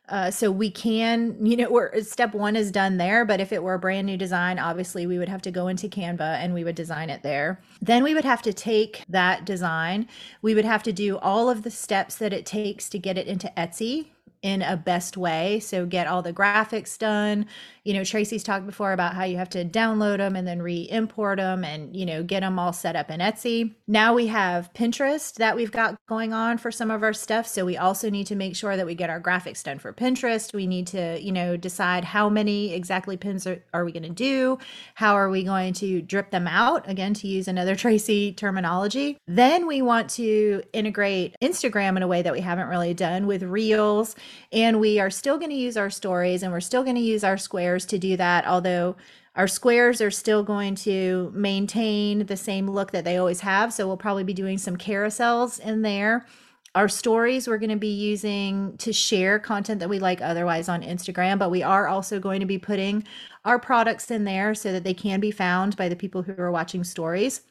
uh, 0.10 0.32
so 0.32 0.50
we 0.50 0.72
can 0.72 1.46
you 1.46 1.58
know 1.58 1.70
we're 1.70 2.02
step 2.02 2.34
one 2.34 2.56
is 2.56 2.72
done 2.72 2.98
there 2.98 3.26
but 3.26 3.42
if 3.42 3.52
it 3.52 3.62
were 3.62 3.74
a 3.74 3.80
brand 3.80 4.08
new 4.08 4.18
design 4.18 4.58
obviously 4.58 5.06
we 5.06 5.18
would 5.18 5.30
have 5.30 5.42
to 5.42 5.52
go 5.52 5.68
into 5.68 5.90
canva 5.90 6.38
and 6.38 6.54
we 6.54 6.64
would 6.64 6.76
design 6.76 7.10
it 7.10 7.24
there 7.24 7.62
then 7.82 8.04
we 8.04 8.14
would 8.14 8.26
have 8.26 8.42
to 8.42 8.54
take 8.54 9.04
that 9.10 9.46
design 9.46 10.08
we 10.42 10.56
would 10.56 10.66
have 10.66 10.84
to 10.84 10.94
do 10.94 11.18
all 11.18 11.50
of 11.50 11.64
the 11.64 11.72
steps 11.72 12.16
that 12.16 12.32
it 12.32 12.46
takes 12.46 12.90
to 12.90 12.98
get 12.98 13.18
it 13.18 13.28
into 13.28 13.52
etsy 13.58 14.08
in 14.42 14.62
a 14.62 14.78
best 14.78 15.18
way. 15.18 15.60
So 15.60 15.86
get 15.86 16.08
all 16.08 16.22
the 16.22 16.34
graphics 16.34 16.98
done. 16.98 17.46
You 17.88 17.94
know, 17.94 18.04
Tracy's 18.04 18.44
talked 18.44 18.66
before 18.66 18.92
about 18.92 19.14
how 19.14 19.24
you 19.24 19.38
have 19.38 19.48
to 19.52 19.64
download 19.64 20.18
them 20.18 20.36
and 20.36 20.46
then 20.46 20.62
re-import 20.62 21.38
them 21.38 21.64
and, 21.64 21.96
you 21.96 22.06
know, 22.06 22.22
get 22.22 22.42
them 22.42 22.60
all 22.60 22.74
set 22.74 22.98
up 22.98 23.10
in 23.10 23.22
Etsy. 23.22 23.76
Now 23.88 24.14
we 24.14 24.28
have 24.28 24.74
Pinterest 24.74 25.34
that 25.36 25.56
we've 25.56 25.72
got 25.72 25.96
going 26.06 26.34
on 26.34 26.58
for 26.58 26.70
some 26.70 26.92
of 26.92 27.02
our 27.02 27.14
stuff. 27.14 27.48
So 27.48 27.64
we 27.64 27.78
also 27.78 28.10
need 28.10 28.28
to 28.28 28.36
make 28.36 28.58
sure 28.58 28.76
that 28.76 28.86
we 28.86 28.94
get 28.94 29.10
our 29.10 29.22
graphics 29.22 29.64
done 29.64 29.80
for 29.80 29.94
Pinterest. 29.94 30.54
We 30.54 30.68
need 30.68 30.88
to, 30.88 31.18
you 31.22 31.32
know, 31.32 31.56
decide 31.56 32.04
how 32.04 32.28
many 32.28 32.74
exactly 32.74 33.16
pins 33.16 33.48
are, 33.48 33.64
are 33.74 33.86
we 33.86 33.94
going 33.94 34.04
to 34.04 34.10
do? 34.10 34.58
How 34.96 35.14
are 35.14 35.30
we 35.30 35.46
going 35.46 35.72
to 35.76 36.02
drip 36.02 36.30
them 36.30 36.46
out? 36.46 36.90
Again, 36.90 37.14
to 37.14 37.28
use 37.30 37.48
another 37.48 37.76
Tracy 37.78 38.34
terminology. 38.34 39.18
Then 39.30 39.66
we 39.66 39.82
want 39.82 40.10
to 40.10 40.62
integrate 40.74 41.38
Instagram 41.42 41.96
in 41.96 42.04
a 42.04 42.08
way 42.08 42.22
that 42.22 42.34
we 42.34 42.42
haven't 42.42 42.68
really 42.68 42.94
done 42.94 43.28
with 43.28 43.44
Reels 43.44 44.14
and 44.52 44.82
we 44.82 45.00
are 45.00 45.10
still 45.10 45.38
going 45.38 45.52
to 45.52 45.56
use 45.56 45.78
our 45.78 45.90
stories 45.90 46.44
and 46.44 46.52
we're 46.52 46.60
still 46.60 46.84
going 46.84 46.98
to 46.98 47.02
use 47.02 47.24
our 47.24 47.38
squares 47.38 47.77
to 47.86 47.98
do 47.98 48.18
that, 48.18 48.46
although 48.46 48.96
our 49.36 49.48
squares 49.48 50.02
are 50.02 50.12
still 50.12 50.44
going 50.44 50.74
to 50.76 51.32
maintain 51.34 52.26
the 52.26 52.36
same 52.36 52.68
look 52.68 52.92
that 52.92 53.06
they 53.06 53.18
always 53.18 53.42
have. 53.42 53.72
So 53.72 53.86
we'll 53.86 53.96
probably 53.96 54.24
be 54.24 54.34
doing 54.34 54.58
some 54.58 54.76
carousels 54.76 55.60
in 55.60 55.84
there. 55.84 56.26
Our 56.74 56.90
stories 56.90 57.48
we're 57.48 57.60
going 57.60 57.70
to 57.70 57.76
be 57.76 57.88
using 57.88 58.76
to 58.78 58.92
share 58.92 59.40
content 59.40 59.80
that 59.80 59.90
we 59.90 60.00
like 60.00 60.22
otherwise 60.22 60.68
on 60.68 60.82
Instagram, 60.82 61.40
but 61.40 61.52
we 61.52 61.64
are 61.64 61.88
also 61.88 62.20
going 62.20 62.40
to 62.40 62.46
be 62.46 62.58
putting 62.58 63.04
our 63.46 63.60
products 63.60 64.12
in 64.12 64.26
there 64.26 64.54
so 64.54 64.72
that 64.72 64.84
they 64.84 64.94
can 64.94 65.20
be 65.20 65.32
found 65.32 65.78
by 65.78 65.88
the 65.88 65.96
people 65.96 66.24
who 66.24 66.34
are 66.38 66.52
watching 66.52 66.84
stories. 66.84 67.42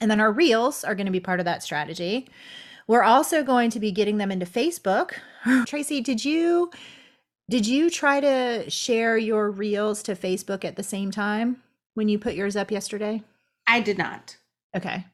And 0.00 0.10
then 0.10 0.20
our 0.20 0.32
reels 0.32 0.84
are 0.84 0.94
going 0.94 1.06
to 1.06 1.12
be 1.12 1.20
part 1.20 1.38
of 1.38 1.44
that 1.44 1.62
strategy. 1.62 2.28
We're 2.86 3.02
also 3.02 3.44
going 3.44 3.70
to 3.70 3.80
be 3.80 3.92
getting 3.92 4.16
them 4.16 4.32
into 4.32 4.46
Facebook. 4.46 5.12
Tracy, 5.66 6.00
did 6.00 6.24
you 6.24 6.70
did 7.50 7.66
you 7.66 7.90
try 7.90 8.20
to 8.20 8.70
share 8.70 9.18
your 9.18 9.50
reels 9.50 10.04
to 10.04 10.14
Facebook 10.14 10.64
at 10.64 10.76
the 10.76 10.84
same 10.84 11.10
time 11.10 11.60
when 11.94 12.08
you 12.08 12.16
put 12.16 12.34
yours 12.34 12.54
up 12.54 12.70
yesterday? 12.70 13.24
I 13.66 13.80
did 13.80 13.98
not. 13.98 14.36
Okay. 14.76 15.04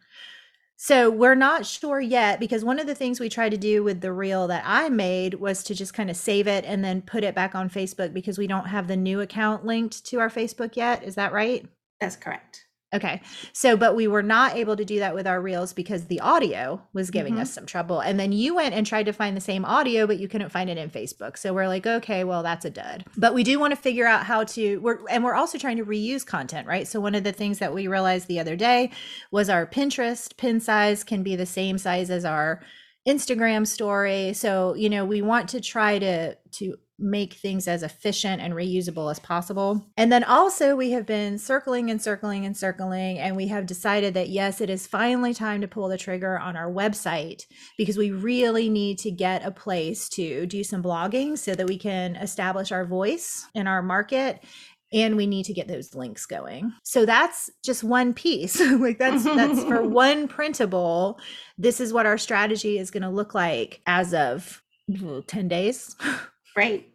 So 0.77 1.11
we're 1.11 1.35
not 1.35 1.65
sure 1.65 1.99
yet 1.99 2.39
because 2.39 2.63
one 2.63 2.79
of 2.79 2.87
the 2.87 2.95
things 2.95 3.19
we 3.19 3.31
tried 3.31 3.53
to 3.53 3.57
do 3.57 3.83
with 3.83 4.03
the 4.03 4.13
reel 4.13 4.47
that 4.49 4.65
I 4.67 4.91
made 4.91 5.35
was 5.35 5.65
to 5.65 5.75
just 5.75 5.95
kind 5.95 6.11
of 6.11 6.17
save 6.17 6.47
it 6.47 6.67
and 6.67 6.85
then 6.85 7.01
put 7.01 7.25
it 7.25 7.35
back 7.35 7.55
on 7.55 7.71
Facebook 7.71 8.13
because 8.13 8.37
we 8.37 8.47
don't 8.47 8.67
have 8.67 8.87
the 8.87 8.97
new 8.97 9.23
account 9.23 9.65
linked 9.65 10.05
to 10.05 10.21
our 10.21 10.29
Facebook 10.29 10.77
yet. 10.77 11.03
Is 11.03 11.15
that 11.15 11.33
right? 11.33 11.67
That's 12.03 12.17
correct. 12.17 12.66
Okay. 12.95 13.21
So, 13.53 13.77
but 13.77 13.97
we 13.97 14.07
were 14.07 14.23
not 14.23 14.55
able 14.55 14.77
to 14.77 14.85
do 14.85 15.01
that 15.01 15.15
with 15.15 15.27
our 15.27 15.41
reels 15.41 15.73
because 15.73 16.05
the 16.05 16.21
audio 16.21 16.81
was 16.93 17.11
giving 17.11 17.35
mm-hmm. 17.35 17.43
us 17.43 17.53
some 17.53 17.67
trouble. 17.67 17.99
And 17.99 18.19
then 18.19 18.31
you 18.31 18.55
went 18.55 18.75
and 18.75 18.87
tried 18.87 19.07
to 19.07 19.13
find 19.13 19.37
the 19.37 19.41
same 19.41 19.65
audio, 19.65 20.07
but 20.07 20.19
you 20.19 20.29
couldn't 20.29 20.51
find 20.51 20.71
it 20.71 20.79
in 20.79 20.89
Facebook. 20.89 21.37
So 21.37 21.53
we're 21.53 21.67
like, 21.67 21.85
okay, 21.85 22.23
well, 22.23 22.45
that's 22.45 22.65
a 22.65 22.71
dud. 22.71 23.05
But 23.17 23.35
we 23.35 23.43
do 23.43 23.59
want 23.59 23.73
to 23.73 23.77
figure 23.77 24.07
out 24.07 24.25
how 24.25 24.45
to, 24.45 24.79
we're, 24.79 25.01
and 25.09 25.25
we're 25.25 25.35
also 25.35 25.59
trying 25.59 25.79
to 25.79 25.85
reuse 25.85 26.25
content, 26.25 26.69
right? 26.69 26.87
So 26.87 27.01
one 27.01 27.17
of 27.17 27.25
the 27.25 27.33
things 27.33 27.59
that 27.59 27.75
we 27.75 27.89
realized 27.89 28.29
the 28.29 28.39
other 28.39 28.55
day 28.55 28.93
was 29.33 29.51
our 29.51 29.67
Pinterest 29.67 30.37
pin 30.37 30.61
size 30.61 31.03
can 31.03 31.25
be 31.25 31.35
the 31.35 31.47
same 31.47 31.79
size 31.79 32.09
as 32.09 32.25
our 32.25 32.63
Instagram 33.07 33.67
story. 33.67 34.33
So, 34.33 34.75
you 34.75 34.91
know, 34.91 35.05
we 35.05 35.23
want 35.23 35.49
to 35.51 35.61
try 35.61 35.99
to, 35.99 36.37
to 36.53 36.77
make 36.99 37.35
things 37.35 37.69
as 37.69 37.83
efficient 37.83 38.41
and 38.41 38.55
reusable 38.55 39.11
as 39.11 39.19
possible. 39.19 39.87
And 39.97 40.11
then 40.11 40.25
also, 40.25 40.75
we 40.75 40.93
have 40.93 41.05
been 41.05 41.39
circling 41.39 41.91
and 41.91 42.01
circling 42.01 42.47
and 42.47 42.57
circling, 42.57 43.19
and 43.19 43.37
we 43.37 43.49
have 43.49 43.67
decided 43.67 44.15
that 44.15 44.31
yes, 44.31 44.61
it 44.61 44.71
is 44.71 44.87
finally 44.87 45.35
time 45.35 45.61
to 45.61 45.69
pull 45.69 45.89
the 45.89 45.99
trigger 45.99 46.39
on 46.39 46.57
our 46.57 46.71
website 46.71 47.43
because 47.77 47.99
we 47.99 48.11
really 48.11 48.71
need 48.71 48.99
to 49.01 49.11
get 49.11 49.45
a 49.45 49.51
place 49.51 50.09
to 50.11 50.47
do 50.47 50.65
some 50.65 50.83
blogging 50.83 51.37
so 51.37 51.55
that 51.55 51.69
we 51.69 51.79
can 51.79 52.17
establish 52.17 52.73
our 52.73 52.87
voice 52.87 53.47
in 53.55 53.67
our 53.67 53.83
market 53.83 54.43
and 54.93 55.17
we 55.17 55.27
need 55.27 55.45
to 55.47 55.53
get 55.53 55.69
those 55.69 55.95
links 55.95 56.27
going. 56.27 56.73
So 56.83 57.05
that's 57.05 57.51
just 57.65 57.83
one 57.83 58.15
piece. 58.15 58.61
like 58.81 58.99
that's 58.99 59.25
that's 59.25 59.65
for 59.65 59.83
one 59.89 60.29
printable. 60.29 61.19
This 61.59 61.81
is 61.81 61.93
what 61.93 62.07
our 62.07 62.19
strategy 62.19 62.79
is 62.79 62.91
going 62.91 63.03
to 63.03 63.11
look 63.11 63.35
like 63.35 63.81
as 63.87 64.15
of 64.15 64.63
10 65.27 65.49
days. 65.49 65.97
Right. 66.57 66.89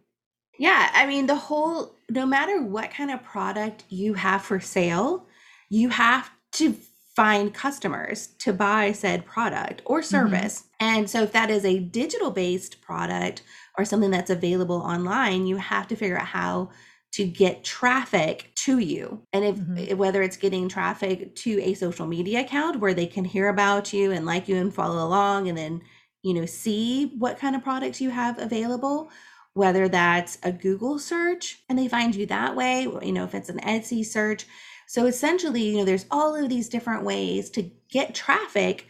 Yeah. 0.58 0.89
I 0.91 1.06
mean, 1.06 1.27
the 1.27 1.36
whole, 1.36 1.95
no 2.10 2.25
matter 2.25 2.63
what 2.63 2.89
kind 2.89 3.12
of 3.12 3.21
product 3.21 3.84
you 3.89 4.15
have 4.15 4.41
for 4.41 4.60
sale, 4.60 5.27
you 5.69 5.89
have 5.89 6.32
to 6.54 6.76
find 7.15 7.53
customers 7.53 8.28
to 8.39 8.53
buy 8.53 8.91
said 8.91 9.24
product 9.24 9.84
or 9.86 9.99
mm-hmm. 9.99 10.07
service. 10.07 10.61
Mm-hmm. 10.61 10.86
And 10.86 11.09
so, 11.09 11.22
if 11.22 11.32
that 11.34 11.51
is 11.51 11.63
a 11.63 11.78
digital 11.78 12.32
based 12.32 12.82
product 12.82 13.43
or 13.78 13.86
something 13.86 14.09
that's 14.09 14.32
available 14.32 14.78
online, 14.78 15.45
you 15.45 15.57
have 15.57 15.88
to 15.89 15.95
figure 15.95 16.18
out 16.18 16.26
how 16.26 16.70
to 17.12 17.26
get 17.26 17.64
traffic 17.64 18.51
to 18.55 18.80
you. 18.80 19.22
And 19.34 19.43
if 19.43 19.55
mm-hmm. 19.57 19.97
whether 19.97 20.22
it's 20.22 20.38
getting 20.38 20.70
traffic 20.70 21.36
to 21.38 21.62
a 21.62 21.74
social 21.74 22.07
media 22.07 22.41
account 22.41 22.80
where 22.80 22.93
they 22.93 23.05
can 23.05 23.26
hear 23.26 23.49
about 23.49 23.91
you 23.91 24.12
and 24.12 24.26
like 24.26 24.47
you 24.47 24.55
and 24.55 24.74
follow 24.74 25.05
along 25.05 25.49
and 25.49 25.57
then, 25.57 25.82
you 26.24 26.34
know, 26.34 26.45
see 26.45 27.14
what 27.18 27.38
kind 27.38 27.55
of 27.55 27.64
products 27.64 27.99
you 27.99 28.09
have 28.09 28.39
available, 28.39 29.09
whether 29.53 29.89
that's 29.89 30.38
a 30.43 30.51
Google 30.51 30.99
search 30.99 31.59
and 31.68 31.78
they 31.78 31.89
find 31.89 32.16
you 32.16 32.26
that 32.28 32.55
way, 32.55 32.84
you 32.84 33.12
know, 33.12 33.26
if 33.26 33.36
it's 33.36 33.49
an 33.49 33.59
Etsy 33.59 34.05
search. 34.05 34.45
So 34.88 35.05
essentially, 35.05 35.64
you 35.64 35.78
know, 35.78 35.86
there's 35.86 36.05
all 36.12 36.36
of 36.36 36.49
these 36.49 36.70
different 36.70 37.03
ways 37.03 37.49
to 37.51 37.70
get 37.89 38.16
traffic 38.16 38.88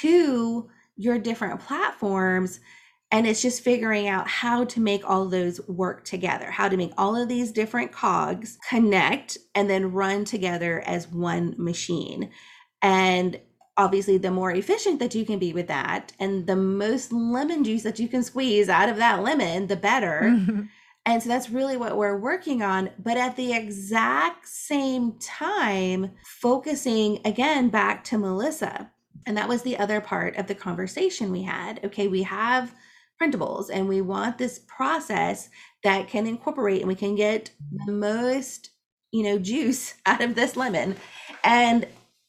to 0.00 0.68
your 0.96 1.18
different 1.18 1.60
platforms 1.60 2.60
and 3.12 3.26
it's 3.26 3.42
just 3.42 3.62
figuring 3.62 4.06
out 4.06 4.28
how 4.28 4.64
to 4.64 4.80
make 4.80 5.08
all 5.08 5.26
those 5.26 5.60
work 5.66 6.04
together, 6.04 6.50
how 6.50 6.68
to 6.68 6.76
make 6.76 6.92
all 6.96 7.16
of 7.16 7.28
these 7.28 7.50
different 7.50 7.90
cogs 7.90 8.58
connect 8.68 9.36
and 9.54 9.68
then 9.68 9.92
run 9.92 10.24
together 10.24 10.80
as 10.86 11.08
one 11.08 11.54
machine. 11.58 12.30
And 12.82 13.40
obviously, 13.76 14.18
the 14.18 14.30
more 14.30 14.52
efficient 14.52 15.00
that 15.00 15.14
you 15.14 15.24
can 15.24 15.38
be 15.38 15.52
with 15.52 15.66
that, 15.68 16.12
and 16.20 16.46
the 16.46 16.56
most 16.56 17.12
lemon 17.12 17.64
juice 17.64 17.82
that 17.82 17.98
you 17.98 18.08
can 18.08 18.22
squeeze 18.22 18.68
out 18.68 18.88
of 18.88 18.96
that 18.96 19.22
lemon, 19.22 19.66
the 19.66 19.76
better. 19.76 20.20
Mm-hmm. 20.24 20.62
And 21.06 21.22
so 21.22 21.28
that's 21.30 21.50
really 21.50 21.76
what 21.76 21.96
we're 21.96 22.18
working 22.18 22.62
on. 22.62 22.90
But 22.98 23.16
at 23.16 23.34
the 23.34 23.54
exact 23.54 24.46
same 24.46 25.18
time, 25.18 26.12
focusing 26.24 27.20
again 27.24 27.70
back 27.70 28.04
to 28.04 28.18
Melissa. 28.18 28.90
And 29.26 29.36
that 29.36 29.48
was 29.48 29.62
the 29.62 29.78
other 29.78 30.00
part 30.00 30.36
of 30.36 30.46
the 30.46 30.54
conversation 30.54 31.32
we 31.32 31.42
had. 31.42 31.84
Okay, 31.84 32.06
we 32.06 32.22
have 32.22 32.74
printables 33.20 33.68
and 33.72 33.88
we 33.88 34.00
want 34.00 34.38
this 34.38 34.60
process 34.60 35.48
that 35.84 36.08
can 36.08 36.26
incorporate 36.26 36.80
and 36.80 36.88
we 36.88 36.94
can 36.94 37.14
get 37.14 37.50
the 37.72 37.92
mm-hmm. 37.92 38.00
most 38.00 38.70
you 39.12 39.22
know 39.22 39.38
juice 39.38 39.94
out 40.06 40.22
of 40.22 40.34
this 40.34 40.56
lemon. 40.56 40.96
And 41.44 41.86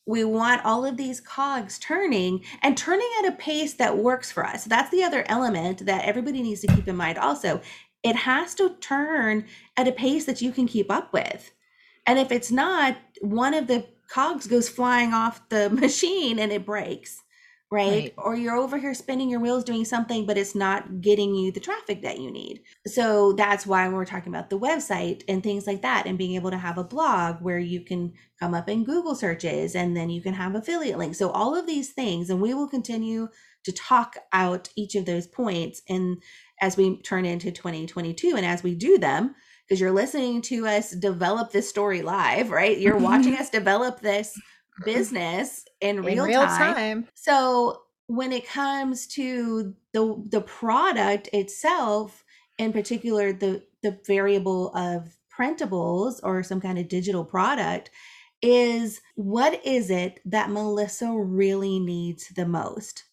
we 0.07 0.23
want 0.23 0.65
all 0.65 0.83
of 0.83 0.97
these 0.97 1.21
cogs 1.21 1.77
turning 1.77 2.43
and 2.63 2.77
turning 2.77 3.09
at 3.19 3.29
a 3.29 3.37
pace 3.37 3.75
that 3.75 3.97
works 3.97 4.31
for 4.31 4.45
us. 4.45 4.65
That's 4.65 4.89
the 4.89 5.03
other 5.03 5.23
element 5.27 5.85
that 5.85 6.05
everybody 6.05 6.41
needs 6.41 6.61
to 6.61 6.67
keep 6.67 6.87
in 6.87 6.95
mind 6.95 7.17
also. 7.17 7.61
It 8.03 8.15
has 8.15 8.55
to 8.55 8.75
turn 8.81 9.45
at 9.77 9.87
a 9.87 9.91
pace 9.91 10.25
that 10.25 10.41
you 10.41 10.51
can 10.51 10.67
keep 10.67 10.91
up 10.91 11.13
with. 11.13 11.51
And 12.07 12.17
if 12.17 12.31
it's 12.31 12.51
not 12.51 12.97
one 13.21 13.53
of 13.53 13.67
the 13.67 13.85
cogs 14.09 14.47
goes 14.47 14.67
flying 14.67 15.13
off 15.13 15.47
the 15.49 15.69
machine 15.69 16.39
and 16.39 16.51
it 16.51 16.65
breaks 16.65 17.21
right? 17.71 17.89
right? 17.89 18.13
Or 18.17 18.35
you're 18.35 18.57
over 18.57 18.77
here 18.77 18.93
spinning 18.93 19.29
your 19.29 19.39
wheels 19.39 19.63
doing 19.63 19.85
something, 19.85 20.25
but 20.25 20.37
it's 20.37 20.53
not 20.53 21.01
getting 21.01 21.33
you 21.33 21.51
the 21.51 21.59
traffic 21.59 22.01
that 22.03 22.19
you 22.19 22.29
need. 22.29 22.61
So 22.85 23.33
that's 23.33 23.65
why 23.65 23.87
we're 23.87 24.05
talking 24.05 24.33
about 24.33 24.49
the 24.49 24.59
website 24.59 25.23
and 25.27 25.41
things 25.41 25.65
like 25.65 25.81
that, 25.81 26.05
and 26.05 26.17
being 26.17 26.35
able 26.35 26.51
to 26.51 26.57
have 26.57 26.77
a 26.77 26.83
blog 26.83 27.41
where 27.41 27.59
you 27.59 27.81
can 27.81 28.13
come 28.39 28.53
up 28.53 28.69
in 28.69 28.83
Google 28.83 29.15
searches 29.15 29.75
and 29.75 29.95
then 29.95 30.09
you 30.09 30.21
can 30.21 30.33
have 30.33 30.55
affiliate 30.55 30.97
links. 30.97 31.17
So 31.17 31.31
all 31.31 31.55
of 31.55 31.65
these 31.65 31.91
things, 31.91 32.29
and 32.29 32.41
we 32.41 32.53
will 32.53 32.67
continue 32.67 33.29
to 33.63 33.71
talk 33.71 34.17
out 34.33 34.69
each 34.75 34.95
of 34.95 35.05
those 35.05 35.27
points 35.27 35.81
and 35.87 36.21
as 36.61 36.77
we 36.77 36.97
turn 37.01 37.25
into 37.25 37.51
2022 37.51 38.33
and 38.35 38.45
as 38.45 38.63
we 38.63 38.73
do 38.73 38.97
them 38.97 39.35
because 39.67 39.79
you're 39.79 39.91
listening 39.91 40.41
to 40.41 40.67
us 40.67 40.91
develop 40.91 41.51
this 41.51 41.69
story 41.69 42.01
live 42.01 42.49
right 42.49 42.79
you're 42.79 42.97
watching 42.97 43.35
us 43.39 43.49
develop 43.49 43.99
this 43.99 44.39
Mm. 44.79 44.85
business 44.85 45.65
in 45.81 46.01
real, 46.03 46.23
in 46.23 46.29
real 46.29 46.41
time. 46.43 46.75
time. 46.75 47.07
So 47.15 47.83
when 48.07 48.31
it 48.31 48.47
comes 48.47 49.07
to 49.07 49.75
the 49.93 50.23
the 50.29 50.41
product 50.41 51.29
itself, 51.33 52.23
in 52.57 52.73
particular 52.73 53.33
the 53.33 53.63
the 53.81 53.99
variable 54.05 54.75
of 54.75 55.17
printables 55.35 56.19
or 56.23 56.43
some 56.43 56.61
kind 56.61 56.77
of 56.77 56.87
digital 56.87 57.25
product, 57.25 57.89
is 58.41 59.01
what 59.15 59.65
is 59.65 59.89
it 59.89 60.19
that 60.25 60.49
Melissa 60.49 61.11
really 61.11 61.79
needs 61.79 62.29
the 62.29 62.45
most? 62.45 63.05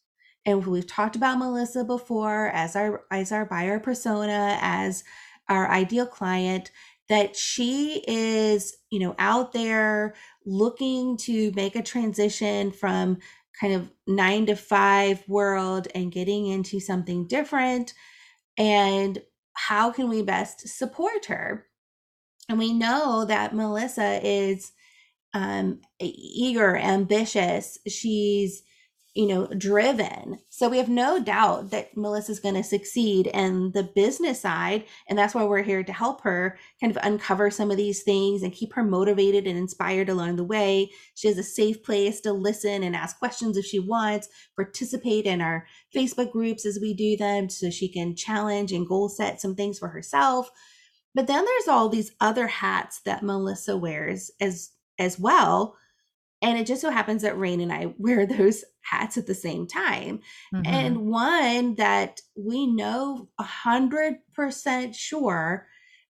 And 0.47 0.67
we've 0.67 0.87
talked 0.87 1.17
about 1.17 1.39
Melissa 1.39 1.85
before 1.85 2.49
as 2.49 2.75
our 2.75 3.05
as 3.11 3.33
our 3.33 3.45
buyer 3.45 3.79
persona, 3.79 4.59
as 4.61 5.05
our 5.49 5.71
ideal 5.71 6.07
client 6.07 6.71
that 7.09 7.37
she 7.37 8.05
is, 8.07 8.77
you 8.91 9.01
know, 9.01 9.15
out 9.19 9.53
there 9.53 10.15
looking 10.45 11.17
to 11.17 11.53
make 11.53 11.75
a 11.77 11.83
transition 11.83 12.71
from 12.71 13.19
kind 13.59 13.75
of 13.75 13.91
nine 14.07 14.47
to 14.47 14.55
five 14.55 15.23
world 15.29 15.89
and 15.95 16.13
getting 16.13 16.47
into 16.47 16.81
something 16.81 17.27
different. 17.27 17.95
And 18.57 19.23
how 19.55 19.91
can 19.91 20.09
we 20.09 20.23
best 20.23 20.69
support 20.69 21.27
her? 21.27 21.67
And 22.49 22.59
we 22.59 22.73
know 22.73 23.25
that 23.25 23.55
Melissa 23.55 24.21
is 24.27 24.73
um, 25.35 25.81
eager, 26.01 26.77
ambitious. 26.77 27.79
She's 27.87 28.63
you 29.19 29.27
know, 29.27 29.49
driven. 29.49 30.39
So 30.49 30.69
we 30.69 30.79
have 30.79 30.89
no 30.89 31.21
doubt 31.21 31.73
that 31.73 31.97
Melissa's 31.97 32.39
going 32.39 32.55
to 32.55 32.63
succeed 32.63 33.27
in 33.27 33.73
the 33.73 33.83
business 33.83 34.41
side. 34.41 34.85
And 35.09 35.19
that's 35.19 35.35
why 35.35 35.43
we're 35.43 35.65
here 35.65 35.83
to 35.83 35.93
help 35.93 36.21
her 36.21 36.57
kind 36.81 36.97
of 36.97 37.03
uncover 37.03 37.51
some 37.51 37.73
of 37.73 37.77
these 37.77 38.05
things 38.05 38.45
and 38.45 38.53
keep 38.53 38.75
her 38.75 38.85
motivated 38.85 39.49
and 39.49 39.59
inspired 39.59 40.09
along 40.09 40.37
the 40.37 40.45
way. 40.45 40.93
She 41.17 41.27
has 41.27 41.37
a 41.37 41.43
safe 41.43 41.83
place 41.83 42.21
to 42.21 42.33
listen 42.33 42.85
and 42.85 42.95
ask 42.95 43.19
questions 43.19 43.57
if 43.57 43.65
she 43.65 43.81
wants, 43.81 44.29
participate 44.55 45.25
in 45.25 45.41
our 45.41 45.67
Facebook 45.93 46.31
groups 46.31 46.65
as 46.65 46.79
we 46.81 46.95
do 46.95 47.17
them 47.17 47.49
so 47.49 47.71
she 47.71 47.89
can 47.89 48.15
challenge 48.15 48.71
and 48.71 48.87
goal 48.87 49.09
set 49.09 49.41
some 49.41 49.57
things 49.57 49.81
for 49.81 49.89
herself. 49.89 50.49
But 51.17 51.27
then 51.27 51.45
there's 51.45 51.67
all 51.67 51.89
these 51.89 52.13
other 52.21 52.47
hats 52.47 53.01
that 53.01 53.25
Melissa 53.25 53.77
wears 53.77 54.31
as 54.41 54.71
as 54.97 55.19
well 55.19 55.77
and 56.41 56.59
it 56.59 56.67
just 56.67 56.81
so 56.81 56.91
happens 56.91 57.23
that 57.23 57.39
Reine 57.39 57.61
and 57.61 57.73
I 57.73 57.95
wear 57.99 58.27
those 58.27 58.65
hats 58.83 59.17
at 59.17 59.27
the 59.27 59.35
same 59.35 59.67
time. 59.67 60.21
Mm-hmm. 60.55 60.63
And 60.67 61.07
one 61.07 61.75
that 61.77 62.21
we 62.37 62.67
know 62.67 63.29
a 63.39 63.45
hundred 63.45 64.17
percent 64.35 64.95
sure 64.95 65.67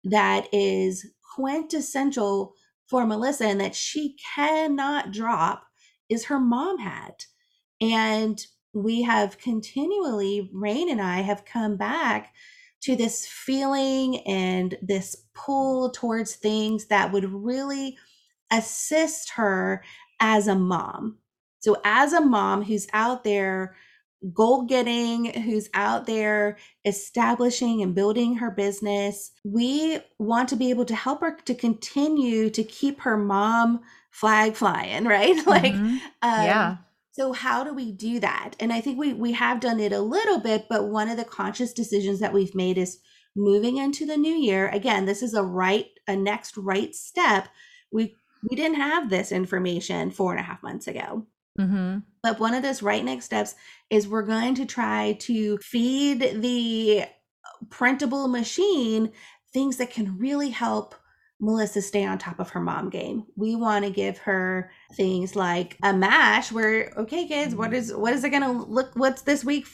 that 0.03 0.47
is 0.53 1.05
quintessential 1.35 2.53
for 2.87 3.05
Melissa 3.05 3.45
and 3.45 3.59
that 3.59 3.75
she 3.75 4.15
cannot 4.35 5.11
drop 5.11 5.63
is 6.09 6.25
her 6.25 6.39
mom 6.39 6.77
hat. 6.77 7.25
And 7.81 8.39
we 8.73 9.01
have 9.03 9.37
continually, 9.37 10.49
Reine 10.53 10.91
and 10.91 11.01
I 11.01 11.21
have 11.21 11.45
come 11.45 11.77
back 11.77 12.33
to 12.83 12.95
this 12.95 13.25
feeling 13.25 14.19
and 14.27 14.77
this 14.81 15.15
pull 15.33 15.89
towards 15.89 16.35
things 16.35 16.85
that 16.87 17.11
would 17.11 17.25
really 17.25 17.97
assist 18.51 19.31
her 19.31 19.83
as 20.19 20.47
a 20.47 20.55
mom. 20.55 21.17
So, 21.59 21.77
as 21.83 22.13
a 22.13 22.21
mom 22.21 22.63
who's 22.63 22.87
out 22.93 23.23
there 23.23 23.75
goal 24.33 24.63
getting, 24.63 25.25
who's 25.41 25.69
out 25.73 26.05
there 26.05 26.57
establishing 26.83 27.81
and 27.81 27.93
building 27.93 28.35
her 28.35 28.51
business, 28.51 29.31
we 29.43 29.99
want 30.17 30.49
to 30.49 30.55
be 30.55 30.69
able 30.69 30.85
to 30.85 30.95
help 30.95 31.21
her 31.21 31.37
to 31.45 31.53
continue 31.53 32.49
to 32.49 32.63
keep 32.63 33.01
her 33.01 33.17
mom 33.17 33.81
flag 34.11 34.55
flying, 34.55 35.03
right? 35.05 35.45
like, 35.45 35.73
mm-hmm. 35.73 35.97
um, 36.21 36.45
yeah. 36.45 36.77
So 37.11 37.31
how 37.31 37.63
do 37.63 37.73
we 37.73 37.93
do 37.93 38.19
that? 38.19 38.55
And 38.59 38.73
I 38.73 38.81
think 38.81 38.99
we 38.99 39.13
we 39.13 39.31
have 39.31 39.61
done 39.61 39.79
it 39.79 39.93
a 39.93 40.01
little 40.01 40.39
bit, 40.39 40.65
but 40.69 40.89
one 40.89 41.07
of 41.07 41.15
the 41.15 41.23
conscious 41.23 41.71
decisions 41.71 42.19
that 42.19 42.33
we've 42.33 42.53
made 42.53 42.77
is 42.77 42.99
moving 43.37 43.77
into 43.77 44.05
the 44.05 44.17
new 44.17 44.33
year. 44.33 44.67
Again, 44.67 45.05
this 45.05 45.23
is 45.23 45.33
a 45.33 45.41
right 45.41 45.85
a 46.07 46.15
next 46.15 46.57
right 46.57 46.93
step. 46.93 47.47
We 47.89 48.17
we 48.49 48.55
didn't 48.55 48.77
have 48.77 49.09
this 49.09 49.31
information 49.31 50.11
four 50.11 50.31
and 50.31 50.39
a 50.39 50.43
half 50.43 50.61
months 50.63 50.87
ago. 50.87 51.25
Mm-hmm. 51.59 51.99
But 52.21 52.39
one 52.39 52.53
of 52.53 52.63
those 52.63 52.81
right 52.81 53.03
next 53.03 53.25
steps 53.25 53.55
is 53.89 54.07
we're 54.07 54.23
going 54.23 54.55
to 54.55 54.65
try 54.65 55.17
to 55.21 55.57
feed 55.59 56.41
the 56.41 57.05
printable 57.69 58.27
machine 58.27 59.11
things 59.53 59.77
that 59.77 59.89
can 59.89 60.17
really 60.17 60.49
help 60.49 60.95
Melissa 61.39 61.81
stay 61.81 62.05
on 62.05 62.17
top 62.17 62.39
of 62.39 62.49
her 62.49 62.59
mom 62.59 62.89
game. 62.89 63.25
We 63.35 63.55
want 63.55 63.85
to 63.85 63.91
give 63.91 64.17
her 64.19 64.71
things 64.95 65.35
like 65.35 65.77
a 65.83 65.93
mash 65.93 66.51
where 66.51 66.93
okay 66.97 67.27
kids, 67.27 67.55
what 67.55 67.73
is 67.73 67.93
what 67.93 68.13
is 68.13 68.23
it 68.23 68.29
going 68.29 68.43
to 68.43 68.51
look 68.51 68.91
what's 68.95 69.21
this 69.21 69.43
week 69.43 69.67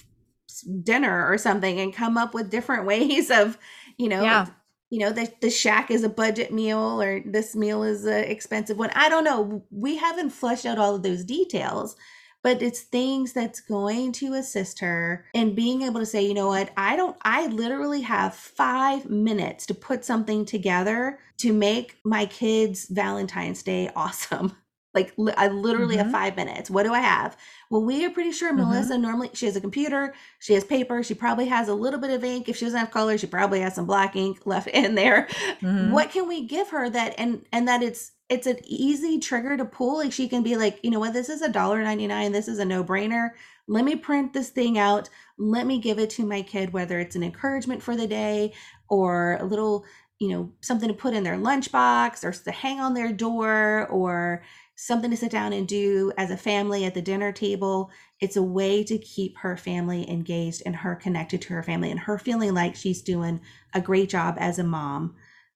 dinner 0.83 1.27
or 1.27 1.37
something 1.37 1.79
and 1.79 1.93
come 1.93 2.17
up 2.17 2.33
with 2.33 2.51
different 2.51 2.85
ways 2.87 3.31
of, 3.31 3.57
you 3.97 4.09
know, 4.09 4.21
yeah 4.21 4.47
you 4.91 4.99
know 4.99 5.11
the, 5.11 5.31
the 5.41 5.49
shack 5.49 5.89
is 5.89 6.03
a 6.03 6.09
budget 6.09 6.53
meal 6.53 7.01
or 7.01 7.21
this 7.25 7.55
meal 7.55 7.81
is 7.81 8.05
an 8.05 8.25
expensive 8.25 8.77
one. 8.77 8.91
I 8.93 9.09
don't 9.09 9.23
know. 9.23 9.63
We 9.71 9.97
haven't 9.97 10.29
flushed 10.29 10.65
out 10.67 10.77
all 10.77 10.95
of 10.95 11.03
those 11.03 11.23
details 11.23 11.95
but 12.43 12.61
it's 12.61 12.81
things 12.81 13.33
that's 13.33 13.59
going 13.59 14.11
to 14.11 14.33
assist 14.33 14.79
her 14.79 15.25
in 15.33 15.55
being 15.55 15.83
able 15.83 15.99
to 15.99 16.05
say 16.05 16.21
you 16.21 16.33
know 16.33 16.47
what? 16.47 16.71
I 16.77 16.95
don't 16.95 17.17
i 17.23 17.47
literally 17.47 18.01
have 18.01 18.33
five 18.35 19.09
minutes 19.09 19.65
to 19.67 19.73
put 19.73 20.05
something 20.05 20.45
together 20.45 21.19
to 21.37 21.53
make 21.53 21.97
my 22.03 22.25
kids 22.25 22.87
valentine's 22.89 23.63
day 23.63 23.89
awesome 23.95 24.55
Like 24.93 25.13
li- 25.17 25.33
I 25.37 25.47
literally 25.47 25.97
have 25.97 26.07
Mhm. 26.07 26.11
five 26.11 26.35
minutes. 26.35 26.69
What 26.69 26.83
do 26.83 26.93
I 26.93 26.99
have? 26.99 27.37
Well, 27.69 27.83
we 27.83 28.05
are 28.05 28.09
pretty 28.09 28.31
sure 28.31 28.51
Mhm. 28.51 28.57
Melissa 28.57 28.97
normally 28.97 29.29
she 29.33 29.45
has 29.45 29.55
a 29.55 29.61
computer, 29.61 30.13
she 30.39 30.53
has 30.53 30.63
paper, 30.63 31.01
she 31.03 31.13
probably 31.13 31.45
has 31.47 31.67
a 31.69 31.73
little 31.73 31.99
bit 31.99 32.11
of 32.11 32.23
ink. 32.23 32.49
If 32.49 32.57
she 32.57 32.65
doesn't 32.65 32.79
have 32.79 32.91
color, 32.91 33.17
she 33.17 33.27
probably 33.27 33.61
has 33.61 33.75
some 33.75 33.85
black 33.85 34.15
ink 34.15 34.39
left 34.45 34.67
in 34.73 34.95
there. 34.95 35.27
Mhm. 35.61 35.91
What 35.91 36.11
can 36.11 36.27
we 36.27 36.45
give 36.45 36.69
her 36.69 36.89
that 36.89 37.15
and 37.17 37.45
and 37.51 37.67
that 37.67 37.83
it's 37.83 38.11
it's 38.29 38.47
an 38.47 38.57
easy 38.65 39.19
trigger 39.19 39.57
to 39.57 39.65
pull. 39.65 39.97
Like 39.97 40.13
she 40.13 40.27
can 40.29 40.41
be 40.41 40.55
like, 40.55 40.79
you 40.83 40.89
know 40.91 40.99
what, 40.99 41.13
this 41.13 41.29
is 41.29 41.41
a 41.41 41.49
dollar 41.49 41.83
ninety 41.83 42.07
nine. 42.07 42.31
This 42.31 42.47
is 42.47 42.59
a 42.59 42.65
no 42.65 42.83
brainer. 42.83 43.31
Let 43.67 43.85
me 43.85 43.95
print 43.95 44.33
this 44.33 44.49
thing 44.49 44.77
out. 44.77 45.09
Let 45.37 45.65
me 45.67 45.79
give 45.79 45.99
it 45.99 46.09
to 46.11 46.25
my 46.25 46.41
kid, 46.41 46.73
whether 46.73 46.99
it's 46.99 47.15
an 47.15 47.23
encouragement 47.23 47.81
for 47.81 47.95
the 47.95 48.07
day 48.07 48.53
or 48.89 49.37
a 49.39 49.45
little, 49.45 49.85
you 50.19 50.29
know, 50.29 50.51
something 50.61 50.87
to 50.89 50.93
put 50.93 51.13
in 51.13 51.23
their 51.23 51.37
lunchbox 51.37 52.23
or 52.23 52.31
to 52.31 52.51
hang 52.51 52.79
on 52.79 52.93
their 52.93 53.11
door 53.13 53.87
or 53.89 54.43
something 54.81 55.11
to 55.11 55.17
sit 55.17 55.31
down 55.31 55.53
and 55.53 55.67
do 55.67 56.11
as 56.17 56.31
a 56.31 56.37
family 56.37 56.85
at 56.85 56.95
the 56.95 57.01
dinner 57.01 57.31
table. 57.31 57.91
It's 58.19 58.35
a 58.35 58.41
way 58.41 58.83
to 58.85 58.97
keep 58.97 59.37
her 59.37 59.55
family 59.55 60.09
engaged 60.09 60.63
and 60.65 60.75
her 60.75 60.95
connected 60.95 61.39
to 61.43 61.53
her 61.53 61.61
family 61.61 61.91
and 61.91 61.99
her 61.99 62.17
feeling 62.17 62.55
like 62.55 62.75
she's 62.75 63.03
doing 63.03 63.41
a 63.75 63.81
great 63.81 64.09
job 64.09 64.37
as 64.39 64.57
a 64.57 64.63
mom 64.63 65.15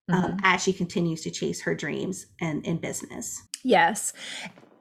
um, 0.10 0.34
Mhm. 0.34 0.40
as 0.44 0.62
she 0.62 0.72
continues 0.72 1.22
to 1.24 1.32
chase 1.32 1.62
her 1.64 1.74
dreams 1.74 2.28
and 2.40 2.64
in 2.68 2.78
business. 2.78 3.42
Yes. 3.64 4.14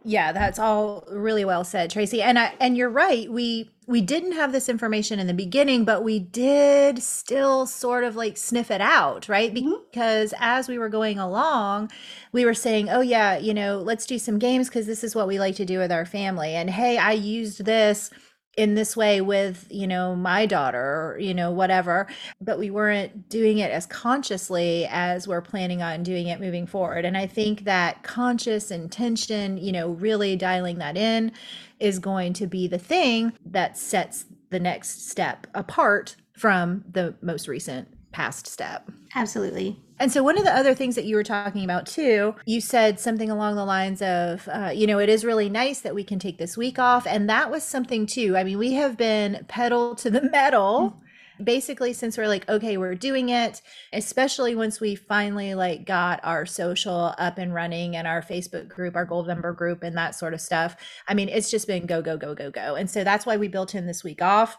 Yeah, 0.07 0.33
that's 0.33 0.59
all 0.59 1.05
really 1.11 1.47
well 1.47 1.65
said, 1.65 1.91
Tracy. 1.91 2.21
And 2.21 2.39
I 2.39 2.53
and 2.61 2.77
you're 2.77 2.91
right. 2.91 3.31
We 3.31 3.71
we 3.87 4.03
didn't 4.03 4.33
have 4.33 4.53
this 4.53 4.69
information 4.69 5.19
in 5.19 5.27
the 5.27 5.33
beginning, 5.35 5.85
but 5.87 6.05
we 6.05 6.19
did 6.19 7.03
still 7.03 7.65
sort 7.67 8.05
of 8.05 8.15
like 8.15 8.37
sniff 8.37 8.71
it 8.71 8.83
out, 8.83 9.29
right? 9.31 9.53
Mhm. 9.55 9.81
Because 9.91 10.35
as 10.39 10.69
we 10.69 10.77
were 10.79 10.91
going 10.91 11.19
along, 11.19 11.91
we 12.33 12.45
were 12.45 12.53
saying, 12.55 12.91
"Oh 12.91 13.01
yeah, 13.01 13.39
you 13.39 13.55
know, 13.55 13.79
let's 13.79 14.05
do 14.05 14.19
some 14.19 14.39
games 14.39 14.69
because 14.69 14.87
this 14.87 15.05
is 15.05 15.15
what 15.15 15.27
we 15.27 15.39
like 15.39 15.57
to 15.57 15.65
do 15.65 15.79
with 15.79 15.91
our 15.91 16.05
family." 16.05 16.55
And 16.55 16.69
hey, 16.69 16.99
I 16.99 17.13
used 17.13 17.65
this 17.65 18.11
in 18.57 18.75
this 18.75 18.97
way 18.97 19.21
with, 19.21 19.67
you 19.71 19.87
know, 19.87 20.15
my 20.15 20.47
daughter, 20.47 20.79
or, 21.15 21.19
you 21.19 21.35
know, 21.35 21.51
whatever 21.51 22.07
but 22.41 22.59
we 22.59 22.71
weren't 22.71 23.29
doing 23.29 23.59
it 23.59 23.71
as 23.71 23.87
consciously 23.87 24.87
as 24.91 25.27
we're 25.27 25.41
planning 25.41 25.83
on 25.83 26.03
doing 26.03 26.27
it 26.29 26.41
moving 26.41 26.67
forward. 26.67 27.05
And 27.05 27.17
I 27.17 27.27
think 27.27 27.65
that 27.65 28.03
conscious 28.03 28.71
intention, 28.71 29.57
you 29.57 29.73
know, 29.73 29.91
really 29.91 30.37
dialing 30.37 30.79
that 30.79 30.97
in 30.97 31.33
is 31.81 31.99
going 31.99 32.33
to 32.35 32.47
be 32.47 32.69
the 32.69 32.79
thing 32.79 33.33
that 33.47 33.79
sets 33.79 34.27
the 34.51 34.61
next 34.61 35.09
step 35.09 35.47
apart 35.55 36.17
from 36.37 36.85
the 36.91 37.15
most 37.23 37.49
recent 37.49 37.89
past 38.15 38.47
step. 38.47 38.91
Absolutely. 39.17 39.77
And 39.99 40.11
so, 40.11 40.23
one 40.23 40.39
of 40.39 40.45
the 40.45 40.57
other 40.57 40.75
things 40.75 40.95
that 40.95 41.05
you 41.05 41.17
were 41.17 41.25
talking 41.25 41.65
about 41.65 41.87
too, 41.87 42.35
you 42.47 42.61
said 42.61 42.99
something 42.99 43.31
along 43.31 43.57
the 43.57 43.65
lines 43.65 44.01
of, 44.03 44.49
uh, 44.49 44.71
you 44.75 44.87
know, 44.87 44.99
it 44.99 45.09
is 45.09 45.25
really 45.25 45.49
nice 45.49 45.81
that 45.81 45.95
we 45.95 46.05
can 46.05 46.19
take 46.19 46.39
this 46.39 46.57
week 46.57 46.79
off. 46.79 47.07
And 47.07 47.29
that 47.29 47.51
was 47.51 47.65
something 47.65 48.07
too. 48.07 48.37
I 48.37 48.45
mean, 48.45 48.59
we 48.59 48.73
have 48.75 48.97
been 48.97 49.45
pedal 49.49 49.95
to 49.97 50.11
the 50.11 50.23
metal 50.31 51.01
basically 51.43 51.93
since 51.93 52.17
we're 52.17 52.29
like, 52.29 52.49
okay, 52.49 52.77
we're 52.77 52.95
doing 52.95 53.31
it, 53.31 53.61
especially 53.93 54.55
once 54.55 54.81
we 54.81 54.95
finally 54.95 55.57
like 55.57 55.85
got 55.85 56.21
our 56.23 56.47
social 56.47 57.13
up 57.19 57.39
and 57.39 57.53
running 57.53 57.97
and 57.97 58.07
our 58.07 58.23
Facebook 58.23 58.69
group, 58.69 58.95
our 58.95 59.05
gold 59.05 59.27
member 59.27 59.53
group, 59.53 59.83
and 59.83 59.97
that 59.97 60.15
sort 60.15 60.33
of 60.33 60.41
stuff. 60.41 60.77
I 61.09 61.15
mean, 61.15 61.29
it's 61.29 61.51
just 61.51 61.67
been 61.67 61.87
go, 61.87 62.03
go, 62.03 62.17
go, 62.17 62.35
go, 62.37 62.53
go. 62.53 62.77
And 62.77 62.89
so 62.89 63.03
that's 63.03 63.27
why 63.27 63.37
we 63.37 63.49
built 63.49 63.75
in 63.75 63.87
this 63.87 64.05
week 64.05 64.23
off 64.23 64.57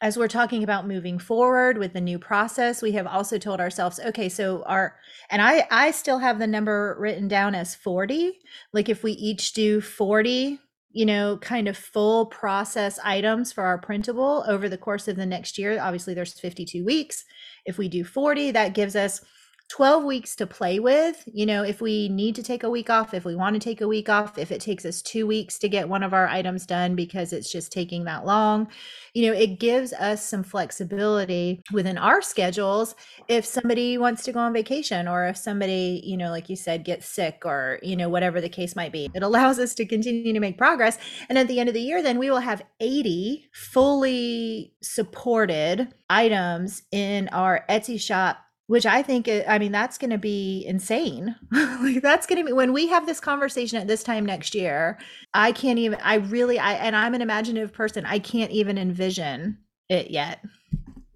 as 0.00 0.16
we're 0.16 0.28
talking 0.28 0.62
about 0.62 0.86
moving 0.86 1.18
forward 1.18 1.78
with 1.78 1.92
the 1.92 2.00
new 2.00 2.18
process 2.18 2.82
we 2.82 2.92
have 2.92 3.06
also 3.06 3.38
told 3.38 3.60
ourselves 3.60 4.00
okay 4.00 4.28
so 4.28 4.62
our 4.66 4.96
and 5.30 5.40
i 5.42 5.66
i 5.70 5.90
still 5.90 6.18
have 6.18 6.38
the 6.38 6.46
number 6.46 6.96
written 6.98 7.28
down 7.28 7.54
as 7.54 7.74
40 7.74 8.38
like 8.72 8.88
if 8.88 9.02
we 9.02 9.12
each 9.12 9.52
do 9.52 9.80
40 9.80 10.58
you 10.92 11.06
know 11.06 11.38
kind 11.38 11.68
of 11.68 11.76
full 11.76 12.26
process 12.26 12.98
items 13.04 13.52
for 13.52 13.64
our 13.64 13.78
printable 13.78 14.44
over 14.48 14.68
the 14.68 14.78
course 14.78 15.08
of 15.08 15.16
the 15.16 15.26
next 15.26 15.58
year 15.58 15.80
obviously 15.80 16.14
there's 16.14 16.38
52 16.38 16.84
weeks. 16.84 17.24
If 17.64 17.78
we 17.78 17.88
do 17.88 18.04
40 18.04 18.50
that 18.52 18.74
gives 18.74 18.96
us 18.96 19.20
12 19.70 20.02
weeks 20.02 20.34
to 20.34 20.46
play 20.48 20.80
with. 20.80 21.22
You 21.32 21.46
know, 21.46 21.62
if 21.62 21.80
we 21.80 22.08
need 22.08 22.34
to 22.34 22.42
take 22.42 22.64
a 22.64 22.70
week 22.70 22.90
off, 22.90 23.14
if 23.14 23.24
we 23.24 23.36
want 23.36 23.54
to 23.54 23.60
take 23.60 23.80
a 23.80 23.86
week 23.86 24.08
off, 24.08 24.36
if 24.36 24.50
it 24.50 24.60
takes 24.60 24.84
us 24.84 25.00
two 25.00 25.28
weeks 25.28 25.60
to 25.60 25.68
get 25.68 25.88
one 25.88 26.02
of 26.02 26.12
our 26.12 26.26
items 26.26 26.66
done 26.66 26.96
because 26.96 27.32
it's 27.32 27.50
just 27.50 27.70
taking 27.70 28.02
that 28.04 28.26
long, 28.26 28.68
you 29.14 29.26
know, 29.26 29.32
it 29.32 29.60
gives 29.60 29.92
us 29.92 30.26
some 30.26 30.42
flexibility 30.42 31.62
within 31.72 31.98
our 31.98 32.20
schedules 32.20 32.96
if 33.28 33.44
somebody 33.44 33.96
wants 33.96 34.24
to 34.24 34.32
go 34.32 34.40
on 34.40 34.52
vacation 34.52 35.06
or 35.06 35.26
if 35.26 35.36
somebody, 35.36 36.02
you 36.04 36.16
know, 36.16 36.30
like 36.30 36.50
you 36.50 36.56
said, 36.56 36.84
gets 36.84 37.06
sick 37.06 37.42
or, 37.44 37.78
you 37.80 37.94
know, 37.94 38.08
whatever 38.08 38.40
the 38.40 38.48
case 38.48 38.74
might 38.74 38.92
be. 38.92 39.08
It 39.14 39.22
allows 39.22 39.60
us 39.60 39.72
to 39.76 39.86
continue 39.86 40.32
to 40.32 40.40
make 40.40 40.58
progress. 40.58 40.98
And 41.28 41.38
at 41.38 41.46
the 41.46 41.60
end 41.60 41.68
of 41.68 41.74
the 41.74 41.80
year, 41.80 42.02
then 42.02 42.18
we 42.18 42.28
will 42.28 42.40
have 42.40 42.62
80 42.80 43.48
fully 43.52 44.74
supported 44.82 45.94
items 46.08 46.82
in 46.90 47.28
our 47.28 47.64
Etsy 47.68 48.00
shop 48.00 48.38
which 48.70 48.86
I 48.86 49.02
think, 49.02 49.28
I 49.48 49.58
mean, 49.58 49.72
that's 49.72 49.98
going 49.98 50.10
to 50.10 50.18
be 50.18 50.64
insane. 50.64 51.34
like 51.50 52.02
that's 52.02 52.24
going 52.24 52.38
to 52.38 52.44
be 52.44 52.52
when 52.52 52.72
we 52.72 52.86
have 52.86 53.04
this 53.04 53.18
conversation 53.18 53.80
at 53.80 53.88
this 53.88 54.04
time 54.04 54.24
next 54.24 54.54
year. 54.54 54.96
I 55.34 55.50
can't 55.50 55.80
even. 55.80 55.98
I 56.00 56.14
really, 56.14 56.56
I 56.56 56.74
and 56.74 56.94
I'm 56.94 57.14
an 57.14 57.20
imaginative 57.20 57.72
person. 57.72 58.06
I 58.06 58.20
can't 58.20 58.52
even 58.52 58.78
envision 58.78 59.58
it 59.88 60.12
yet. 60.12 60.44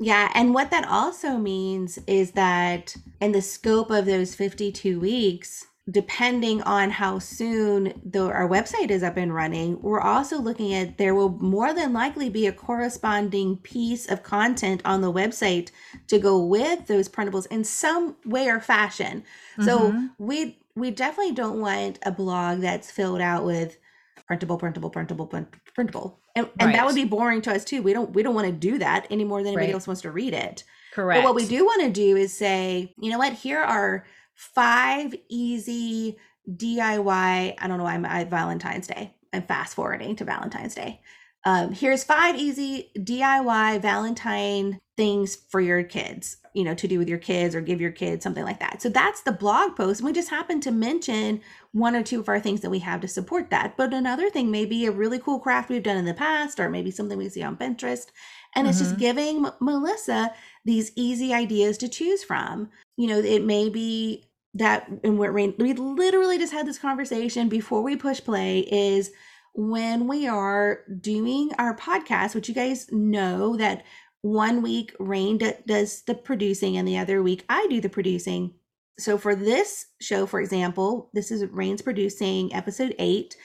Yeah, 0.00 0.32
and 0.34 0.52
what 0.52 0.72
that 0.72 0.88
also 0.88 1.38
means 1.38 1.96
is 2.09 2.32
that 2.32 2.96
in 3.20 3.30
the 3.30 3.40
scope 3.40 3.92
of 3.92 4.07
those 4.07 4.34
52 4.34 4.98
weeks, 4.98 5.64
depending 5.91 6.62
on 6.62 6.91
how 6.91 7.18
soon 7.18 8.01
the, 8.05 8.22
our 8.22 8.49
website 8.49 8.91
is 8.91 9.03
up 9.03 9.16
and 9.18 9.35
running, 9.35 9.80
we're 9.82 10.01
also 10.01 10.39
looking 10.39 10.72
at 10.72 10.97
there 10.97 11.14
will 11.14 11.30
more 11.41 11.74
than 11.74 11.93
likely 11.93 12.30
be 12.30 12.47
a 12.47 12.53
corresponding 12.53 13.59
piece 13.59 14.07
of 14.11 14.22
content 14.22 14.80
on 14.85 15.03
the 15.03 15.12
website 15.12 15.70
to 16.09 16.18
go 16.18 16.43
with 16.43 16.87
those 16.87 17.09
printables 17.09 17.47
in 17.51 17.64
some 17.64 18.16
way 18.24 18.49
or 18.49 18.61
fashion. 18.61 19.24
So 19.61 19.93
Mhm. 19.93 20.11
we 20.18 20.59
we 20.76 20.91
definitely 20.91 21.35
don't 21.35 21.61
want 21.61 21.99
a 22.05 22.11
blog 22.11 22.61
that's 22.61 22.91
filled 22.91 23.20
out 23.20 23.45
with 23.45 23.78
printable, 24.26 24.59
printable, 24.59 24.91
printable, 24.91 25.26
printable. 25.74 26.18
And, 26.35 26.49
and 26.59 26.74
that 26.74 26.85
would 26.85 26.95
be 26.97 27.05
boring 27.05 27.43
to 27.43 27.53
us 27.53 27.64
too. 27.64 27.82
We 27.82 27.93
don't 27.93 28.12
we 28.12 28.22
don't 28.22 28.35
want 28.35 28.47
to 28.47 28.53
do 28.53 28.78
that 28.78 29.07
any 29.11 29.24
more 29.24 29.41
than 29.43 29.49
anybody 29.53 29.66
Right. 29.66 29.74
else 29.74 29.87
wants 29.87 30.03
to 30.03 30.11
read 30.11 30.32
it. 30.35 30.64
correct. 30.93 31.18
But 31.18 31.24
what 31.24 31.35
we 31.35 31.47
do 31.47 31.64
want 31.64 31.82
to 31.82 31.91
do 31.91 32.16
is 32.16 32.37
say, 32.37 32.95
you 32.99 33.11
know 33.11 33.18
what? 33.18 33.35
Here 33.35 33.61
are 33.61 34.05
five 34.35 35.14
easy 35.28 36.18
DIY. 36.51 37.55
I 37.59 37.66
don't 37.68 37.78
know 37.78 37.85
why 37.85 37.95
I'm 37.95 38.05
at 38.05 38.30
Valentine's 38.30 38.87
Day. 38.87 39.14
I'm 39.32 39.43
fast 39.43 39.74
forwarding 39.74 40.16
to 40.16 40.24
Valentine's 40.24 40.74
Day. 40.74 41.01
Um, 41.47 41.72
here's 41.72 42.05
five 42.05 42.37
easy 42.37 42.91
DIY 42.99 43.80
Valentine 43.82 44.80
things 44.97 45.35
for 45.35 45.61
your 45.61 45.82
kids, 45.82 46.39
you 46.55 46.64
know, 46.64 46.74
to 46.74 46.89
do 46.89 46.99
with 46.99 47.09
your 47.09 47.18
kids 47.18 47.55
or 47.55 47.61
give 47.61 47.80
your 47.80 47.91
kids 47.91 48.22
something 48.22 48.45
like 48.45 48.61
that. 48.61 48.80
So 48.80 48.89
that's 48.89 49.22
the 49.22 49.32
blog 49.32 49.76
post. 49.76 50.01
And 50.01 50.07
we 50.07 50.12
just 50.12 50.30
happen 50.30 50.61
to 50.61 50.70
mention 50.70 51.41
one 51.72 51.97
or 51.97 52.03
two 52.03 52.20
of 52.20 52.28
our 52.28 52.41
things 52.41 52.61
that 52.61 52.70
we 52.70 52.78
have 52.78 53.01
to 53.01 53.09
support 53.09 53.51
that. 53.51 53.76
But 53.76 53.93
another 53.93 54.30
thing 54.30 54.51
may 54.51 54.64
be 54.64 54.87
a 54.87 54.93
really 54.93 55.18
cool 55.18 55.39
craft 55.41 55.68
we've 55.68 55.82
done 55.82 55.97
in 55.97 56.05
the 56.05 56.14
past, 56.14 56.61
or 56.61 56.70
maybe 56.70 56.91
something 56.91 57.18
we 57.18 57.28
see 57.28 57.43
on 57.43 57.57
Pinterest. 57.57 58.07
And 58.55 58.68
it's 58.68 58.78
just 58.78 58.95
Mhm. 58.95 58.99
giving 58.99 59.47
M- 59.47 59.53
Melissa 59.61 60.32
these 60.64 60.93
easy 60.97 61.35
ideas 61.35 61.76
to 61.78 61.89
choose 61.89 62.22
from. 62.24 62.70
You 62.97 63.09
know, 63.09 63.18
it 63.18 63.45
may 63.45 63.68
be 63.68 64.28
that, 64.55 64.88
and 65.03 65.18
we're, 65.18 65.32
we 65.32 65.72
literally 65.72 66.38
just 66.38 66.53
had 66.53 66.66
this 66.66 66.78
conversation 66.78 67.49
before 67.49 67.82
we 67.82 67.97
push 67.97 68.20
play 68.20 68.61
is 68.61 69.11
when 69.55 70.09
we 70.09 70.26
are 70.26 70.80
doing 71.01 71.51
our 71.59 71.76
podcast, 71.76 72.34
which 72.34 72.49
you 72.49 72.55
guys 72.55 72.86
know 72.90 73.57
that 73.57 73.84
one 74.22 74.62
week 74.62 74.95
Reine 74.99 75.38
d- 75.38 75.53
does 75.66 76.03
the 76.03 76.14
producing 76.14 76.76
and 76.76 76.88
the 76.88 76.99
other 76.99 77.22
week 77.22 77.45
I 77.49 77.66
do 77.68 77.80
the 77.80 77.88
producing. 77.88 78.55
So 78.99 79.18
for 79.18 79.34
this 79.34 79.86
show, 80.01 80.26
for 80.26 80.40
example, 80.40 81.11
this 81.12 81.30
is 81.30 81.45
Reine's 81.47 81.82
producing 81.82 82.55
episode 82.55 82.95
eight. 82.99 83.36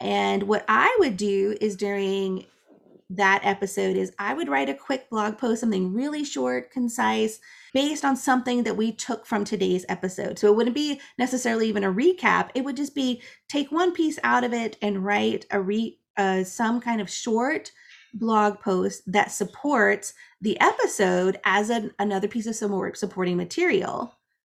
And 0.00 0.44
what 0.44 0.64
I 0.68 0.96
would 1.00 1.16
do 1.16 1.56
is 1.60 1.76
during 1.76 2.46
that 3.16 3.40
episode 3.44 3.96
is 3.96 4.12
I 4.18 4.34
would 4.34 4.48
write 4.48 4.68
a 4.68 4.74
quick 4.74 5.10
blog 5.10 5.38
post, 5.38 5.60
something 5.60 5.92
really 5.92 6.24
short, 6.24 6.70
concise, 6.70 7.40
based 7.74 8.04
on 8.04 8.16
something 8.16 8.62
that 8.62 8.76
we 8.76 8.92
took 8.92 9.26
from 9.26 9.44
today's 9.44 9.84
episode. 9.88 10.38
So 10.38 10.48
it 10.48 10.56
wouldn't 10.56 10.74
be 10.74 11.00
necessarily 11.18 11.68
even 11.68 11.84
a 11.84 11.92
recap. 11.92 12.50
It 12.54 12.64
would 12.64 12.76
just 12.76 12.94
be 12.94 13.22
take 13.48 13.70
one 13.72 13.92
piece 13.92 14.18
out 14.22 14.44
of 14.44 14.52
it 14.52 14.76
and 14.82 15.04
write 15.04 15.46
a 15.50 15.60
re 15.60 15.98
uh, 16.16 16.44
some 16.44 16.80
kind 16.80 17.00
of 17.00 17.10
short 17.10 17.72
blog 18.14 18.60
post 18.60 19.02
that 19.10 19.32
supports 19.32 20.12
the 20.40 20.60
episode 20.60 21.40
as 21.44 21.70
an, 21.70 21.92
another 21.98 22.28
piece 22.28 22.46
of 22.46 22.54
some 22.54 22.92
supporting 22.94 23.36
material. 23.36 24.14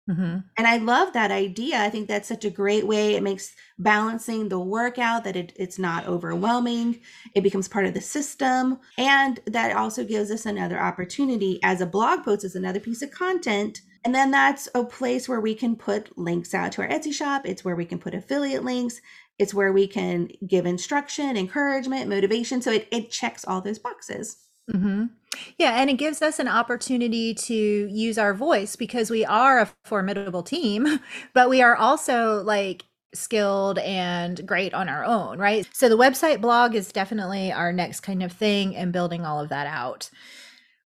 Mhm. 0.09 0.43
And 0.57 0.67
I 0.67 0.77
love 0.77 1.13
that 1.13 1.31
idea. 1.31 1.79
I 1.81 1.89
think 1.89 2.07
that's 2.09 2.27
such 2.27 2.43
a 2.43 2.49
great 2.49 2.85
way. 2.85 3.15
It 3.15 3.23
makes 3.23 3.53
balancing 3.79 4.49
the 4.49 4.59
workout 4.59 5.23
that 5.23 5.37
it, 5.37 5.53
it's 5.55 5.79
not 5.79 6.05
overwhelming. 6.07 6.99
It 7.33 7.41
becomes 7.41 7.69
part 7.69 7.85
of 7.85 7.93
the 7.93 8.01
system. 8.01 8.79
And 8.97 9.39
that 9.45 9.75
also 9.75 10.03
gives 10.03 10.29
us 10.29 10.45
another 10.45 10.77
opportunity 10.79 11.59
as 11.63 11.79
a 11.79 11.85
blog 11.85 12.23
post, 12.23 12.43
as 12.43 12.55
another 12.55 12.79
piece 12.81 13.01
of 13.01 13.11
content 13.11 13.81
And 14.05 14.13
then 14.13 14.31
that's 14.31 14.67
a 14.75 14.83
place 14.83 15.29
where 15.29 15.39
we 15.39 15.55
can 15.55 15.77
put 15.77 16.17
links 16.17 16.53
out 16.53 16.73
to 16.73 16.81
our 16.81 16.87
Etsy 16.89 17.13
shop. 17.13 17.43
It's 17.45 17.63
where 17.63 17.75
we 17.77 17.85
can 17.85 17.99
put 17.99 18.13
affiliate 18.13 18.65
links. 18.65 18.99
It's 19.39 19.53
where 19.53 19.71
we 19.71 19.87
can 19.87 20.27
give 20.45 20.65
instruction, 20.65 21.37
encouragement, 21.37 22.09
motivation. 22.09 22.61
So 22.61 22.71
it, 22.73 22.89
it 22.91 23.11
checks 23.11 23.45
all 23.45 23.61
those 23.61 23.79
boxes. 23.79 24.35
Mm-hmm. 24.71 25.05
Yeah, 25.57 25.81
and 25.81 25.89
it 25.89 25.97
gives 25.97 26.21
us 26.21 26.39
an 26.39 26.47
opportunity 26.47 27.33
to 27.33 27.53
use 27.55 28.17
our 28.17 28.33
voice 28.33 28.75
because 28.75 29.09
we 29.09 29.25
are 29.25 29.59
a 29.59 29.71
formidable 29.83 30.43
team, 30.43 30.99
but 31.33 31.49
we 31.49 31.61
are 31.61 31.75
also 31.75 32.41
like 32.43 32.85
skilled 33.13 33.77
and 33.79 34.45
great 34.47 34.73
on 34.73 34.89
our 34.89 35.03
own, 35.03 35.37
right? 35.39 35.67
So 35.73 35.89
the 35.89 35.97
website 35.97 36.41
blog 36.41 36.75
is 36.75 36.91
definitely 36.91 37.51
our 37.51 37.71
next 37.73 38.01
kind 38.01 38.23
of 38.23 38.31
thing 38.31 38.75
and 38.75 38.93
building 38.93 39.25
all 39.25 39.39
of 39.39 39.49
that 39.49 39.67
out. 39.67 40.09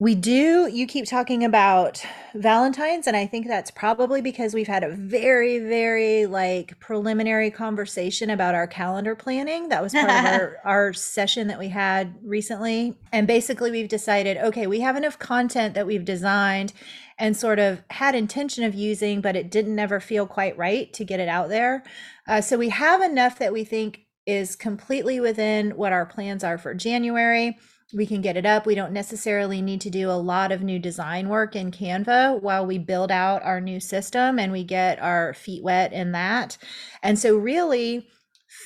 We 0.04 0.16
do, 0.16 0.68
you 0.68 0.86
keep 0.86 1.06
talking 1.06 1.45
about 1.45 2.06
Valentine's, 2.34 3.08
and 3.08 3.16
I 3.16 3.26
think 3.26 3.47
that's 3.47 3.72
probably 3.72 4.20
because 4.20 4.54
we've 4.54 4.68
had 4.68 4.84
a 4.84 4.89
very, 4.89 5.60
very 5.60 6.26
like 6.26 6.78
preliminary 6.82 7.49
conversation 7.49 8.30
about 8.30 8.54
our 8.54 8.68
calendar 8.68 9.16
planning. 9.16 9.70
That 9.70 9.82
was 9.82 9.93
part 9.93 10.10
of 10.10 10.26
our, 10.26 10.58
our 10.66 10.91
session 10.91 11.47
that 11.47 11.58
we 11.58 11.70
had 11.70 12.16
recently. 12.22 12.97
And 13.14 13.28
basically, 13.28 13.72
we've 13.72 13.88
decided 13.88 14.36
okay, 14.36 14.68
we 14.68 14.82
have 14.82 14.97
enough 14.97 15.20
content 15.20 15.74
that 15.76 15.88
we've 15.88 16.04
designed 16.04 16.74
and 17.18 17.38
sort 17.38 17.60
of 17.60 17.82
had 17.89 18.14
intention 18.14 18.66
of 18.66 18.76
using, 18.76 19.22
but 19.22 19.38
it 19.38 19.49
didn't 19.49 19.80
ever 19.80 20.01
feel 20.01 20.28
quite 20.28 20.58
right 20.58 20.91
to 20.91 21.06
get 21.06 21.22
it 21.22 21.30
out 21.30 21.47
there. 21.47 21.82
Uh, 22.28 22.41
so 22.41 22.58
we 22.58 22.68
have 22.68 23.01
enough 23.01 23.39
that 23.39 23.54
we 23.54 23.64
think 23.64 24.01
is 24.26 24.58
completely 24.58 25.22
within 25.22 25.72
what 25.78 25.93
our 25.93 26.06
plans 26.06 26.43
are 26.43 26.58
for 26.58 26.74
January. 26.74 27.58
We 27.94 28.06
can 28.06 28.22
get 28.22 28.38
it 28.38 28.46
up. 28.46 28.66
We 28.66 28.76
don't 28.76 28.91
necessarily 28.91 29.62
need 29.62 29.82
to 29.82 29.89
do 29.89 30.10
a 30.10 30.14
lot 30.14 30.52
of 30.52 30.64
new 30.64 30.80
design 30.80 31.30
work 31.30 31.56
in 31.56 31.72
Canva 31.72 32.41
while 32.41 32.66
we 32.66 32.78
build 32.80 33.12
out 33.12 33.44
our 33.44 33.62
new 33.62 33.80
system 33.80 34.39
and 34.39 34.52
we 34.52 34.64
get 34.64 35.00
our 35.00 35.34
feet 35.34 35.64
wet 35.64 35.94
in 35.94 36.12
that. 36.14 36.58
And 37.04 37.20
so, 37.20 37.38
really, 37.38 38.08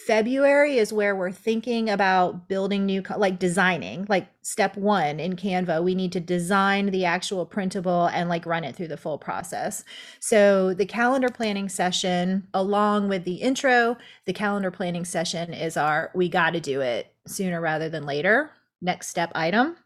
February 0.05 0.77
is 0.77 0.91
where 0.91 1.15
we're 1.15 1.31
thinking 1.31 1.89
about 1.89 2.49
building 2.49 2.85
new, 2.85 3.01
like 3.17 3.39
designing, 3.39 4.05
like 4.09 4.27
step 4.41 4.75
one 4.75 5.19
in 5.19 5.35
Canva. 5.35 5.83
We 5.83 5.95
need 5.95 6.11
to 6.13 6.19
design 6.19 6.87
the 6.87 7.05
actual 7.05 7.45
printable 7.45 8.07
and 8.07 8.27
like 8.27 8.45
run 8.45 8.63
it 8.63 8.75
through 8.75 8.89
the 8.89 8.97
full 8.97 9.17
process. 9.17 9.83
So, 10.19 10.73
the 10.73 10.85
calendar 10.85 11.29
planning 11.29 11.69
session, 11.69 12.47
along 12.53 13.09
with 13.09 13.23
the 13.23 13.35
intro, 13.35 13.97
the 14.25 14.33
calendar 14.33 14.71
planning 14.71 15.05
session 15.05 15.53
is 15.53 15.77
our 15.77 16.11
we 16.13 16.29
got 16.29 16.51
to 16.51 16.59
do 16.59 16.81
it 16.81 17.13
sooner 17.25 17.59
rather 17.61 17.89
than 17.89 18.05
later. 18.05 18.51
Next 18.81 19.07
step 19.07 19.31
item. 19.35 19.77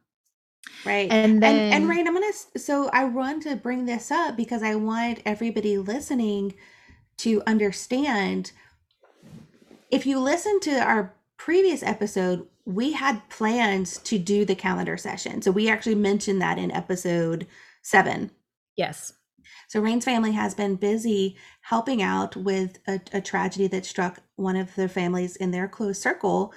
Right. 0.85 1.11
And 1.11 1.41
then, 1.41 1.55
and, 1.55 1.73
and 1.73 1.89
right, 1.89 2.05
I'm 2.05 2.13
going 2.13 2.31
to, 2.31 2.59
so 2.59 2.89
I 2.93 3.05
want 3.05 3.43
to 3.43 3.55
bring 3.55 3.85
this 3.85 4.11
up 4.11 4.37
because 4.37 4.63
I 4.63 4.75
want 4.75 5.21
everybody 5.25 5.77
listening 5.77 6.53
to 7.17 7.41
understand 7.45 8.51
if 9.89 10.05
you 10.05 10.19
listen 10.19 10.59
to 10.61 10.79
our 10.79 11.13
previous 11.37 11.83
episode, 11.83 12.47
we 12.65 12.93
had 12.93 13.27
plans 13.29 13.97
to 13.99 14.17
do 14.17 14.45
the 14.45 14.55
calendar 14.55 14.97
session. 14.97 15.41
So 15.41 15.51
we 15.51 15.69
actually 15.69 15.95
mentioned 15.95 16.41
that 16.41 16.57
in 16.57 16.71
episode 16.71 17.47
seven. 17.81 18.31
Yes. 18.77 19.13
So 19.67 19.79
Reine's 19.79 20.05
family 20.05 20.31
has 20.33 20.53
been 20.53 20.75
busy 20.75 21.37
helping 21.61 22.01
out 22.01 22.35
with 22.35 22.79
a, 22.87 22.99
a 23.13 23.21
tragedy 23.21 23.67
that 23.67 23.85
struck 23.85 24.19
one 24.35 24.55
of 24.55 24.73
the 24.75 24.87
families 24.87 25.35
in 25.35 25.51
their 25.51 25.67
close 25.67 25.99
circle. 25.99 26.53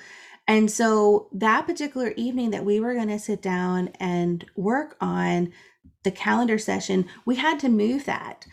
And 0.46 0.70
so 0.70 1.28
that 1.32 1.66
particular 1.66 2.12
evening 2.16 2.50
that 2.50 2.64
we 2.64 2.80
were 2.80 2.94
going 2.94 3.08
to 3.08 3.18
sit 3.18 3.40
down 3.40 3.88
and 3.98 4.44
work 4.56 4.96
on 5.00 5.52
the 6.02 6.10
calendar 6.10 6.58
session, 6.58 7.06
we 7.24 7.36
had 7.36 7.58
to 7.60 7.68
move 7.68 8.04
that. 8.04 8.46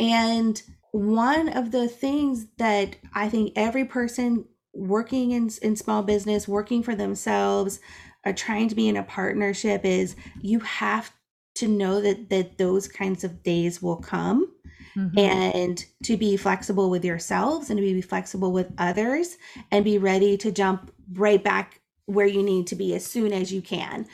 And 0.00 0.62
one 0.92 1.48
of 1.48 1.70
the 1.70 1.88
things 1.88 2.46
that 2.58 2.96
I 3.12 3.28
think 3.28 3.52
every 3.56 3.84
person 3.84 4.46
working 4.72 5.32
in, 5.32 5.50
in 5.60 5.76
small 5.76 6.02
business, 6.02 6.48
working 6.48 6.82
for 6.82 6.94
themselves, 6.94 7.80
are 8.24 8.32
trying 8.32 8.68
to 8.68 8.74
be 8.74 8.88
in 8.88 8.96
a 8.96 9.02
partnership 9.02 9.84
is 9.84 10.16
you 10.40 10.60
have 10.60 11.12
to 11.56 11.68
know 11.68 12.00
that 12.00 12.30
that 12.30 12.58
those 12.58 12.88
kinds 12.88 13.22
of 13.22 13.42
days 13.42 13.82
will 13.82 13.96
come 13.96 14.53
mm-hmm. 14.96 15.18
and 15.18 15.84
to 16.04 16.16
be 16.16 16.36
flexible 16.36 16.90
with 16.90 17.04
yourselves 17.04 17.70
and 17.70 17.78
to 17.78 17.82
be 17.82 18.00
flexible 18.00 18.52
with 18.52 18.72
others 18.78 19.36
and 19.70 19.84
be 19.84 19.98
ready 19.98 20.36
to 20.36 20.52
jump 20.52 20.92
right 21.12 21.42
back 21.42 21.80
where 22.06 22.26
you 22.26 22.42
need 22.42 22.66
to 22.66 22.76
be 22.76 22.94
as 22.94 23.04
soon 23.04 23.32
as 23.32 23.52
you 23.52 23.62
can 23.62 24.04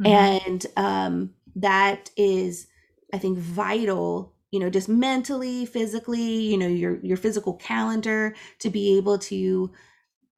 mm-hmm. 0.00 0.06
and 0.06 0.66
um, 0.76 1.30
that 1.56 2.10
is 2.16 2.66
i 3.12 3.18
think 3.18 3.38
vital 3.38 4.32
you 4.50 4.60
know 4.60 4.70
just 4.70 4.88
mentally 4.88 5.66
physically 5.66 6.42
you 6.42 6.56
know 6.56 6.68
your 6.68 6.98
your 7.00 7.16
physical 7.16 7.54
calendar 7.54 8.34
to 8.58 8.70
be 8.70 8.96
able 8.96 9.18
to 9.18 9.70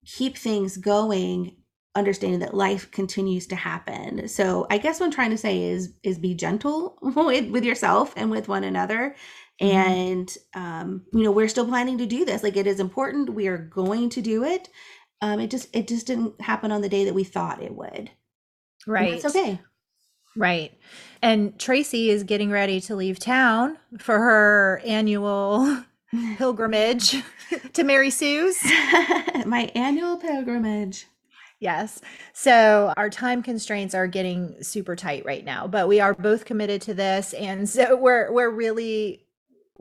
keep 0.04 0.36
things 0.36 0.76
going 0.76 1.56
understanding 1.94 2.40
that 2.40 2.54
life 2.54 2.90
continues 2.90 3.46
to 3.46 3.54
happen 3.54 4.26
so 4.26 4.66
i 4.70 4.78
guess 4.78 4.98
what 4.98 5.06
i'm 5.06 5.12
trying 5.12 5.30
to 5.30 5.36
say 5.36 5.62
is 5.62 5.92
is 6.02 6.18
be 6.18 6.34
gentle 6.34 6.98
with, 7.02 7.50
with 7.50 7.64
yourself 7.64 8.14
and 8.16 8.30
with 8.30 8.48
one 8.48 8.64
another. 8.64 9.14
And 9.60 10.36
um 10.54 11.02
you 11.12 11.22
know 11.22 11.30
we're 11.30 11.48
still 11.48 11.66
planning 11.66 11.98
to 11.98 12.06
do 12.06 12.24
this 12.24 12.42
like 12.42 12.56
it 12.56 12.66
is 12.66 12.80
important 12.80 13.30
we 13.30 13.46
are 13.46 13.58
going 13.58 14.08
to 14.08 14.20
do 14.20 14.42
it 14.44 14.68
um 15.20 15.38
it 15.38 15.50
just 15.50 15.68
it 15.74 15.86
just 15.86 16.06
didn't 16.06 16.40
happen 16.40 16.72
on 16.72 16.80
the 16.80 16.88
day 16.88 17.04
that 17.04 17.14
we 17.14 17.24
thought 17.24 17.62
it 17.62 17.74
would 17.74 18.10
right 18.86 19.12
it's 19.14 19.24
okay 19.24 19.60
Right. 20.36 20.72
And 21.20 21.58
Tracy 21.58 22.10
is 22.10 22.24
getting 22.24 22.50
ready 22.50 22.80
to 22.82 22.96
leave 22.96 23.18
town 23.18 23.78
for 23.98 24.18
her 24.18 24.82
annual 24.84 25.84
pilgrimage 26.36 27.22
to 27.74 27.84
Mary 27.84 28.10
Sue's. 28.10 28.58
My 29.46 29.70
annual 29.74 30.16
pilgrimage. 30.16 31.06
Yes. 31.60 32.00
So 32.32 32.92
our 32.96 33.08
time 33.08 33.42
constraints 33.42 33.94
are 33.94 34.08
getting 34.08 34.60
super 34.62 34.96
tight 34.96 35.24
right 35.24 35.44
now, 35.44 35.68
but 35.68 35.86
we 35.86 36.00
are 36.00 36.14
both 36.14 36.44
committed 36.44 36.82
to 36.82 36.94
this 36.94 37.34
and 37.34 37.68
so 37.68 37.94
we're 37.94 38.32
we're 38.32 38.50
really 38.50 39.24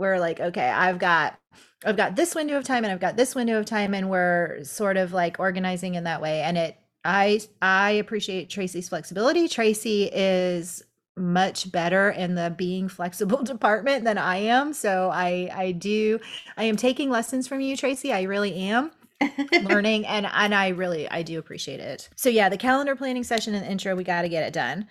we're 0.02 0.20
like 0.20 0.40
okay, 0.40 0.70
I've 0.70 1.00
got 1.00 1.40
I've 1.86 1.98
got 1.98 2.16
this 2.16 2.36
window 2.36 2.58
of 2.58 2.66
time 2.66 2.84
and 2.84 2.92
I've 2.92 3.00
got 3.00 3.16
this 3.16 3.34
window 3.34 3.58
of 3.58 3.66
time 3.66 3.94
and 3.94 4.10
we're 4.10 4.64
sort 4.64 4.98
of 4.98 5.14
like 5.14 5.40
organizing 5.40 5.96
in 5.96 6.04
that 6.04 6.22
way 6.22 6.42
and 6.42 6.58
it 6.58 6.78
I 7.06 7.40
I 7.62 7.92
appreciate 7.92 8.50
Tracy's 8.50 8.90
flexibility. 8.90 9.48
Tracy 9.48 10.10
is 10.12 10.84
much 11.18 11.72
better 11.72 12.10
in 12.10 12.36
the 12.36 12.54
being 12.56 12.88
flexible 12.88 13.44
department 13.44 14.04
than 14.04 14.18
I 14.18 14.38
am. 14.38 14.74
So 14.74 15.10
I 15.12 15.50
I 15.54 15.72
do 15.72 16.20
I 16.58 16.66
am 16.66 16.76
taking 16.76 17.10
lessons 17.10 17.48
from 17.48 17.62
you, 17.62 17.78
Tracy. 17.78 18.12
I 18.12 18.24
really 18.24 18.56
am. 18.56 18.92
learning 19.64 20.04
and 20.08 20.26
and 20.26 20.56
I 20.56 20.70
really 20.70 21.08
I 21.10 21.22
do 21.22 21.38
appreciate 21.38 21.80
it. 21.80 22.10
So 22.16 22.28
yeah, 22.30 22.50
the 22.50 22.58
calendar 22.58 22.96
planning 22.96 23.24
session 23.24 23.54
and 23.54 23.66
intro, 23.66 23.96
we 23.96 24.04
got 24.04 24.24
to 24.24 24.30
get 24.30 24.44
it 24.44 24.54
done. 24.54 24.88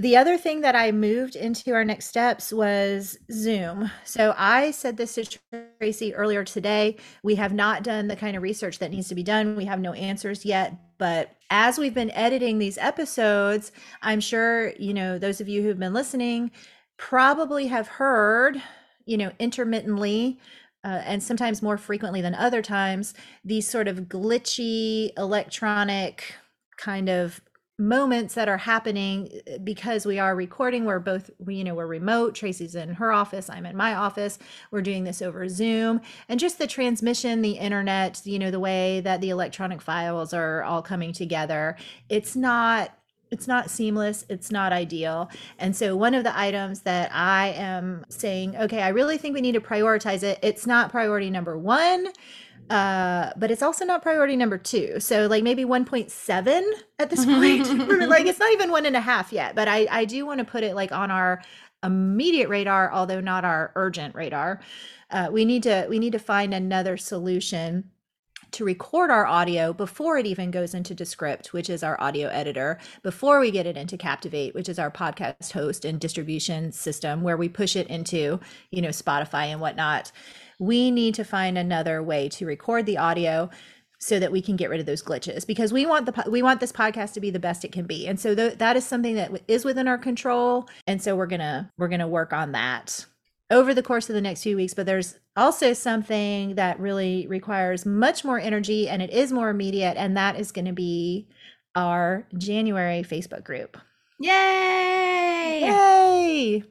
The 0.00 0.16
other 0.16 0.38
thing 0.38 0.62
that 0.62 0.74
I 0.74 0.92
moved 0.92 1.36
into 1.36 1.74
our 1.74 1.84
next 1.84 2.06
steps 2.06 2.54
was 2.54 3.18
Zoom. 3.30 3.90
So 4.04 4.34
I 4.38 4.70
said 4.70 4.96
this 4.96 5.16
to 5.16 5.38
Tracy 5.78 6.14
earlier 6.14 6.42
today. 6.42 6.96
We 7.22 7.34
have 7.34 7.52
not 7.52 7.82
done 7.82 8.08
the 8.08 8.16
kind 8.16 8.34
of 8.34 8.42
research 8.42 8.78
that 8.78 8.90
needs 8.90 9.08
to 9.08 9.14
be 9.14 9.22
done. 9.22 9.56
We 9.56 9.66
have 9.66 9.78
no 9.78 9.92
answers 9.92 10.46
yet, 10.46 10.74
but 10.96 11.36
as 11.50 11.76
we've 11.76 11.92
been 11.92 12.10
editing 12.12 12.58
these 12.58 12.78
episodes, 12.78 13.72
I'm 14.00 14.20
sure, 14.20 14.72
you 14.78 14.94
know, 14.94 15.18
those 15.18 15.38
of 15.42 15.50
you 15.50 15.60
who've 15.62 15.78
been 15.78 15.92
listening 15.92 16.50
probably 16.96 17.66
have 17.66 17.86
heard, 17.86 18.62
you 19.04 19.18
know, 19.18 19.32
intermittently 19.38 20.40
uh, 20.82 21.02
and 21.04 21.22
sometimes 21.22 21.60
more 21.60 21.76
frequently 21.76 22.22
than 22.22 22.34
other 22.34 22.62
times, 22.62 23.12
these 23.44 23.68
sort 23.68 23.86
of 23.86 24.04
glitchy 24.04 25.10
electronic 25.18 26.36
kind 26.78 27.10
of 27.10 27.42
moments 27.80 28.34
that 28.34 28.46
are 28.46 28.58
happening 28.58 29.40
uh, 29.48 29.56
because 29.64 30.04
we 30.04 30.18
are 30.18 30.36
recording 30.36 30.84
we're 30.84 30.98
both 30.98 31.30
you 31.48 31.64
know 31.64 31.74
we're 31.74 31.86
remote 31.86 32.34
tracy's 32.34 32.74
in 32.74 32.90
her 32.90 33.10
office 33.10 33.48
i'm 33.48 33.64
in 33.64 33.74
my 33.74 33.94
office 33.94 34.38
we're 34.70 34.82
doing 34.82 35.04
this 35.04 35.22
over 35.22 35.48
zoom 35.48 35.98
and 36.28 36.38
just 36.38 36.58
the 36.58 36.66
transmission 36.66 37.40
the 37.40 37.52
internet 37.52 38.20
you 38.26 38.38
know 38.38 38.50
the 38.50 38.60
way 38.60 39.00
that 39.00 39.22
the 39.22 39.30
electronic 39.30 39.80
files 39.80 40.34
are 40.34 40.62
all 40.62 40.82
coming 40.82 41.10
together 41.10 41.74
it's 42.10 42.36
not 42.36 42.90
it's 43.30 43.48
not 43.48 43.70
seamless 43.70 44.26
it's 44.28 44.50
not 44.50 44.72
ideal 44.72 45.30
and 45.58 45.74
so 45.74 45.96
one 45.96 46.14
of 46.14 46.22
the 46.22 46.38
items 46.38 46.80
that 46.80 47.10
i 47.14 47.48
am 47.48 48.04
saying 48.10 48.54
okay 48.58 48.82
i 48.82 48.88
really 48.88 49.16
think 49.16 49.34
we 49.34 49.40
need 49.40 49.52
to 49.52 49.60
prioritize 49.60 50.22
it 50.22 50.38
it's 50.42 50.66
not 50.66 50.90
priority 50.90 51.30
number 51.30 51.56
one 51.56 52.08
uh, 52.70 53.32
but 53.36 53.50
it's 53.50 53.62
also 53.62 53.84
not 53.84 54.00
priority 54.00 54.36
number 54.36 54.56
two. 54.56 55.00
So 55.00 55.26
like 55.26 55.42
maybe 55.42 55.64
1.7 55.64 56.62
at 56.98 57.10
this 57.10 57.24
point. 57.26 57.66
like 58.08 58.26
it's 58.26 58.38
not 58.38 58.52
even 58.52 58.70
one 58.70 58.86
and 58.86 58.96
a 58.96 59.00
half 59.00 59.32
yet. 59.32 59.54
But 59.54 59.68
I, 59.68 59.86
I 59.90 60.04
do 60.04 60.24
want 60.24 60.38
to 60.38 60.44
put 60.44 60.62
it 60.62 60.74
like 60.74 60.92
on 60.92 61.10
our 61.10 61.42
immediate 61.82 62.48
radar, 62.48 62.92
although 62.92 63.20
not 63.20 63.44
our 63.44 63.72
urgent 63.74 64.14
radar. 64.14 64.60
Uh, 65.10 65.28
we 65.32 65.44
need 65.44 65.64
to 65.64 65.86
we 65.90 65.98
need 65.98 66.12
to 66.12 66.20
find 66.20 66.54
another 66.54 66.96
solution 66.96 67.90
to 68.52 68.64
record 68.64 69.10
our 69.10 69.26
audio 69.26 69.72
before 69.72 70.18
it 70.18 70.26
even 70.26 70.50
goes 70.50 70.74
into 70.74 70.94
Descript, 70.94 71.52
which 71.52 71.70
is 71.70 71.82
our 71.82 72.00
audio 72.00 72.28
editor, 72.28 72.78
before 73.02 73.40
we 73.40 73.50
get 73.50 73.66
it 73.66 73.76
into 73.76 73.96
Captivate, 73.96 74.54
which 74.54 74.68
is 74.68 74.78
our 74.78 74.90
podcast 74.90 75.52
host 75.52 75.84
and 75.84 76.00
distribution 76.00 76.72
system 76.72 77.22
where 77.22 77.36
we 77.36 77.48
push 77.48 77.76
it 77.76 77.86
into, 77.86 78.40
you 78.70 78.82
know, 78.82 78.88
Spotify 78.88 79.46
and 79.46 79.60
whatnot. 79.60 80.10
We 80.60 80.90
need 80.90 81.14
to 81.16 81.24
find 81.24 81.58
another 81.58 82.02
way 82.02 82.28
to 82.28 82.46
record 82.46 82.86
the 82.86 82.98
audio 82.98 83.50
so 83.98 84.18
that 84.18 84.30
we 84.30 84.40
can 84.40 84.56
get 84.56 84.70
rid 84.70 84.78
of 84.78 84.86
those 84.86 85.02
glitches 85.02 85.46
because 85.46 85.72
we 85.72 85.84
want 85.86 86.06
the 86.06 86.30
we 86.30 86.42
want 86.42 86.60
this 86.60 86.72
podcast 86.72 87.12
to 87.14 87.20
be 87.20 87.30
the 87.30 87.38
best 87.38 87.64
it 87.64 87.72
can 87.72 87.86
be. 87.86 88.06
And 88.06 88.20
so 88.20 88.34
th- 88.34 88.58
that 88.58 88.76
is 88.76 88.84
something 88.84 89.14
that 89.14 89.42
is 89.48 89.64
within 89.64 89.88
our 89.88 89.98
control. 89.98 90.68
And 90.86 91.02
so 91.02 91.16
we're 91.16 91.26
gonna 91.26 91.70
we're 91.78 91.88
gonna 91.88 92.08
work 92.08 92.32
on 92.32 92.52
that 92.52 93.04
over 93.50 93.74
the 93.74 93.82
course 93.82 94.08
of 94.08 94.14
the 94.14 94.20
next 94.20 94.42
few 94.42 94.56
weeks. 94.56 94.74
But 94.74 94.86
there's 94.86 95.18
also 95.36 95.72
something 95.72 96.54
that 96.56 96.78
really 96.78 97.26
requires 97.26 97.84
much 97.84 98.24
more 98.24 98.38
energy 98.38 98.88
and 98.88 99.02
it 99.02 99.10
is 99.10 99.32
more 99.32 99.50
immediate 99.50 99.96
and 99.96 100.16
that 100.16 100.38
is 100.38 100.52
going 100.52 100.66
to 100.66 100.72
be 100.72 101.28
our 101.74 102.26
january 102.36 103.02
facebook 103.02 103.44
group. 103.44 103.76
Yay! 104.18 105.60
Yay 105.62 106.64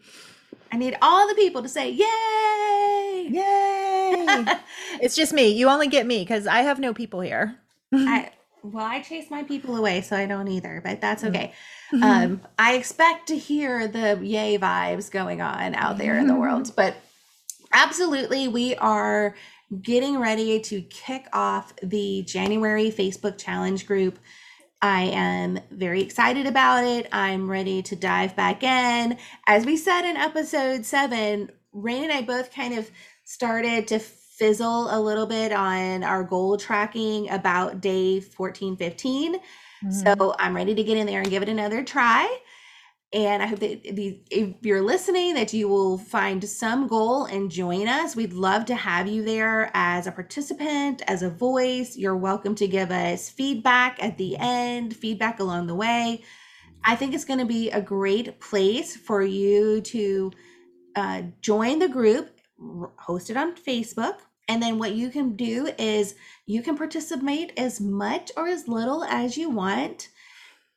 i 0.71 0.77
need 0.77 0.97
all 1.01 1.27
the 1.27 1.35
people 1.35 1.61
to 1.61 1.69
say 1.69 1.89
yay! 1.89 3.27
Yay! 3.29 4.45
It's 5.01 5.15
just 5.15 5.31
me. 5.31 5.49
You 5.49 5.69
only 5.69 5.87
get 5.87 6.05
me 6.05 6.19
because 6.19 6.47
i 6.47 6.61
have 6.61 6.79
no 6.79 6.93
people 6.93 7.21
here. 7.21 7.55
I, 7.93 8.31
well 8.63 8.85
i 8.85 8.99
chase 9.01 9.29
my 9.29 9.43
people 9.43 9.75
away 9.75 10.01
so 10.01 10.15
i 10.15 10.25
don't 10.25 10.47
either 10.47 10.81
but 10.83 10.99
that's 11.01 11.23
okay. 11.23 11.53
Mm-hmm. 11.93 12.03
um 12.03 12.41
i 12.57 12.73
expect 12.75 13.27
to 13.27 13.37
hear 13.37 13.87
the 13.87 14.19
yay 14.21 14.57
vibes 14.57 15.09
going 15.09 15.41
on 15.41 15.75
out 15.75 15.97
there 15.97 16.17
in 16.17 16.27
the 16.27 16.35
world 16.35 16.71
but 16.75 16.95
absolutely 17.73 18.47
we 18.47 18.75
are 18.75 19.35
getting 19.81 20.19
ready 20.19 20.59
to 20.59 20.81
kick 20.81 21.27
off 21.33 21.73
the 21.81 22.23
january 22.23 22.91
facebook 22.91 23.37
challenge 23.37 23.85
group 23.87 24.19
I 24.81 25.03
am 25.03 25.59
very 25.71 26.01
excited 26.01 26.45
about 26.45 26.85
it. 26.85 27.07
I'm 27.11 27.49
ready 27.49 27.81
to 27.83 27.95
dive 27.95 28.35
back 28.35 28.63
in. 28.63 29.17
As 29.45 29.65
we 29.65 29.75
said 29.75 30.05
in 30.05 30.15
episode 30.15 30.85
seven, 30.85 31.51
Reine 31.73 32.05
and 32.05 32.13
I 32.13 32.21
both 32.21 32.53
kind 32.53 32.73
of 32.73 32.89
started 33.25 33.87
to 33.89 33.99
fizzle 33.99 34.87
a 34.89 34.99
little 34.99 35.25
bit 35.25 35.51
on 35.51 36.03
our 36.03 36.23
goal 36.23 36.57
tracking 36.57 37.29
about 37.29 37.81
day 37.81 38.21
14, 38.21 38.77
15. 38.77 39.35
Mm-hmm. 39.35 39.91
So 39.91 40.33
I'm 40.39 40.55
ready 40.55 40.73
to 40.73 40.83
get 40.83 40.97
in 40.97 41.07
there 41.07 41.19
and 41.21 41.29
give 41.29 41.43
it 41.43 41.49
another 41.49 41.83
try. 41.83 42.39
And 43.11 43.41
I 43.41 43.47
hope 43.47 43.59
that 43.59 43.81
if 43.83 44.55
you're 44.61 44.83
listening, 44.83 45.33
that 45.33 45.51
you 45.51 45.67
will 45.67 45.97
find 45.97 46.47
some 46.47 46.87
goal 46.87 47.25
and 47.25 47.49
join 47.49 47.87
us. 47.87 48.15
We'd 48.15 48.33
love 48.33 48.65
to 48.65 48.75
have 48.75 49.07
you 49.07 49.23
there 49.23 49.71
as 49.73 50.05
a 50.05 50.11
participant, 50.11 51.01
as 51.07 51.23
a 51.23 51.29
voice. 51.29 51.97
You're 51.97 52.15
welcome 52.15 52.53
to 52.55 52.67
give 52.67 52.91
us 52.91 53.27
feedback 53.27 54.01
at 54.03 54.19
the 54.19 54.37
end, 54.37 54.95
feedback 54.95 55.39
along 55.39 55.65
the 55.65 55.75
way. 55.75 56.23
I 56.85 56.95
think 56.95 57.15
it's 57.15 57.25
going 57.25 57.39
to 57.39 57.45
be 57.45 57.71
a 57.71 57.81
great 57.81 58.39
place 58.39 58.95
for 58.95 59.23
you 59.23 59.81
to 59.81 60.31
uh, 60.95 61.23
join 61.41 61.79
the 61.79 61.89
group 61.89 62.39
hosted 62.61 63.37
on 63.37 63.55
Facebook. 63.55 64.17
And 64.47 64.61
then 64.61 64.77
what 64.77 64.93
you 64.93 65.09
can 65.09 65.35
do 65.35 65.71
is 65.77 66.15
you 66.45 66.61
can 66.61 66.77
participate 66.77 67.53
as 67.57 67.81
much 67.81 68.31
or 68.37 68.47
as 68.47 68.67
little 68.67 69.03
as 69.03 69.35
you 69.35 69.49
want. 69.49 70.09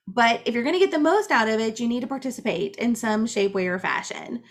But 0.07 0.42
if 0.46 0.55
you're 0.55 0.64
going 0.64 0.74
to 0.74 0.84
get 0.84 0.90
the 0.90 0.98
most 0.98 1.30
out 1.30 1.48
of 1.48 1.61
it, 1.61 1.78
you 1.78 1.88
need 1.88 2.00
to 2.00 2.07
participate 2.07 2.76
in 2.76 2.94
some 2.94 3.26
shape, 3.26 3.55
way, 3.55 3.68
or 3.68 3.78
fashion. 3.78 4.42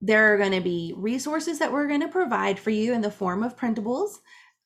There 0.00 0.32
are 0.32 0.38
going 0.38 0.52
to 0.52 0.60
be 0.60 0.94
resources 0.96 1.58
that 1.58 1.72
we're 1.72 1.86
going 1.86 2.00
to 2.00 2.08
provide 2.08 2.58
for 2.58 2.70
you 2.70 2.92
in 2.92 3.02
the 3.02 3.10
form 3.10 3.42
of 3.42 3.56
printables. 3.56 4.18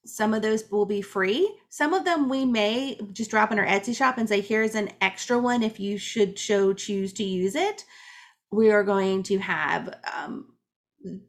Some 0.07 0.33
of 0.33 0.43
those 0.43 0.65
will 0.71 0.87
be 0.87 1.03
free. 1.03 1.59
Some 1.69 1.93
of 1.93 2.05
them 2.05 2.29
we 2.29 2.45
may 2.45 2.99
just 3.13 3.31
drop 3.31 3.51
in 3.51 3.59
our 3.59 3.67
Etsy 3.67 3.95
shop 3.95 4.17
and 4.17 4.29
say, 4.29 4.41
here's 4.41 4.77
an 4.77 4.91
extra 5.01 5.39
one 5.39 5.63
if 5.63 5.81
you 5.81 5.99
should 5.99 6.39
show 6.39 6.73
choose 6.73 7.13
to 7.15 7.25
use 7.25 7.57
it. 7.57 7.85
We 8.53 8.71
are 8.71 8.85
going 8.85 9.25
to 9.25 9.39
have 9.39 9.99
um, 10.17 10.53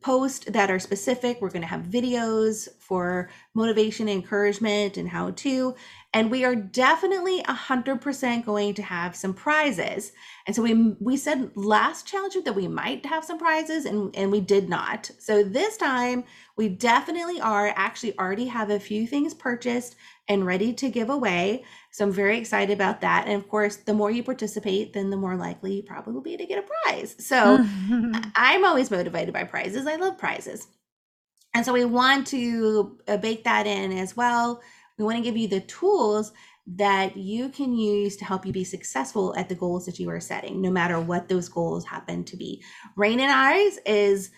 posts 0.01 0.45
that 0.45 0.69
are 0.71 0.79
specific. 0.79 1.41
We're 1.41 1.49
going 1.49 1.61
to 1.61 1.67
have 1.67 1.81
videos 1.81 2.67
for 2.79 3.29
motivation, 3.53 4.07
encouragement, 4.07 4.97
and 4.97 5.09
how 5.09 5.31
to. 5.31 5.75
And 6.17 6.31
we 6.31 6.43
are 6.43 6.55
definitely 6.55 7.43
100% 7.43 8.43
going 8.43 8.73
to 8.73 8.81
have 8.81 9.15
some 9.15 9.35
prizes. 9.35 10.13
And 10.47 10.55
so 10.55 10.63
we 10.63 10.95
we 10.99 11.15
said 11.15 11.51
last 11.55 12.07
challenge 12.07 12.35
that 12.43 12.55
we 12.55 12.67
might 12.67 13.05
have 13.05 13.23
some 13.23 13.37
prizes 13.37 13.85
and 13.85 14.15
and 14.15 14.31
we 14.31 14.41
did 14.41 14.67
not. 14.67 15.11
So 15.19 15.43
this 15.43 15.77
time 15.77 16.23
we 16.55 16.69
definitely 16.69 17.39
are 17.39 17.71
actually 17.75 18.17
already 18.17 18.47
have 18.47 18.71
a 18.71 18.79
few 18.79 19.05
things 19.05 19.35
purchased 19.35 19.95
and 20.27 20.43
ready 20.43 20.73
to 20.73 20.89
give 20.89 21.11
away. 21.11 21.63
So 21.91 22.05
I'm 22.05 22.11
very 22.11 22.39
excited 22.39 22.73
about 22.73 23.01
that. 23.01 23.27
And 23.27 23.39
of 23.39 23.47
course, 23.47 23.75
the 23.75 23.93
more 23.93 24.09
you 24.09 24.23
participate, 24.23 24.93
then 24.93 25.11
the 25.11 25.17
more 25.17 25.35
likely 25.35 25.75
you 25.75 25.83
probably 25.83 26.13
will 26.13 26.21
be 26.21 26.35
to 26.35 26.47
get 26.47 26.57
a 26.57 26.63
prize. 26.63 27.15
So 27.19 27.63
I'm 28.35 28.65
always 28.65 28.89
motivated 28.89 29.35
by 29.35 29.43
prizes. 29.43 29.85
I 29.85 29.97
love 29.97 30.17
prizes. 30.17 30.67
And 31.53 31.63
so 31.63 31.73
we 31.73 31.85
want 31.85 32.27
to 32.27 32.97
uh, 33.07 33.17
bake 33.17 33.43
that 33.43 33.67
in 33.67 33.91
as 33.91 34.17
well. 34.17 34.61
We 34.97 35.05
want 35.05 35.17
to 35.17 35.23
give 35.23 35.37
you 35.37 35.47
the 35.47 35.61
tools 35.61 36.31
that 36.75 37.15
you 37.15 37.49
can 37.49 37.73
use 37.73 38.17
to 38.17 38.25
help 38.25 38.45
you 38.45 38.51
be 38.51 38.63
successful 38.63 39.33
at 39.37 39.47
the 39.47 39.55
goals 39.55 39.85
that 39.85 39.99
you 39.99 40.09
are 40.09 40.19
setting, 40.19 40.61
no 40.61 40.69
matter 40.69 40.99
what 40.99 41.29
those 41.29 41.47
goals 41.47 41.85
happen 41.85 42.23
to 42.25 42.35
be. 42.35 42.61
Reine 42.95 43.21
and 43.21 43.31
Eyes 43.31 43.79
is 43.85 44.31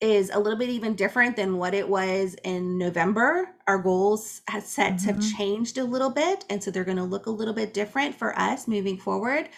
is 0.00 0.30
a 0.30 0.38
little 0.38 0.58
bit 0.58 0.70
even 0.70 0.94
different 0.94 1.36
than 1.36 1.58
what 1.58 1.74
it 1.74 1.86
was 1.86 2.34
in 2.44 2.78
November. 2.78 3.50
Our 3.66 3.76
goals 3.76 4.40
has 4.48 4.66
sets 4.66 5.04
mm-hmm. 5.04 5.20
have 5.20 5.36
changed 5.36 5.76
a 5.76 5.84
little 5.84 6.08
bit, 6.08 6.44
and 6.48 6.62
so 6.62 6.70
they're 6.70 6.84
going 6.84 6.96
to 6.96 7.04
look 7.04 7.26
a 7.26 7.30
little 7.30 7.52
bit 7.52 7.74
different 7.74 8.14
for 8.14 8.38
us 8.38 8.66
moving 8.66 8.96
forward. 8.96 9.50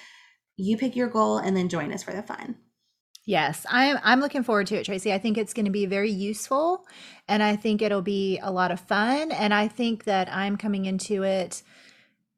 You 0.57 0.77
pick 0.77 0.97
your 0.97 1.09
goal 1.09 1.39
and 1.39 1.57
then 1.57 1.69
join 1.69 1.93
us 1.93 2.03
for 2.03 2.13
the 2.13 2.25
fun. 2.25 2.57
Yes, 3.25 3.65
I'm 3.69 3.99
I'm 4.03 4.21
looking 4.21 4.43
forward 4.43 4.67
to 4.69 4.77
it, 4.77 4.85
Tracy. 4.85 5.13
I 5.13 5.19
think 5.19 5.39
it's 5.39 5.55
going 5.55 5.67
to 5.67 5.71
be 5.71 5.87
very 5.87 6.11
useful 6.11 6.85
and 7.29 7.43
I 7.43 7.55
think 7.57 7.81
it'll 7.81 8.03
be 8.03 8.39
a 8.43 8.51
lot 8.51 8.73
of 8.73 8.81
fun 8.81 9.31
and 9.31 9.55
I 9.55 9.69
think 9.69 10.05
that 10.05 10.29
I'm 10.33 10.57
coming 10.57 10.87
into 10.87 11.23
it 11.23 11.63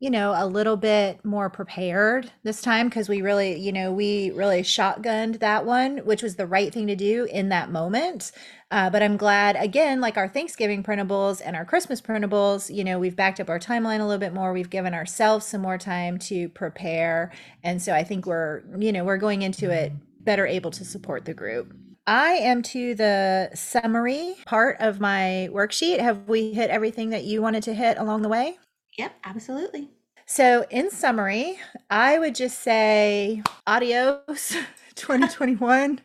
you 0.01 0.11
know, 0.11 0.35
a 0.37 0.47
little 0.47 0.76
bit 0.76 1.24
more 1.24 1.49
prepared 1.49 2.30
this 2.43 2.61
time 2.61 2.89
because 2.89 3.09
we 3.09 3.22
really, 3.22 3.59
you 3.59 3.72
know, 3.72 3.91
we 3.91 4.30
really 4.32 4.61
shotgunned 4.61 5.39
that 5.39 5.64
one, 5.64 5.97
which 5.99 6.22
was 6.22 6.37
the 6.37 6.47
right 6.47 6.74
thing 6.74 6.89
to 6.89 6.95
do 6.95 7.26
in 7.32 7.49
that 7.49 7.70
moment. 7.70 8.30
Uh, 8.70 8.91
but 8.91 9.03
I'm 9.03 9.16
glad, 9.16 9.57
again, 9.57 10.03
like 10.03 10.18
our 10.18 10.28
Thanksgiving 10.28 10.82
printables 10.82 11.41
and 11.43 11.57
our 11.57 11.64
Christmas 11.64 12.03
printables, 12.03 12.74
you 12.74 12.85
know, 12.85 12.99
we've 12.99 13.16
backed 13.16 13.41
up 13.41 13.49
our 13.49 13.59
timeline 13.59 14.01
a 14.01 14.05
little 14.05 14.18
bit 14.18 14.35
more. 14.35 14.53
We've 14.53 14.68
given 14.68 14.93
ourselves 14.93 15.47
some 15.47 15.62
more 15.62 15.78
time 15.78 16.18
to 16.18 16.51
prepare. 16.51 17.32
And 17.62 17.80
so 17.80 17.95
I 17.95 18.05
think 18.05 18.26
we're, 18.26 18.62
you 18.76 18.93
know, 18.93 19.05
we're 19.05 19.16
going 19.16 19.41
into 19.41 19.70
it 19.70 19.93
better 20.25 20.47
able 20.47 20.70
to 20.72 20.85
support 20.85 21.25
the 21.25 21.35
group. 21.35 21.75
I 22.07 22.33
am 22.33 22.62
to 22.64 22.95
the 22.95 23.51
summary 23.55 24.35
part 24.47 24.77
of 24.81 25.01
my 25.01 25.49
worksheet. 25.53 26.01
Have 26.01 26.29
we 26.29 26.53
hit 26.53 26.70
everything 26.70 27.11
that 27.11 27.25
you 27.25 27.41
wanted 27.41 27.62
to 27.64 27.75
hit 27.75 27.97
along 27.99 28.22
the 28.22 28.29
way? 28.29 28.59
Yep, 28.99 29.12
absolutely. 29.25 29.91
So, 30.27 30.64
in 30.70 30.91
summary, 30.91 31.59
I 31.91 32.18
would 32.18 32.35
just 32.35 32.61
say 32.61 33.43
adios 33.66 34.57
2021. 34.95 36.01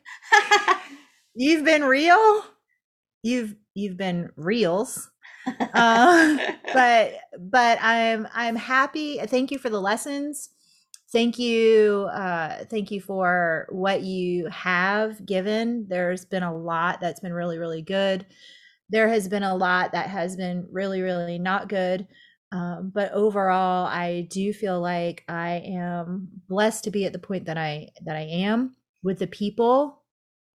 you've 1.36 1.65
been 1.65 1.84
real. 1.84 2.43
You've 3.24 3.55
you've 3.76 3.97
been 3.97 4.30
reals. 4.36 5.09
Uh, 5.74 6.38
but 6.74 7.13
but 7.39 7.80
I'm 7.82 8.28
I'm 8.34 8.55
happy. 8.55 9.17
Thank 9.26 9.49
you 9.49 9.57
for 9.57 9.70
the 9.70 9.82
lessons. 9.82 10.49
Thank 11.12 11.39
you 11.39 12.07
uh 12.14 12.66
thank 12.66 12.91
you 12.91 13.01
for 13.01 13.68
what 13.70 14.01
you 14.01 14.47
have 14.47 15.26
given. 15.26 15.88
There's 15.89 16.26
been 16.26 16.43
a 16.43 16.55
lot 16.55 17.01
that's 17.01 17.20
been 17.20 17.34
really 17.34 17.57
really 17.57 17.82
good. 17.82 18.26
There 18.89 19.10
has 19.10 19.28
been 19.28 19.43
a 19.43 19.55
lot 19.55 19.91
that 19.93 20.10
has 20.10 20.36
been 20.36 20.68
really 20.72 21.01
really 21.01 21.39
not 21.39 21.70
good 21.70 22.07
um, 22.51 22.91
but 22.93 23.12
overall, 23.12 23.86
I 23.86 24.28
do 24.30 24.53
feel 24.53 24.82
like 24.82 25.24
I 25.28 25.62
am 25.66 26.30
blessed 26.47 26.84
to 26.86 26.91
be 26.91 27.05
at 27.05 27.14
the 27.14 27.20
point 27.20 27.45
that 27.45 27.57
I 27.57 27.89
that 28.05 28.16
I 28.16 28.22
am 28.22 28.76
with 29.03 29.20
the 29.20 29.28
people 29.28 30.03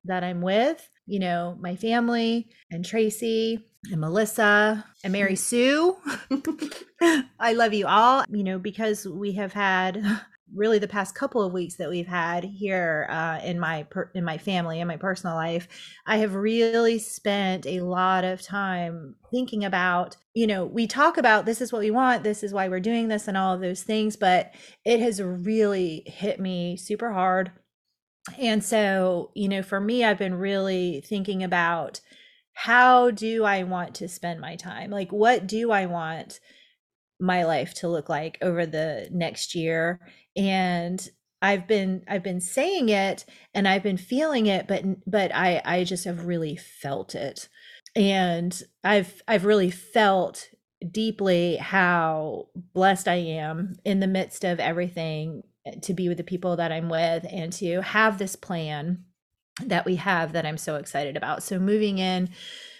that 0.05 0.23
I'm 0.23 0.41
with. 0.41 0.87
You 1.05 1.19
know, 1.19 1.57
my 1.59 1.75
family 1.75 2.49
and 2.71 2.83
Tracy 2.83 3.63
and 3.91 4.01
Melissa 4.01 4.85
and 5.03 5.13
Mary 5.13 5.35
Sue. 5.35 5.95
I 7.39 7.53
love 7.53 7.73
you 7.73 7.85
all. 7.85 8.23
You 8.27 8.43
know, 8.43 8.57
because 8.57 9.05
we 9.05 9.33
have 9.33 9.53
had 9.53 10.03
really 10.53 10.79
the 10.79 10.87
past 10.87 11.15
couple 11.15 11.41
of 11.41 11.53
weeks 11.53 11.75
that 11.75 11.89
we've 11.89 12.07
had 12.07 12.43
here 12.43 13.07
uh, 13.09 13.39
in 13.43 13.59
my 13.59 13.83
per- 13.83 14.11
in 14.13 14.23
my 14.23 14.37
family 14.37 14.79
in 14.79 14.87
my 14.87 14.97
personal 14.97 15.35
life 15.35 15.67
i 16.05 16.17
have 16.17 16.35
really 16.35 16.99
spent 16.99 17.65
a 17.65 17.81
lot 17.81 18.23
of 18.23 18.41
time 18.41 19.15
thinking 19.31 19.63
about 19.63 20.15
you 20.33 20.45
know 20.45 20.65
we 20.65 20.85
talk 20.85 21.17
about 21.17 21.45
this 21.45 21.61
is 21.61 21.71
what 21.71 21.79
we 21.79 21.91
want 21.91 22.23
this 22.23 22.43
is 22.43 22.53
why 22.53 22.67
we're 22.67 22.79
doing 22.79 23.07
this 23.07 23.27
and 23.27 23.37
all 23.37 23.53
of 23.53 23.61
those 23.61 23.83
things 23.83 24.15
but 24.15 24.53
it 24.85 24.99
has 24.99 25.21
really 25.21 26.03
hit 26.05 26.39
me 26.39 26.75
super 26.75 27.13
hard 27.13 27.51
and 28.37 28.63
so 28.63 29.31
you 29.33 29.47
know 29.47 29.63
for 29.63 29.79
me 29.79 30.03
i've 30.03 30.19
been 30.19 30.35
really 30.35 31.01
thinking 31.01 31.43
about 31.43 31.99
how 32.53 33.11
do 33.11 33.43
I 33.43 33.63
want 33.63 33.95
to 33.95 34.07
spend 34.07 34.39
my 34.39 34.55
time? 34.55 34.91
Like, 34.91 35.11
what 35.11 35.47
do 35.47 35.71
I 35.71 35.87
want 35.87 36.39
my 37.23 37.45
life 37.45 37.73
to 37.75 37.87
look 37.87 38.09
like 38.09 38.37
over 38.41 38.65
the 38.65 39.07
next 39.11 39.55
year? 39.55 39.99
And 40.35 41.09
I've 41.41 41.67
been 41.67 42.03
I've 42.07 42.23
been 42.23 42.39
saying 42.39 42.89
it 42.89 43.25
and 43.53 43.67
I've 43.67 43.83
been 43.83 43.97
feeling 43.97 44.47
it, 44.47 44.67
but 44.67 44.83
but 45.05 45.35
I 45.35 45.61
I 45.65 45.83
just 45.83 46.05
have 46.05 46.25
really 46.25 46.55
felt 46.55 47.15
it, 47.15 47.49
and 47.95 48.63
I've 48.83 49.21
I've 49.27 49.45
really 49.45 49.69
felt 49.69 50.49
deeply 50.89 51.57
how 51.57 52.47
blessed 52.73 53.07
I 53.07 53.15
am 53.15 53.75
in 53.85 53.99
the 53.99 54.07
midst 54.07 54.43
of 54.43 54.59
everything 54.59 55.43
eh, 55.65 55.75
to 55.81 55.93
be 55.93 56.07
with 56.07 56.17
the 56.17 56.23
people 56.23 56.55
that 56.57 56.71
I'm 56.71 56.89
with 56.89 57.25
and 57.29 57.51
to 57.53 57.81
have 57.81 58.17
this 58.17 58.35
plan 58.35 59.05
that 59.65 59.85
we 59.85 59.95
have 59.97 60.33
that 60.33 60.45
I'm 60.45 60.57
so 60.57 60.75
excited 60.75 61.15
about. 61.15 61.43
So 61.43 61.59
moving 61.59 61.99
in 61.99 62.29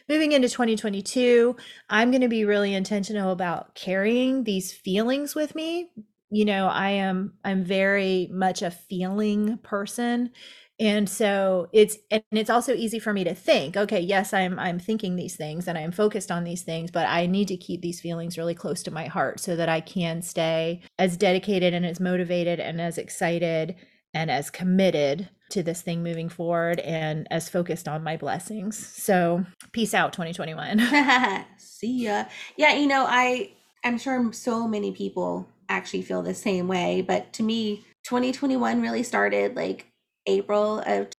moving 0.10 0.32
into 0.32 0.50
2022, 0.50 1.56
I'm 1.90 2.12
going 2.12 2.22
to 2.22 2.28
be 2.28 2.46
really 2.46 2.74
intentional 2.74 3.32
about 3.32 3.76
carrying 3.76 4.44
these 4.44 4.72
feelings 4.72 5.36
with 5.36 5.56
me. 5.56 5.90
You 6.30 6.46
know, 6.46 6.68
I 6.68 6.90
am 6.92 7.34
I'm 7.44 7.64
very 7.64 8.30
much 8.32 8.62
a 8.62 8.72
feeling 8.72 9.58
person 9.60 10.32
and 10.80 11.08
so 11.08 11.70
it's 11.72 11.98
and 12.10 12.24
it's 12.32 12.50
also 12.50 12.74
easy 12.74 12.98
for 12.98 13.14
me 13.14 13.24
to 13.24 13.36
think 13.36 13.78
okay 13.78 14.00
yes 14.00 14.34
i'm 14.34 14.58
i'm 14.58 14.80
thinking 14.80 15.16
these 15.16 15.36
things 15.36 15.68
and 15.68 15.78
i'm 15.78 15.92
focused 15.92 16.32
on 16.32 16.44
these 16.44 16.64
things 16.64 16.90
but 16.90 17.06
i 17.08 17.28
need 17.28 17.48
to 17.48 17.56
keep 17.56 17.82
these 17.82 18.02
feelings 18.02 18.38
really 18.40 18.56
close 18.56 18.82
to 18.82 18.90
my 18.90 19.06
heart 19.06 19.40
so 19.40 19.56
that 19.56 19.70
i 19.70 19.80
can 19.80 20.22
stay 20.22 20.82
as 20.98 21.16
dedicated 21.16 21.76
and 21.76 21.86
as 21.86 22.00
motivated 22.00 22.60
and 22.60 22.82
as 22.82 22.98
excited 22.98 23.76
and 24.14 24.32
as 24.32 24.50
committed 24.50 25.30
to 25.50 25.64
this 25.64 25.82
thing 25.82 26.04
moving 26.04 26.30
forward 26.30 26.80
and 26.80 27.28
as 27.30 27.50
focused 27.50 27.88
on 27.88 28.04
my 28.04 28.18
blessings 28.18 28.78
so 28.78 29.46
peace 29.72 29.94
out 29.94 30.14
2021 30.14 30.80
see 31.58 32.06
ya 32.06 32.26
yeah 32.58 32.74
you 32.74 32.88
know 32.88 33.06
i 33.08 33.52
i'm 33.84 33.98
sure 33.98 34.32
so 34.34 34.68
many 34.68 34.92
people 34.92 35.48
actually 35.70 36.02
feel 36.02 36.22
the 36.22 36.34
same 36.34 36.68
way 36.68 37.02
but 37.02 37.32
to 37.34 37.44
me 37.44 37.84
2021 38.04 38.82
really 38.82 39.04
started 39.04 39.56
like 39.56 39.88
April 40.26 40.80
of 40.80 41.10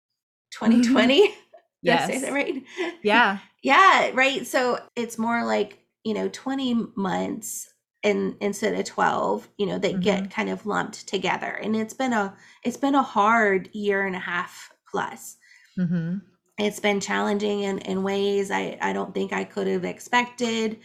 2020. 0.53 1.29
Mm-hmm. 1.29 1.41
yes. 1.83 2.07
say 2.13 2.21
that 2.21 2.33
right? 2.33 2.63
Yeah. 3.03 3.39
yeah, 3.63 4.11
right. 4.15 4.47
So 4.47 4.79
it's 4.97 5.19
more 5.19 5.45
like, 5.45 5.79
you 6.05 6.15
know, 6.15 6.29
20 6.29 6.89
months 6.97 7.69
in 8.05 8.37
instead 8.41 8.79
of 8.79 8.85
12, 8.85 9.49
you 9.57 9.67
know, 9.67 9.79
that 9.79 9.93
mm-hmm. 9.93 10.01
get 10.01 10.31
kind 10.31 10.51
of 10.51 10.67
lumped 10.67 11.09
together. 11.09 11.49
And 11.49 11.75
it's 11.75 11.95
been 11.95 12.13
a 12.13 12.37
it's 12.63 12.77
been 12.77 12.95
a 12.95 13.03
hard 13.03 13.69
year 13.73 14.07
and 14.07 14.15
a 14.15 14.21
half 14.21 14.73
plus. 14.89 15.37
Mm-hmm. 15.77 16.19
It's 16.59 16.79
been 16.79 17.01
challenging 17.01 17.63
in, 17.63 17.79
in 17.81 18.05
ways 18.05 18.53
I, 18.53 18.79
I 18.81 18.93
don't 18.93 19.13
think 19.13 19.33
I 19.33 19.43
could 19.43 19.67
have 19.67 19.85
expected. 19.85 20.79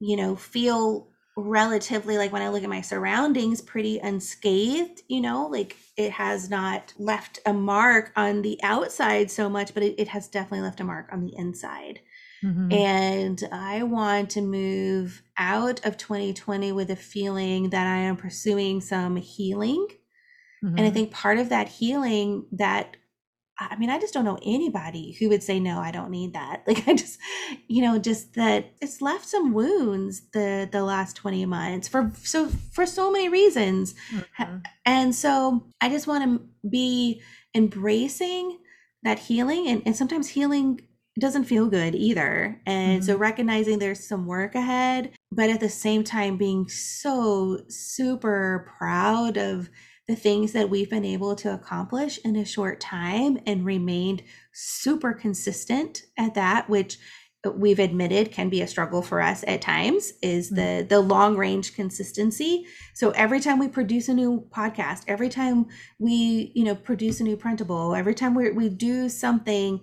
You 0.00 0.16
know, 0.16 0.34
feel 0.34 1.08
relatively 1.36 2.16
like 2.16 2.32
when 2.32 2.42
I 2.42 2.48
look 2.48 2.62
at 2.62 2.68
my 2.68 2.80
surroundings, 2.80 3.60
pretty 3.60 3.98
unscathed, 3.98 5.02
you 5.08 5.20
know, 5.20 5.46
like 5.46 5.76
it 5.96 6.12
has 6.12 6.48
not 6.48 6.92
left 6.98 7.40
a 7.44 7.52
mark 7.52 8.12
on 8.16 8.42
the 8.42 8.58
outside 8.62 9.30
so 9.30 9.48
much, 9.48 9.74
but 9.74 9.82
it, 9.82 9.96
it 9.98 10.08
has 10.08 10.28
definitely 10.28 10.62
left 10.62 10.80
a 10.80 10.84
mark 10.84 11.08
on 11.12 11.24
the 11.24 11.36
inside. 11.36 12.00
Mm-hmm. 12.44 12.72
And 12.72 13.42
I 13.52 13.82
want 13.84 14.30
to 14.30 14.42
move 14.42 15.22
out 15.38 15.84
of 15.86 15.96
2020 15.96 16.72
with 16.72 16.90
a 16.90 16.96
feeling 16.96 17.70
that 17.70 17.86
I 17.86 17.98
am 17.98 18.16
pursuing 18.16 18.80
some 18.80 19.16
healing. 19.16 19.86
Mm-hmm. 20.62 20.66
And 20.66 20.80
I 20.80 20.82
mm-hmm. 20.82 20.94
think 20.94 21.10
part 21.12 21.38
of 21.38 21.48
that 21.48 21.68
healing 21.68 22.46
that 22.52 22.96
I 23.56 23.76
mean, 23.76 23.90
I 23.90 24.00
just 24.00 24.12
don't 24.12 24.24
know 24.24 24.38
anybody 24.44 25.12
who 25.12 25.28
would 25.28 25.42
say, 25.42 25.60
no, 25.60 25.78
I 25.78 25.92
don't 25.92 26.10
need 26.10 26.32
that. 26.32 26.64
Like, 26.66 26.88
I 26.88 26.94
just, 26.94 27.20
you 27.68 27.82
know, 27.82 27.98
just 27.98 28.34
that 28.34 28.72
it's 28.80 29.00
left 29.00 29.26
some 29.28 29.52
wounds 29.52 30.22
the, 30.32 30.68
the 30.70 30.82
last 30.82 31.14
20 31.16 31.46
months 31.46 31.86
for, 31.86 32.10
so, 32.22 32.48
for 32.72 32.84
so 32.84 33.12
many 33.12 33.28
reasons. 33.28 33.94
Mm-hmm. 34.12 34.56
And 34.84 35.14
so 35.14 35.66
I 35.80 35.88
just 35.88 36.06
want 36.06 36.24
to 36.24 36.68
be 36.68 37.22
embracing 37.54 38.58
that 39.04 39.20
healing. 39.20 39.68
And, 39.68 39.82
and 39.86 39.94
sometimes 39.94 40.28
healing 40.28 40.80
doesn't 41.20 41.44
feel 41.44 41.68
good 41.68 41.94
either. 41.94 42.60
And 42.66 43.00
mm-hmm. 43.00 43.06
so 43.06 43.16
recognizing 43.16 43.78
there's 43.78 44.06
some 44.06 44.26
work 44.26 44.54
ahead, 44.54 45.12
but 45.30 45.50
at 45.50 45.60
the 45.60 45.68
same 45.68 46.02
time 46.02 46.36
being 46.36 46.68
so 46.68 47.60
super 47.68 48.70
proud 48.78 49.36
of 49.36 49.70
the 50.08 50.16
things 50.16 50.52
that 50.52 50.68
we've 50.68 50.90
been 50.90 51.04
able 51.04 51.34
to 51.36 51.54
accomplish 51.54 52.18
in 52.24 52.36
a 52.36 52.44
short 52.44 52.80
time 52.80 53.38
and 53.46 53.64
remained 53.64 54.22
super 54.52 55.12
consistent 55.14 56.02
at 56.18 56.34
that, 56.34 56.68
which 56.68 56.98
we've 57.52 57.78
admitted 57.78 58.32
can 58.32 58.48
be 58.48 58.62
a 58.62 58.66
struggle 58.66 59.02
for 59.02 59.20
us 59.20 59.44
at 59.46 59.60
times 59.60 60.12
is 60.22 60.50
the 60.50 60.62
mm-hmm. 60.62 60.88
the 60.88 61.00
long 61.00 61.36
range 61.36 61.74
consistency 61.74 62.66
so 62.94 63.10
every 63.10 63.40
time 63.40 63.58
we 63.58 63.68
produce 63.68 64.08
a 64.08 64.14
new 64.14 64.46
podcast 64.50 65.02
every 65.08 65.28
time 65.28 65.66
we 65.98 66.52
you 66.54 66.64
know 66.64 66.74
produce 66.74 67.20
a 67.20 67.24
new 67.24 67.36
printable 67.36 67.94
every 67.94 68.14
time 68.14 68.34
we, 68.34 68.50
we 68.50 68.68
do 68.68 69.08
something 69.08 69.80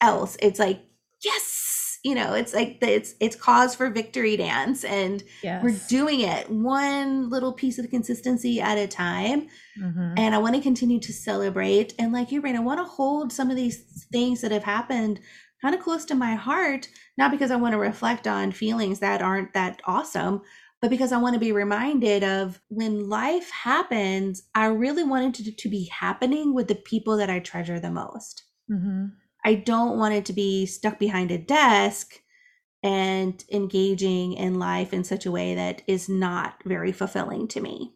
else 0.00 0.36
it's 0.40 0.58
like 0.58 0.80
yes 1.22 1.78
you 2.04 2.14
know 2.14 2.34
it's 2.34 2.54
like 2.54 2.80
the, 2.80 2.94
it's 2.94 3.14
it's 3.20 3.36
cause 3.36 3.74
for 3.74 3.90
victory 3.90 4.36
dance 4.36 4.84
and 4.84 5.22
yes. 5.42 5.62
we're 5.62 5.78
doing 5.88 6.20
it 6.20 6.48
one 6.50 7.28
little 7.28 7.52
piece 7.52 7.78
of 7.78 7.90
consistency 7.90 8.60
at 8.60 8.78
a 8.78 8.86
time 8.86 9.48
mm-hmm. 9.80 10.14
and 10.16 10.34
i 10.34 10.38
want 10.38 10.54
to 10.54 10.60
continue 10.60 11.00
to 11.00 11.12
celebrate 11.12 11.94
and 11.98 12.12
like 12.12 12.30
you 12.30 12.40
Reine 12.40 12.56
i 12.56 12.60
want 12.60 12.78
to 12.78 12.84
hold 12.84 13.32
some 13.32 13.50
of 13.50 13.56
these 13.56 14.06
things 14.12 14.40
that 14.40 14.52
have 14.52 14.64
happened 14.64 15.20
kind 15.60 15.74
of 15.74 15.82
close 15.82 16.04
to 16.04 16.14
my 16.14 16.34
heart 16.34 16.88
not 17.16 17.30
because 17.30 17.50
i 17.50 17.56
want 17.56 17.72
to 17.72 17.78
reflect 17.78 18.26
on 18.26 18.52
feelings 18.52 19.00
that 19.00 19.22
aren't 19.22 19.52
that 19.54 19.80
awesome 19.84 20.40
but 20.80 20.90
because 20.90 21.10
i 21.10 21.18
want 21.18 21.34
to 21.34 21.40
be 21.40 21.52
reminded 21.52 22.22
of 22.22 22.60
when 22.68 23.08
life 23.08 23.50
happens 23.50 24.44
i 24.54 24.66
really 24.66 25.04
wanted 25.04 25.34
to, 25.34 25.52
to 25.52 25.68
be 25.68 25.90
happening 25.92 26.54
with 26.54 26.68
the 26.68 26.76
people 26.76 27.16
that 27.16 27.30
i 27.30 27.40
treasure 27.40 27.80
the 27.80 27.90
most 27.90 28.44
mm-hmm. 28.70 29.06
I 29.44 29.54
don't 29.54 29.98
want 29.98 30.14
it 30.14 30.24
to 30.26 30.32
be 30.32 30.66
stuck 30.66 30.98
behind 30.98 31.30
a 31.30 31.38
desk 31.38 32.20
and 32.82 33.44
engaging 33.50 34.34
in 34.34 34.58
life 34.58 34.92
in 34.92 35.04
such 35.04 35.26
a 35.26 35.30
way 35.30 35.54
that 35.54 35.82
is 35.86 36.08
not 36.08 36.62
very 36.64 36.92
fulfilling 36.92 37.48
to 37.48 37.60
me. 37.60 37.94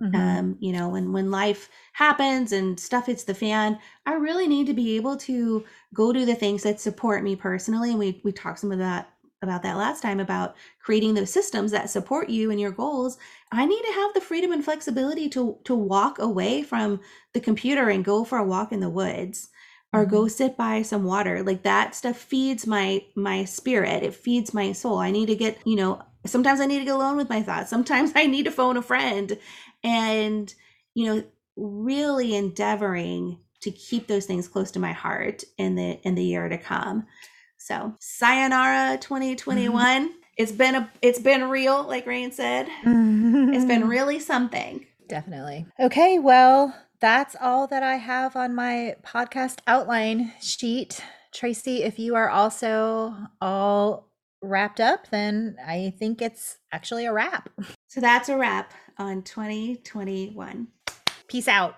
Mm-hmm. 0.00 0.16
Um, 0.16 0.56
you 0.60 0.72
know, 0.72 0.88
when 0.88 1.12
when 1.12 1.30
life 1.30 1.68
happens 1.92 2.52
and 2.52 2.80
stuff 2.80 3.06
hits 3.06 3.24
the 3.24 3.34
fan, 3.34 3.78
I 4.06 4.14
really 4.14 4.48
need 4.48 4.66
to 4.68 4.74
be 4.74 4.96
able 4.96 5.16
to 5.18 5.64
go 5.92 6.12
do 6.12 6.24
the 6.24 6.34
things 6.34 6.62
that 6.62 6.80
support 6.80 7.22
me 7.22 7.36
personally. 7.36 7.90
And 7.90 7.98
we 7.98 8.20
we 8.24 8.32
talked 8.32 8.60
some 8.60 8.72
of 8.72 8.78
that 8.78 9.10
about 9.42 9.62
that 9.62 9.76
last 9.76 10.02
time 10.02 10.20
about 10.20 10.54
creating 10.82 11.14
those 11.14 11.32
systems 11.32 11.70
that 11.70 11.90
support 11.90 12.28
you 12.30 12.50
and 12.50 12.60
your 12.60 12.70
goals. 12.70 13.18
I 13.52 13.66
need 13.66 13.82
to 13.82 13.92
have 13.92 14.14
the 14.14 14.20
freedom 14.20 14.52
and 14.52 14.64
flexibility 14.64 15.28
to 15.30 15.58
to 15.64 15.74
walk 15.74 16.18
away 16.18 16.62
from 16.62 17.00
the 17.34 17.40
computer 17.40 17.90
and 17.90 18.04
go 18.04 18.24
for 18.24 18.38
a 18.38 18.44
walk 18.44 18.72
in 18.72 18.80
the 18.80 18.88
woods 18.88 19.50
or 19.92 20.06
go 20.06 20.20
mm-hmm. 20.20 20.28
sit 20.28 20.56
by 20.56 20.82
some 20.82 21.04
water 21.04 21.42
like 21.42 21.62
that 21.62 21.94
stuff 21.94 22.16
feeds 22.16 22.66
my 22.66 23.02
my 23.14 23.44
spirit. 23.44 24.02
It 24.02 24.14
feeds 24.14 24.54
my 24.54 24.72
soul. 24.72 24.98
I 24.98 25.10
need 25.10 25.26
to 25.26 25.36
get 25.36 25.58
you 25.64 25.76
know 25.76 26.02
sometimes 26.26 26.60
i 26.60 26.66
need 26.66 26.80
to 26.80 26.84
get 26.84 26.94
alone 26.94 27.16
with 27.16 27.28
my 27.28 27.42
thoughts. 27.42 27.70
Sometimes 27.70 28.12
i 28.16 28.26
need 28.26 28.44
to 28.44 28.50
phone 28.50 28.76
a 28.76 28.82
friend. 28.82 29.38
And 29.82 30.52
you 30.94 31.06
know 31.06 31.24
really 31.56 32.34
endeavoring 32.34 33.38
to 33.60 33.70
keep 33.70 34.06
those 34.06 34.24
things 34.24 34.48
close 34.48 34.70
to 34.70 34.78
my 34.78 34.92
heart 34.92 35.44
in 35.58 35.74
the 35.74 36.00
in 36.02 36.14
the 36.14 36.24
year 36.24 36.48
to 36.48 36.58
come. 36.58 37.06
So 37.58 37.94
sayonara 38.00 38.98
2021 39.00 40.08
mm-hmm. 40.08 40.14
it's 40.36 40.52
been 40.52 40.74
a 40.76 40.90
it's 41.02 41.18
been 41.18 41.50
real 41.50 41.82
like 41.82 42.06
Reine 42.06 42.32
said. 42.32 42.68
It's 43.52 43.64
been 43.64 43.88
really 43.88 44.20
something. 44.20 44.86
Definitely. 45.08 45.66
Okay 45.80 46.20
well 46.20 46.74
that's 47.00 47.34
all 47.40 47.66
that 47.68 47.82
I 47.82 47.96
have 47.96 48.36
on 48.36 48.54
my 48.54 48.96
podcast 49.02 49.60
outline 49.66 50.32
sheet. 50.40 51.02
Tracy, 51.32 51.82
if 51.82 51.98
you 51.98 52.14
are 52.14 52.28
also 52.28 53.14
all 53.40 54.08
wrapped 54.42 54.80
up, 54.80 55.08
then 55.10 55.56
I 55.66 55.94
think 55.98 56.20
it's 56.20 56.58
actually 56.72 57.06
a 57.06 57.12
wrap. 57.12 57.48
So 57.88 58.00
that's 58.00 58.28
a 58.28 58.36
wrap 58.36 58.72
on 58.98 59.22
2021. 59.22 60.68
Peace 61.26 61.48
out. 61.48 61.76